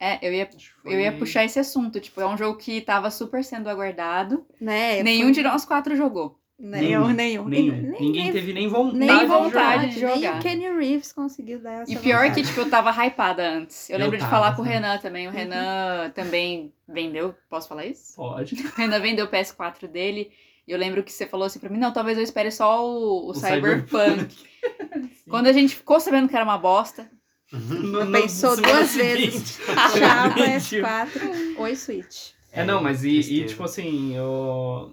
É, 0.00 0.18
eu 0.26 0.32
ia, 0.32 0.48
eu 0.86 0.98
ia 1.00 1.12
puxar 1.16 1.44
esse 1.44 1.58
assunto. 1.60 2.00
Tipo, 2.00 2.22
é 2.22 2.26
um 2.26 2.36
jogo 2.38 2.58
que 2.58 2.80
tava 2.80 3.10
super 3.10 3.44
sendo 3.44 3.68
aguardado. 3.68 4.44
Né? 4.60 5.02
Nenhum 5.02 5.26
foi- 5.26 5.32
de 5.34 5.42
nós 5.42 5.64
quatro 5.66 5.94
jogou. 5.94 6.40
Nenhum, 6.64 7.08
nenhum. 7.08 7.44
Nenhum. 7.48 7.72
Nem- 7.76 8.00
Ninguém 8.00 8.22
nem- 8.24 8.32
teve 8.32 8.52
nem 8.52 8.68
vontade, 8.68 8.98
nem 8.98 9.26
vontade 9.26 9.88
de 9.88 9.94
de 9.94 10.00
jogar. 10.00 10.16
Nem 10.20 10.30
o 10.30 10.38
Kenny 10.42 10.68
Reeves 10.78 11.12
conseguiu 11.12 11.58
dar 11.58 11.82
essa 11.82 11.92
E 11.92 11.96
pior 11.96 12.20
vontade. 12.22 12.40
que, 12.40 12.46
tipo, 12.48 12.60
eu 12.60 12.70
tava 12.70 12.90
hypada 13.04 13.42
antes. 13.50 13.90
Eu, 13.90 13.94
Eu 13.94 14.00
lembro 14.00 14.16
de 14.16 14.22
tava 14.22 14.30
falar 14.36 14.54
com 14.54 14.62
o 14.62 14.64
também. 14.64 14.80
Renan 14.80 14.98
também. 14.98 15.28
O 15.28 15.30
Renan 15.32 16.10
também 16.14 16.72
vendeu. 16.88 17.34
Posso 17.50 17.66
falar 17.68 17.84
isso? 17.86 18.14
Pode. 18.14 18.54
O 18.54 18.74
Renan 18.76 19.00
vendeu 19.00 19.24
o 19.24 19.28
PS4 19.28 19.88
dele. 19.88 20.30
E 20.66 20.70
eu 20.70 20.78
lembro 20.78 21.02
que 21.02 21.10
você 21.12 21.26
falou 21.26 21.46
assim 21.46 21.58
pra 21.58 21.68
mim: 21.68 21.78
não, 21.78 21.92
talvez 21.92 22.16
eu 22.16 22.22
espere 22.22 22.52
só 22.52 22.86
o, 22.86 23.26
o 23.26 23.30
O 23.30 23.34
Cyberpunk. 23.34 24.32
Quando 25.28 25.48
a 25.48 25.52
gente 25.52 25.74
ficou 25.74 25.98
sabendo 25.98 26.28
que 26.28 26.36
era 26.36 26.44
uma 26.44 26.58
bosta, 26.58 27.10
No- 27.52 28.04
no- 28.04 28.12
Pensou 28.12 28.56
duas 28.56 28.94
vezes. 28.94 29.58
Chapa 29.66 29.98
Realmente. 29.98 30.76
S4, 30.76 31.58
oi 31.58 31.74
Switch. 31.76 32.30
É, 32.52 32.64
não, 32.64 32.82
mas 32.82 33.02
e, 33.02 33.08
e, 33.08 33.14
tristeza. 33.16 33.46
tipo 33.48 33.64
assim, 33.64 34.18
o... 34.20 34.90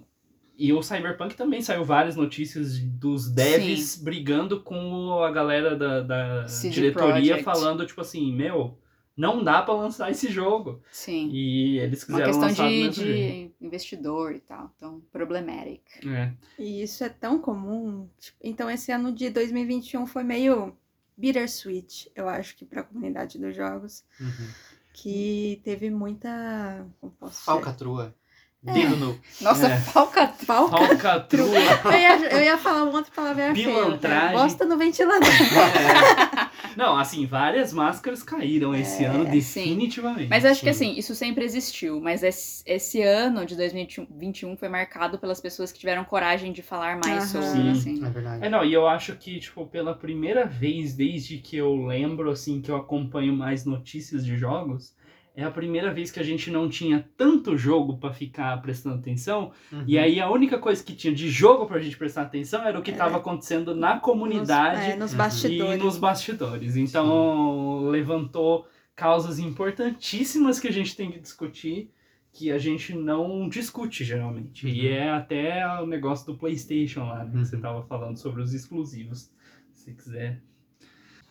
E 0.60 0.74
o 0.74 0.84
Cyberpunk 0.84 1.36
também 1.36 1.62
saiu 1.62 1.86
várias 1.86 2.18
notícias 2.18 2.78
de- 2.78 2.86
dos 2.86 3.32
devs 3.32 3.96
brigando 3.96 4.62
com 4.62 5.24
a 5.24 5.32
galera 5.32 5.74
da, 5.78 6.02
da 6.02 6.42
diretoria 6.70 6.92
Projekt. 6.92 7.44
falando, 7.46 7.86
tipo 7.86 8.02
assim, 8.02 8.36
meu, 8.36 8.78
não 9.16 9.42
dá 9.42 9.62
pra 9.62 9.74
lançar 9.74 10.12
esse 10.12 10.30
jogo. 10.30 10.82
sim. 10.92 11.30
E 11.32 11.80
eles 11.80 12.04
Uma 12.04 12.20
quiseram 12.20 12.26
questão 12.26 12.48
lançar 12.50 12.64
do 12.66 12.70
de, 12.70 12.76
mesmo 12.78 12.94
jeito. 13.06 13.54
de 13.60 13.66
investidor 13.66 14.34
e 14.36 14.40
tal. 14.42 14.70
Então, 14.76 15.02
problematic. 15.14 15.82
É. 16.06 16.34
E 16.60 16.82
isso 16.84 17.06
é 17.06 17.10
tão 17.10 17.40
comum. 17.40 18.10
tipo, 18.20 18.38
então, 18.44 18.70
esse 18.70 18.92
ano 18.92 19.14
de 19.14 19.30
2021 19.30 20.06
foi 20.06 20.24
meio 20.24 20.76
bittersweet, 21.18 22.12
eu 22.16 22.28
acho 22.28 22.56
que 22.56 22.66
pra 22.66 22.84
comunidade 22.84 23.38
dos 23.38 23.56
jogos. 23.56 24.04
Uhum. 24.20 24.48
Que 24.94 25.62
teve 25.64 25.90
muita. 25.90 26.86
Como 27.00 27.14
posso 27.14 27.34
dizer? 27.34 27.46
Falcatrua. 27.46 28.14
Dedo 28.62 28.98
no. 28.98 29.18
Nossa, 29.40 29.68
É. 29.68 29.78
falcatrua. 29.78 30.46
Falca. 30.46 30.78
Falcatrua. 30.78 31.48
Eu 31.86 31.92
ia, 31.92 32.30
eu 32.32 32.44
ia 32.44 32.58
falar 32.58 32.84
uma 32.84 32.98
outra 32.98 33.12
palavra 33.16 33.56
feia. 33.56 33.68
Pilantragem. 33.68 34.38
Bosta 34.38 34.66
no 34.66 34.78
ventilador. 34.78 35.30
É. 35.30 36.50
Não, 36.76 36.98
assim, 36.98 37.26
várias 37.26 37.72
máscaras 37.72 38.22
caíram 38.22 38.76
esse 38.76 39.04
É, 39.06 39.08
ano, 39.08 39.24
sim. 39.26 39.32
definitivamente. 39.32 40.28
Mas 40.30 40.44
eu 40.44 40.52
acho 40.52 40.60
que 40.62 40.74
Sim. 40.74 40.90
assim, 40.92 41.00
isso 41.00 41.16
sempre 41.16 41.46
existiu. 41.46 42.02
Mas 42.02 42.22
esse, 42.22 42.62
esse 42.66 43.02
ano 43.02 43.46
de 43.46 43.56
2021 43.56 44.58
foi 44.58 44.68
marcado 44.70 45.18
pelas 45.18 45.40
pessoas 45.40 45.72
que 45.72 45.80
tiveram 45.80 46.04
coragem 46.04 46.52
de 46.52 46.62
falar 46.62 47.00
mais 47.04 47.34
Aham. 47.34 47.42
sobre, 47.44 47.62
Sim. 47.62 47.72
assim. 47.72 48.06
É 48.06 48.10
verdade. 48.10 48.46
É, 48.46 48.50
não, 48.50 48.64
e 48.66 48.74
eu 48.74 48.88
acho 48.88 49.16
que, 49.16 49.40
tipo, 49.40 49.66
pela 49.68 49.94
primeira 49.96 50.46
vez 50.46 50.94
desde 50.94 51.38
que 51.38 51.56
eu 51.56 51.76
lembro, 51.86 52.30
assim, 52.30 52.62
que 52.62 52.70
eu 52.70 52.76
acompanho 52.76 53.34
mais 53.34 53.64
notícias 53.66 54.26
de 54.26 54.38
jogos, 54.38 54.94
é 55.40 55.44
a 55.46 55.52
primeira 55.52 55.94
vez 55.94 56.12
que 56.12 56.20
a 56.20 56.24
gente 56.24 56.52
não 56.52 56.68
tinha 56.70 57.08
tanto 57.18 57.58
jogo 57.58 57.98
pra 57.98 58.12
ficar 58.12 58.62
prestando 58.62 58.96
atenção. 58.98 59.52
Uhum. 59.72 59.84
E 59.88 59.98
aí 59.98 60.20
a 60.20 60.30
única 60.30 60.58
coisa 60.60 60.84
que 60.84 60.94
tinha 60.96 61.14
de 61.14 61.30
jogo 61.30 61.66
pra 61.66 61.80
gente 61.80 61.98
prestar 61.98 62.24
atenção 62.24 62.64
era 62.64 62.78
o 62.78 62.82
que 62.82 62.92
tava 62.92 63.18
acontecendo 63.18 63.76
na 63.76 64.00
comunidade 64.00 64.80
Nos, 64.82 64.88
é, 64.90 64.96
nos 64.98 65.12
Uhum. 65.12 65.18
bastidores. 65.18 65.76
e 65.82 65.84
nos 65.84 65.98
bastidores. 65.98 66.76
Então 66.76 67.90
levantou 67.90 68.68
causas 68.96 69.40
importantíssimas 69.40 70.60
que 70.60 70.68
a 70.68 70.74
gente 70.74 70.96
tem 70.96 71.12
que 71.12 71.20
discutir 71.20 71.92
que 72.32 72.52
a 72.52 72.58
gente 72.60 72.94
não 72.94 73.50
discute 73.50 74.04
geralmente. 74.04 74.68
E 74.68 74.88
Uhum. 74.88 74.94
é 74.94 75.10
até 75.10 75.66
o 75.82 75.86
negócio 75.88 76.26
do 76.28 76.38
PlayStation 76.38 77.06
lá, 77.06 77.24
né, 77.24 77.32
que 77.32 77.38
você 77.40 77.56
Uhum. 77.56 77.62
tava 77.62 77.82
falando 77.84 78.18
sobre 78.18 78.42
os 78.42 78.54
exclusivos. 78.54 79.32
Se 79.74 79.94
quiser. 79.94 80.42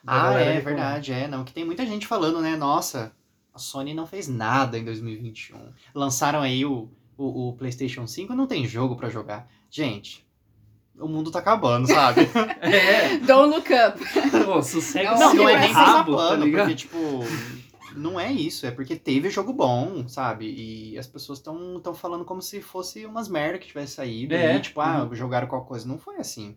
Ah, 0.07 0.33
é 0.35 0.55
reclamar. 0.55 0.65
verdade, 0.65 1.13
é. 1.13 1.29
Não, 1.29 1.45
que 1.45 1.53
tem 1.53 1.65
muita 1.65 1.85
gente 1.87 2.07
falando, 2.07 2.41
né? 2.41 2.57
Nossa, 2.57 3.13
a 3.59 3.61
Sony 3.61 3.93
não 3.93 4.07
fez 4.07 4.29
nada 4.29 4.79
em 4.79 4.85
2021. 4.85 5.59
Lançaram 5.93 6.41
aí 6.41 6.65
o, 6.65 6.89
o, 7.17 7.49
o 7.49 7.53
PlayStation 7.55 8.07
5, 8.07 8.35
não 8.35 8.47
tem 8.47 8.67
jogo 8.67 8.95
pra 8.95 9.11
jogar. 9.11 9.51
Gente, 9.69 10.25
o 10.97 11.09
mundo 11.09 11.31
tá 11.31 11.41
acabando, 11.41 11.89
sabe? 11.89 12.29
É, 12.61 13.19
Don't 13.27 13.55
look 13.55 13.69
up. 13.73 14.45
pô, 14.45 14.63
sossega 14.63 15.17
Não, 15.17 15.35
não, 15.35 15.49
é 15.49 15.59
nem 15.59 15.69
passar 15.69 15.85
rabo, 15.85 16.17
tá 16.17 16.29
pano, 16.29 16.51
porque, 16.51 16.75
tipo, 16.77 16.99
não 17.97 18.19
é 18.19 18.31
isso. 18.33 18.65
É 18.65 18.71
porque 18.71 18.95
teve 18.95 19.29
jogo 19.29 19.53
bom, 19.53 20.07
sabe? 20.07 20.47
E 20.47 20.97
as 20.97 21.07
pessoas 21.07 21.39
estão 21.41 21.81
tão 21.81 21.95
falando 21.95 22.25
como 22.25 22.41
se 22.41 22.61
fosse 22.61 23.05
umas 23.05 23.29
merda 23.29 23.59
que 23.59 23.67
tivesse 23.67 23.95
saído. 23.95 24.35
É, 24.35 24.57
E, 24.57 24.61
tipo, 24.61 24.81
ah, 24.81 25.03
uhum. 25.03 25.15
jogaram 25.15 25.49
qualquer 25.49 25.69
coisa. 25.69 25.89
Não 25.89 25.99
foi 25.99 26.17
assim. 26.17 26.57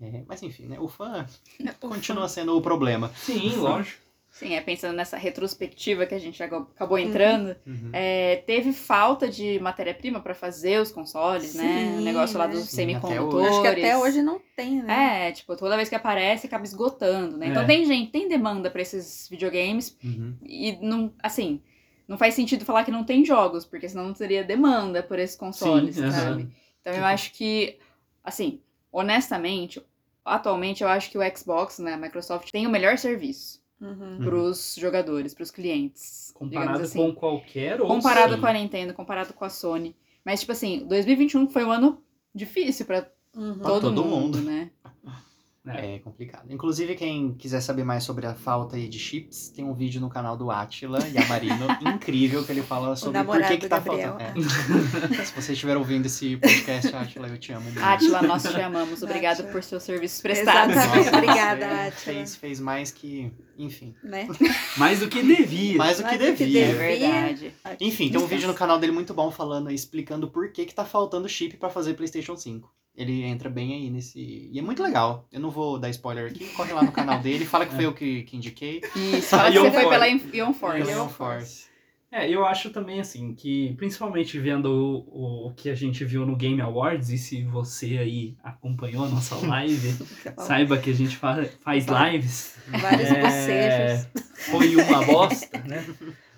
É, 0.00 0.22
mas 0.26 0.42
enfim, 0.42 0.66
né? 0.66 0.78
O 0.78 0.88
fã 0.88 1.26
continua 1.80 2.28
sendo 2.28 2.56
o 2.56 2.62
problema. 2.62 3.10
Sim, 3.16 3.56
lógico. 3.56 4.07
Sim, 4.30 4.54
é 4.54 4.60
pensando 4.60 4.94
nessa 4.94 5.16
retrospectiva 5.16 6.06
que 6.06 6.14
a 6.14 6.18
gente 6.18 6.40
acabou 6.42 6.98
entrando. 6.98 7.56
Uhum. 7.66 7.90
É, 7.92 8.36
teve 8.46 8.72
falta 8.72 9.28
de 9.28 9.58
matéria-prima 9.58 10.20
pra 10.20 10.34
fazer 10.34 10.80
os 10.80 10.92
consoles, 10.92 11.54
né? 11.54 11.64
O 11.64 11.96
Sim, 11.98 12.04
negócio 12.04 12.38
lá 12.38 12.46
né? 12.46 12.54
dos 12.54 12.64
Sim, 12.68 12.76
semicondutores. 12.76 13.48
Acho 13.48 13.60
que 13.62 13.66
até 13.66 13.96
hoje 13.96 14.22
não 14.22 14.40
tem, 14.54 14.82
né? 14.82 15.28
É, 15.28 15.32
tipo, 15.32 15.56
toda 15.56 15.76
vez 15.76 15.88
que 15.88 15.94
aparece 15.94 16.46
acaba 16.46 16.64
esgotando, 16.64 17.36
né? 17.36 17.48
Então 17.48 17.62
É. 17.62 17.66
tem 17.66 17.84
gente, 17.84 18.12
tem 18.12 18.28
demanda 18.28 18.70
pra 18.70 18.82
esses 18.82 19.28
videogames 19.28 19.96
Uhum. 20.04 20.36
e 20.42 20.78
não, 20.82 21.12
assim, 21.20 21.60
não 22.06 22.16
faz 22.18 22.34
sentido 22.34 22.64
falar 22.64 22.84
que 22.84 22.90
não 22.92 23.04
tem 23.04 23.24
jogos, 23.24 23.64
porque 23.64 23.88
senão 23.88 24.06
não 24.06 24.14
teria 24.14 24.44
demanda 24.44 25.02
por 25.02 25.18
esses 25.18 25.36
consoles, 25.36 25.96
Sim, 25.96 26.12
sabe? 26.12 26.48
Então 26.80 26.92
eu 26.92 27.04
acho 27.04 27.32
que, 27.32 27.78
assim, 28.22 28.60
honestamente, 28.92 29.82
atualmente 30.24 30.84
eu 30.84 30.88
acho 30.88 31.10
que 31.10 31.18
o 31.18 31.36
Xbox, 31.36 31.78
né, 31.80 31.94
a 31.94 31.98
Microsoft 31.98 32.50
tem 32.52 32.66
o 32.66 32.70
melhor 32.70 32.98
serviço 32.98 33.57
Uhum. 33.80 34.18
pros 34.18 34.74
jogadores, 34.78 35.34
pros 35.34 35.50
clientes. 35.50 36.32
Comparado 36.34 36.82
assim. 36.82 36.98
com 36.98 37.14
qualquer 37.14 37.80
outro. 37.80 37.94
Comparado 37.94 38.34
Sim. 38.34 38.40
com 38.40 38.46
a 38.46 38.52
Nintendo, 38.52 38.94
comparado 38.94 39.32
com 39.32 39.44
a 39.44 39.50
Sony. 39.50 39.94
Mas, 40.24 40.40
tipo 40.40 40.52
assim, 40.52 40.86
2021 40.86 41.48
foi 41.48 41.64
um 41.64 41.70
ano 41.70 42.02
difícil 42.34 42.84
pra 42.86 43.08
Uhum. 43.34 43.58
Todo, 43.60 43.94
todo 43.94 44.04
mundo, 44.04 44.38
mundo. 44.38 44.40
né? 44.40 44.70
É 45.66 45.98
complicado. 45.98 46.50
Inclusive, 46.50 46.94
quem 46.94 47.34
quiser 47.34 47.60
saber 47.60 47.84
mais 47.84 48.02
sobre 48.04 48.26
a 48.26 48.34
falta 48.34 48.76
aí 48.76 48.88
de 48.88 48.98
chips, 48.98 49.50
tem 49.50 49.64
um 49.64 49.74
vídeo 49.74 50.00
no 50.00 50.08
canal 50.08 50.36
do 50.36 50.50
Atila 50.50 50.98
Yamarino 51.08 51.66
incrível 51.94 52.42
que 52.44 52.52
ele 52.52 52.62
fala 52.62 52.96
sobre 52.96 53.22
por 53.24 53.42
que, 53.42 53.58
que 53.58 53.68
tá 53.68 53.78
Gabriel. 53.78 54.16
faltando. 54.18 55.20
É. 55.20 55.24
Se 55.26 55.34
você 55.34 55.52
estiver 55.52 55.76
ouvindo 55.76 56.06
esse 56.06 56.36
podcast, 56.36 56.94
Atila, 56.94 57.28
eu 57.28 57.38
te 57.38 57.52
amo 57.52 57.64
muito. 57.64 57.82
Atila, 57.82 58.22
nós 58.22 58.42
te 58.42 58.60
amamos. 58.60 59.02
Obrigado 59.02 59.50
por 59.52 59.62
seus 59.62 59.82
serviços 59.82 60.20
prestados. 60.22 60.74
Exatamente. 60.74 61.04
Nossa, 61.04 61.16
Obrigada, 61.18 61.66
Átila. 61.66 62.14
Fez, 62.14 62.36
fez 62.36 62.60
mais 62.60 62.90
que. 62.90 63.30
Enfim. 63.58 63.94
Né? 64.04 64.28
Mais 64.78 65.00
do 65.00 65.08
que 65.08 65.20
devia. 65.20 65.76
Mais 65.76 65.96
do 65.96 66.04
que 66.04 66.16
Mais 66.16 66.18
do 66.18 66.36
que 66.36 66.44
devia. 66.44 66.64
É 66.64 66.66
devia. 66.68 67.08
verdade. 67.10 67.54
Enfim, 67.80 68.08
tem 68.08 68.20
um 68.20 68.26
vídeo 68.26 68.46
no 68.46 68.54
canal 68.54 68.78
dele 68.78 68.92
muito 68.92 69.12
bom 69.12 69.32
falando, 69.32 69.68
explicando 69.68 70.28
por 70.28 70.52
que, 70.52 70.64
que 70.64 70.72
tá 70.72 70.84
faltando 70.84 71.28
chip 71.28 71.56
pra 71.56 71.68
fazer 71.68 71.94
PlayStation 71.94 72.36
5. 72.36 72.72
Ele 72.98 73.22
entra 73.22 73.48
bem 73.48 73.74
aí 73.74 73.90
nesse. 73.90 74.50
E 74.52 74.58
é 74.58 74.62
muito 74.62 74.82
legal. 74.82 75.24
Eu 75.30 75.38
não 75.38 75.50
vou 75.50 75.78
dar 75.78 75.88
spoiler 75.88 76.32
aqui, 76.32 76.48
corre 76.48 76.72
lá 76.72 76.82
no 76.82 76.90
canal 76.90 77.20
dele, 77.20 77.44
fala 77.46 77.64
que 77.64 77.72
foi 77.72 77.86
eu 77.86 77.94
que, 77.94 78.24
que 78.24 78.36
indiquei. 78.36 78.82
Isso, 78.96 79.28
fala 79.28 79.52
que 79.52 79.58
você 79.58 79.70
foi 79.70 79.88
pela 79.88 80.08
Ion 80.08 80.52
Force. 80.52 80.90
Ion 80.90 81.08
Force. 81.08 81.68
É, 82.10 82.28
eu 82.28 82.44
acho 82.44 82.70
também 82.70 82.98
assim 83.00 83.34
que, 83.34 83.74
principalmente 83.76 84.38
vendo 84.40 84.66
o, 84.66 85.44
o, 85.46 85.48
o 85.48 85.54
que 85.54 85.68
a 85.68 85.74
gente 85.74 86.04
viu 86.04 86.26
no 86.26 86.34
Game 86.34 86.60
Awards, 86.60 87.10
e 87.10 87.18
se 87.18 87.44
você 87.44 87.98
aí 87.98 88.34
acompanhou 88.42 89.04
a 89.04 89.08
nossa 89.08 89.36
live, 89.46 89.94
saiba 90.38 90.78
que 90.78 90.90
a 90.90 90.94
gente 90.94 91.16
fa 91.16 91.44
faz 91.62 91.86
lives. 91.86 92.56
Vários 92.66 93.10
É, 93.10 93.20
bocejos. 93.22 94.08
Foi 94.46 94.74
uma 94.74 95.04
bosta, 95.06 95.58
né? 95.60 95.86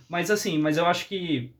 Mas 0.08 0.30
assim, 0.30 0.58
mas 0.58 0.76
eu 0.76 0.84
acho 0.86 1.06
que 1.06 1.52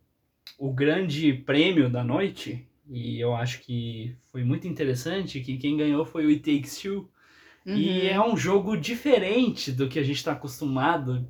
o 0.58 0.72
grande 0.72 1.32
prêmio 1.32 1.88
da 1.88 2.04
noite, 2.04 2.66
e 2.90 3.20
eu 3.20 3.34
acho 3.34 3.60
que 3.60 4.16
foi 4.32 4.44
muito 4.44 4.66
interessante, 4.68 5.40
que 5.40 5.56
quem 5.58 5.76
ganhou 5.76 6.04
foi 6.04 6.26
o 6.26 6.30
It 6.30 6.40
Takes 6.42 6.78
Two. 6.80 7.10
E 7.72 8.06
Uhum. 8.06 8.08
é 8.08 8.20
um 8.20 8.36
jogo 8.36 8.76
diferente 8.76 9.72
do 9.72 9.88
que 9.88 9.98
a 9.98 10.02
gente 10.02 10.16
está 10.16 10.32
acostumado 10.32 11.28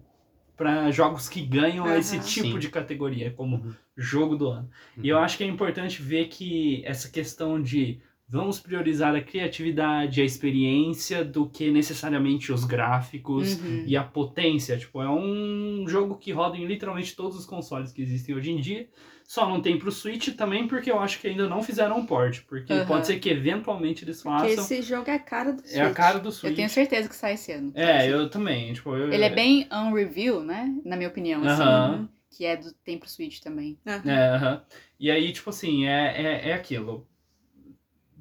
para 0.57 0.91
jogos 0.91 1.29
que 1.29 1.43
ganham 1.47 1.87
Aham. 1.87 1.99
esse 1.99 2.21
tipo 2.21 2.59
Sim. 2.59 2.59
de 2.59 2.69
categoria, 2.71 3.31
como 3.33 3.65
Uhum. 3.65 3.77
jogo 3.97 4.37
do 4.37 4.49
ano. 4.49 4.71
E 5.03 5.09
eu 5.09 5.19
acho 5.19 5.37
que 5.39 5.45
é 5.45 5.47
importante 5.47 6.03
ver 6.03 6.29
que 6.29 6.83
essa 6.85 7.11
questão 7.11 7.61
de 7.63 8.01
vamos 8.31 8.61
priorizar 8.61 9.15
a 9.15 9.21
criatividade, 9.21 10.21
a 10.21 10.25
experiência, 10.25 11.25
do 11.25 11.49
que 11.49 11.71
necessariamente 11.71 12.53
os 12.53 12.65
gráficos 12.65 13.59
Uhum. 13.61 13.85
e 13.87 13.97
a 13.97 14.05
potência. 14.05 14.79
Tipo, 14.79 15.03
é 15.03 15.11
um 15.11 15.85
jogo 15.89 16.17
que 16.17 16.31
roda 16.33 16.57
em 16.57 16.65
literalmente 16.67 17.17
todos 17.17 17.37
os 17.37 17.45
consoles 17.45 17.93
que 17.93 18.01
existem 18.03 18.35
hoje 18.35 18.51
em 18.53 18.61
dia. 18.61 18.89
Só 19.25 19.49
não 19.49 19.61
tem 19.61 19.79
pro 19.79 19.93
Switch 19.93 20.29
também 20.37 20.67
porque 20.67 20.91
eu 20.91 20.99
acho 20.99 21.21
que 21.21 21.29
ainda 21.29 21.49
não 21.49 21.63
fizeram 21.63 21.99
um 21.99 22.07
port. 22.07 22.41
Porque 22.49 22.73
Aham. 22.73 22.87
pode 22.87 23.07
ser 23.07 23.19
que 23.21 23.29
eventualmente 23.29 24.05
eles 24.05 24.23
Porque 24.23 24.55
façam. 24.55 24.65
esse 24.65 24.83
jogo 24.83 25.09
é 25.11 25.15
a 25.15 25.19
cara 25.21 25.53
do 25.53 25.63
É 25.67 25.81
a 25.81 25.85
Switch. 25.85 25.97
cara 25.97 26.19
do 26.19 26.33
Switch. 26.33 26.51
Eu 26.51 26.57
tenho 26.57 26.69
certeza 26.69 27.09
que 27.09 27.15
sai 27.17 27.35
esse 27.35 27.53
ano. 27.53 27.73
É, 27.75 28.09
eu 28.13 28.29
também. 28.29 28.73
Tipo, 28.73 28.95
eu, 28.97 29.13
Ele 29.13 29.25
é 29.25 29.31
bem 29.31 29.69
unreview, 29.73 30.43
né? 30.43 30.73
Na 30.85 30.97
minha 30.97 31.09
opinião, 31.09 31.43
assim. 31.45 31.63
Aham. 31.63 32.09
Que 32.31 32.45
é 32.45 32.57
do 32.57 32.73
tem 32.85 32.97
pro 32.99 33.09
Switch 33.09 33.41
também. 33.41 33.77
É, 33.85 34.29
aham. 34.37 34.63
E 34.99 35.11
aí, 35.11 35.33
tipo 35.33 35.51
assim, 35.51 35.87
é, 35.87 36.15
é, 36.23 36.49
é 36.51 36.53
aquilo. 36.53 37.07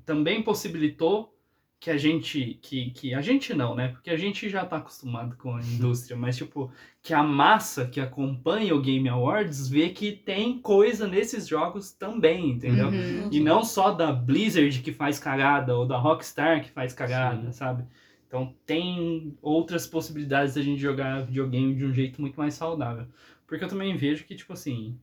Também 0.09 0.41
possibilitou 0.41 1.37
que 1.79 1.91
a 1.91 1.95
gente. 1.95 2.57
Que, 2.63 2.89
que 2.89 3.13
a 3.13 3.21
gente 3.21 3.53
não, 3.53 3.75
né? 3.75 3.89
Porque 3.89 4.09
a 4.09 4.17
gente 4.17 4.49
já 4.49 4.65
tá 4.65 4.77
acostumado 4.77 5.37
com 5.37 5.55
a 5.55 5.61
indústria, 5.61 6.17
mas 6.17 6.35
tipo, 6.35 6.71
que 6.99 7.13
a 7.13 7.21
massa 7.21 7.85
que 7.85 8.01
acompanha 8.01 8.73
o 8.73 8.81
Game 8.81 9.07
Awards 9.07 9.69
vê 9.69 9.89
que 9.89 10.11
tem 10.11 10.57
coisa 10.57 11.07
nesses 11.07 11.47
jogos 11.47 11.91
também, 11.91 12.49
entendeu? 12.49 12.87
Uhum. 12.87 13.29
E 13.31 13.39
não 13.39 13.63
só 13.63 13.91
da 13.91 14.11
Blizzard 14.11 14.81
que 14.81 14.91
faz 14.91 15.19
cagada, 15.19 15.77
ou 15.77 15.85
da 15.85 15.99
Rockstar 15.99 16.63
que 16.63 16.71
faz 16.71 16.91
cagada, 16.91 17.45
Sim. 17.45 17.51
sabe? 17.51 17.85
Então 18.27 18.51
tem 18.65 19.37
outras 19.43 19.85
possibilidades 19.85 20.55
da 20.55 20.63
gente 20.63 20.81
jogar 20.81 21.21
videogame 21.21 21.75
de 21.75 21.85
um 21.85 21.93
jeito 21.93 22.19
muito 22.19 22.35
mais 22.35 22.55
saudável. 22.55 23.05
Porque 23.45 23.63
eu 23.63 23.69
também 23.69 23.95
vejo 23.95 24.25
que, 24.25 24.35
tipo 24.35 24.53
assim, 24.53 24.97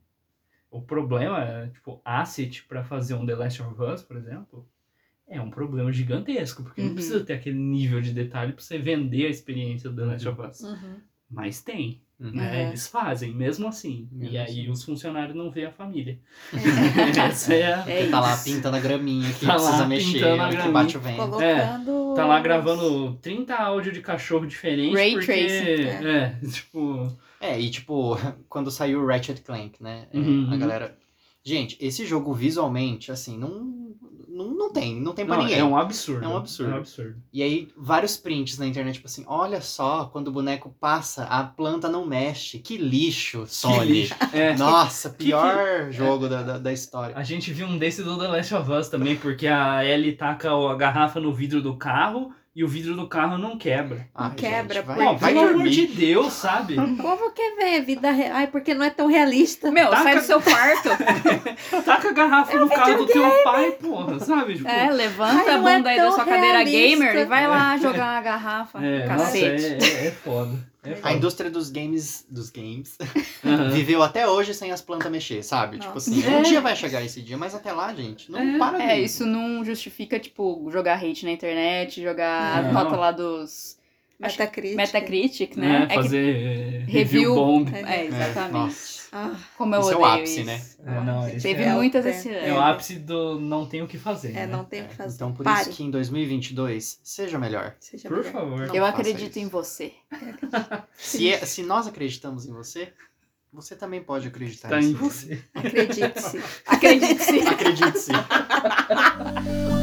o 0.69 0.81
problema 0.81 1.41
é, 1.45 1.67
tipo, 1.67 2.01
asset 2.03 2.65
pra 2.65 2.83
fazer 2.83 3.13
um 3.13 3.25
The 3.25 3.35
Last 3.35 3.61
of 3.61 3.81
Us, 3.81 4.03
por 4.03 4.17
exemplo, 4.17 4.67
é 5.27 5.41
um 5.41 5.49
problema 5.49 5.91
gigantesco, 5.91 6.63
porque 6.63 6.81
Uhum. 6.81 6.87
não 6.87 6.93
precisa 6.95 7.19
ter 7.23 7.33
aquele 7.33 7.57
nível 7.59 7.99
de 8.01 8.11
detalhe 8.13 8.53
pra 8.53 8.61
você 8.63 8.77
vender 8.77 9.25
a 9.25 9.29
experiência 9.29 9.89
do 9.89 9.95
The 9.95 10.05
Last 10.05 10.27
of 10.29 10.41
Us. 10.41 10.59
Uhum. 10.61 10.95
Mas 11.29 11.61
tem, 11.61 12.01
Uhum. 12.19 12.31
né? 12.31 12.63
Uhum. 12.63 12.67
Eles 12.69 12.87
fazem, 12.87 13.33
mesmo 13.35 13.67
assim. 13.67 14.07
Mesmo 14.11 14.33
e 14.33 14.37
aí 14.37 14.43
assim. 14.61 14.69
os 14.69 14.83
funcionários 14.83 15.35
não 15.35 15.51
veem 15.51 15.67
a 15.67 15.71
família. 15.71 16.17
É. 16.53 17.19
Essa 17.27 17.53
é 17.53 17.73
a... 17.73 17.89
É 17.89 18.07
tá 18.09 18.19
lá 18.21 18.33
isso. 18.33 18.45
pintando 18.45 18.77
a 18.77 18.79
graminha 18.79 19.31
que 19.33 19.45
Tá 19.45 19.53
precisa 19.55 19.85
mexer, 19.85 20.19
que 20.63 20.69
bate 20.69 20.97
o 20.97 20.99
vento. 21.01 21.17
Colocando. 21.17 22.13
Tá 22.15 22.25
lá 22.25 22.39
gravando 22.39 23.15
30 23.21 23.53
áudios 23.55 23.93
de 23.93 24.01
cachorro 24.01 24.47
diferentes. 24.47 24.95
Ray 24.95 25.11
porque, 25.11 25.25
tracing, 25.25 26.07
é. 26.07 26.39
tipo. 26.51 27.17
É, 27.39 27.59
e 27.59 27.69
tipo, 27.69 28.15
quando 28.49 28.71
saiu 28.71 29.01
o 29.03 29.05
Ratchet 29.05 29.41
Clank, 29.41 29.83
né? 29.83 30.07
é, 30.11 30.17
Uhum. 30.17 30.49
A 30.51 30.57
galera. 30.57 30.97
Gente, 31.47 31.77
esse 31.79 32.05
jogo 32.05 32.33
visualmente, 32.33 33.09
assim, 33.09 33.37
não, 33.37 33.77
não, 34.27 34.53
não 34.53 34.69
tem, 34.69 34.99
não 34.99 35.13
tem 35.13 35.25
pra 35.25 35.37
Não, 35.37 35.43
ninguém. 35.43 35.59
é 35.59 35.63
um 35.63 35.77
absurdo. 35.77 36.25
É 36.25 36.27
um 36.27 36.35
absurdo. 36.35 36.73
É 36.73 36.75
um 36.75 36.77
absurdo. 36.79 37.15
E 37.31 37.41
aí, 37.41 37.69
vários 37.77 38.17
prints 38.17 38.57
na 38.57 38.67
internet, 38.67 38.95
tipo 38.95 39.07
assim, 39.07 39.23
olha 39.25 39.61
só, 39.61 40.07
quando 40.07 40.27
o 40.27 40.31
boneco 40.33 40.75
passa, 40.77 41.23
a 41.23 41.45
planta 41.45 41.87
não 41.87 42.05
mexe. 42.05 42.59
Que 42.59 42.75
lixo, 42.75 43.45
Sony. 43.47 43.85
lixo. 43.85 44.13
É. 44.33 44.57
Nossa, 44.57 45.09
pior 45.09 45.89
jogo 45.89 46.27
da, 46.27 46.43
da, 46.43 46.57
da 46.57 46.73
história. 46.73 47.15
A 47.15 47.23
gente 47.23 47.53
viu 47.53 47.65
um 47.65 47.77
desse 47.77 48.03
do 48.03 48.19
The 48.19 48.27
Last 48.27 48.53
of 48.53 48.69
Us 48.69 48.89
também, 48.89 49.15
porque 49.15 49.47
a 49.47 49.85
Ellie 49.85 50.17
taca 50.17 50.51
a 50.51 50.75
garrafa 50.75 51.21
no 51.21 51.33
vidro 51.33 51.61
do 51.61 51.77
carro 51.77 52.33
e 52.57 52.63
o 52.63 52.67
vidro 52.67 52.95
do 52.95 53.07
carro 53.07 53.37
não 53.37 53.55
quebra. 53.55 54.07
Ai, 54.15 54.31
quebra, 54.35 54.81
vai, 54.81 54.95
pô. 54.97 55.03
Pô, 55.03 55.15
vai 55.17 55.31
pelo 55.31 55.45
amor 55.45 55.53
dormir. 55.57 55.69
de 55.69 55.85
Deus, 55.85 56.33
sabe? 56.33 56.79
O 56.79 56.97
povo 56.97 57.29
quer 57.31 57.55
ver 57.55 57.81
vida 57.83 58.09
real. 58.09 58.31
Ai, 58.33 58.47
porque 58.47 58.73
não 58.73 58.83
é 58.83 58.89
tão 58.89 59.05
realista. 59.05 59.69
Meu, 59.69 59.89
Taca- 59.91 60.01
sai 60.03 60.15
do 60.15 60.21
seu 60.23 60.41
quarto. 60.41 60.89
Taca 61.85 62.09
a 62.09 62.11
garrafa 62.13 62.53
É 62.53 62.59
no 62.59 62.67
carro 62.67 62.97
do 62.97 63.05
teu 63.05 63.29
pai, 63.43 63.71
porra, 63.73 64.19
sabe? 64.19 64.55
Tipo, 64.55 64.67
É, 64.67 64.89
levanta 64.89 65.49
Ai, 65.51 65.55
a 65.55 65.57
não 65.59 65.69
é 65.69 65.77
bunda 65.77 65.89
aí 65.91 65.97
da 65.97 66.11
sua 66.11 66.25
cadeira 66.25 66.57
realista. 66.63 66.77
gamer 67.05 67.15
e 67.17 67.25
vai 67.25 67.47
lá 67.47 67.77
jogar 67.77 68.13
uma 68.15 68.21
garrafa. 68.21 68.83
é, 68.83 69.05
nossa, 69.07 69.23
Cacete. 69.25 69.65
é, 69.65 69.77
é, 70.05 70.07
é 70.07 70.11
foda. 70.11 70.51
É 70.93 70.99
A 71.03 71.13
indústria 71.13 71.49
dos 71.49 71.69
games, 71.69 72.25
dos 72.29 72.49
games, 72.49 72.97
Aham. 73.45 73.69
viveu 73.69 74.01
até 74.03 74.27
hoje 74.27 74.53
sem 74.53 74.71
as 74.71 74.81
plantas 74.81 75.11
mexer, 75.11 75.43
sabe? 75.43 75.77
Tipo 75.79 75.93
Nossa. 75.93 76.09
assim, 76.09 76.23
É. 76.25 76.37
um 76.37 76.41
dia 76.43 76.61
vai 76.61 76.75
chegar 76.75 77.03
esse 77.03 77.21
dia, 77.21 77.37
mas 77.37 77.53
até 77.55 77.71
lá, 77.71 77.93
gente, 77.93 78.31
não 78.31 78.39
É. 78.39 78.57
para 78.57 78.83
É, 78.83 78.99
isso 78.99 79.25
não 79.25 79.63
justifica, 79.65 80.19
tipo, 80.19 80.69
jogar 80.71 80.95
hate 81.03 81.25
na 81.25 81.31
internet, 81.31 82.01
jogar 82.01 82.63
Não. 82.63 82.69
a 82.69 82.73
nota 82.73 82.95
lá 82.95 83.11
dos 83.11 83.77
Metacritic. 84.19 84.75
Metacritic, 84.75 85.55
né? 85.57 85.81
É, 85.81 85.83
É 85.83 85.87
que- 85.87 85.93
fazer 85.95 86.17
é, 86.35 86.79
review- 86.87 86.91
review 86.91 87.35
bomb. 87.35 87.69
É. 87.75 87.81
É, 88.01 88.05
exatamente. 88.07 88.51
nossa. 88.53 88.96
Ah, 89.11 89.35
Como 89.57 89.73
eu 89.73 89.79
Esse 89.81 89.93
é 89.93 89.95
o 89.95 89.99
odeio 90.01 90.13
ápice, 90.21 90.37
isso. 90.41 90.45
né? 90.45 90.61
É, 90.85 91.01
não, 91.03 91.29
Teve 91.39 91.63
é, 91.63 91.73
muitas 91.73 92.05
é- 92.05 92.09
esse 92.09 92.29
é 92.33 92.51
o 92.51 92.57
ano. 92.57 92.61
ápice 92.61 92.95
do 92.99 93.39
não 93.39 93.65
tem 93.65 93.81
o 93.81 93.87
que 93.87 93.97
fazer. 93.97 94.29
é, 94.31 94.45
né? 94.45 94.47
não 94.47 94.65
tem 94.65 94.83
o 94.83 94.87
que 94.87 94.95
fazer. 94.95 95.15
Então, 95.15 95.33
por 95.33 95.43
Pare. 95.43 95.61
isso 95.61 95.69
que 95.71 95.83
em 95.83 95.89
2022 95.91 96.99
seja 97.03 97.37
melhor. 97.39 97.75
Seja 97.79 98.09
Por 98.09 98.17
melhor. 98.19 98.31
favor. 98.33 98.67
Não 98.67 98.75
Eu 98.75 98.85
acredito 98.85 99.29
isso. 99.31 99.39
em 99.39 99.47
você. 99.47 99.93
Se, 100.97 101.29
é- 101.31 101.45
se 101.45 101.63
nós 101.63 101.87
acreditamos 101.87 102.45
em 102.45 102.51
você, 102.51 102.91
você 103.53 103.75
também 103.75 104.03
pode 104.03 104.27
acreditar 104.27 104.69
Tá 104.69 104.79
em 104.81 104.93
você. 104.93 105.41
Acredite-se. 105.55 106.41
Acredite-se. 106.65 107.39
Acredite-se. 107.47 108.11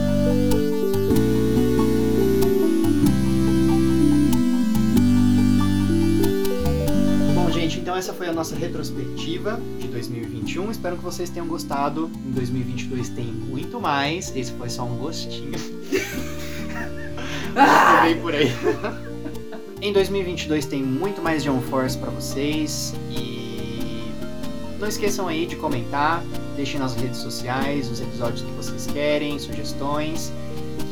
foi 8.14 8.28
a 8.28 8.32
nossa 8.32 8.54
retrospectiva 8.54 9.60
de 9.78 9.88
2021. 9.88 10.70
Espero 10.70 10.96
que 10.96 11.02
vocês 11.02 11.28
tenham 11.30 11.46
gostado. 11.46 12.10
Em 12.26 12.30
2022 12.30 13.08
tem 13.10 13.26
muito 13.26 13.80
mais. 13.80 14.34
Esse 14.34 14.52
foi 14.52 14.70
só 14.70 14.84
um 14.84 14.96
gostinho. 14.96 15.52
Vem 18.02 18.20
por 18.20 18.34
aí. 18.34 18.52
Em 19.82 19.92
2022 19.92 20.66
tem 20.66 20.82
muito 20.82 21.20
mais 21.20 21.42
John 21.42 21.60
Force 21.62 21.98
pra 21.98 22.10
vocês 22.10 22.94
e 23.10 24.10
não 24.80 24.88
esqueçam 24.88 25.28
aí 25.28 25.44
de 25.46 25.56
comentar, 25.56 26.22
deixem 26.56 26.80
nas 26.80 26.94
redes 26.94 27.18
sociais 27.18 27.90
os 27.90 28.00
episódios 28.00 28.42
que 28.42 28.50
vocês 28.52 28.86
querem, 28.86 29.38
sugestões 29.38 30.32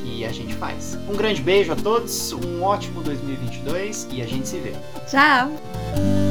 que 0.03 0.25
a 0.25 0.33
gente 0.33 0.55
faz. 0.55 0.99
Um 1.09 1.17
grande 1.17 1.41
beijo 1.41 1.73
a 1.73 1.77
todos, 1.77 2.33
um 2.33 2.63
ótimo 2.63 3.03
2022 3.03 4.09
e 4.11 4.21
a 4.21 4.27
gente 4.27 4.47
se 4.47 4.59
vê. 4.59 4.73
Tchau. 5.09 6.22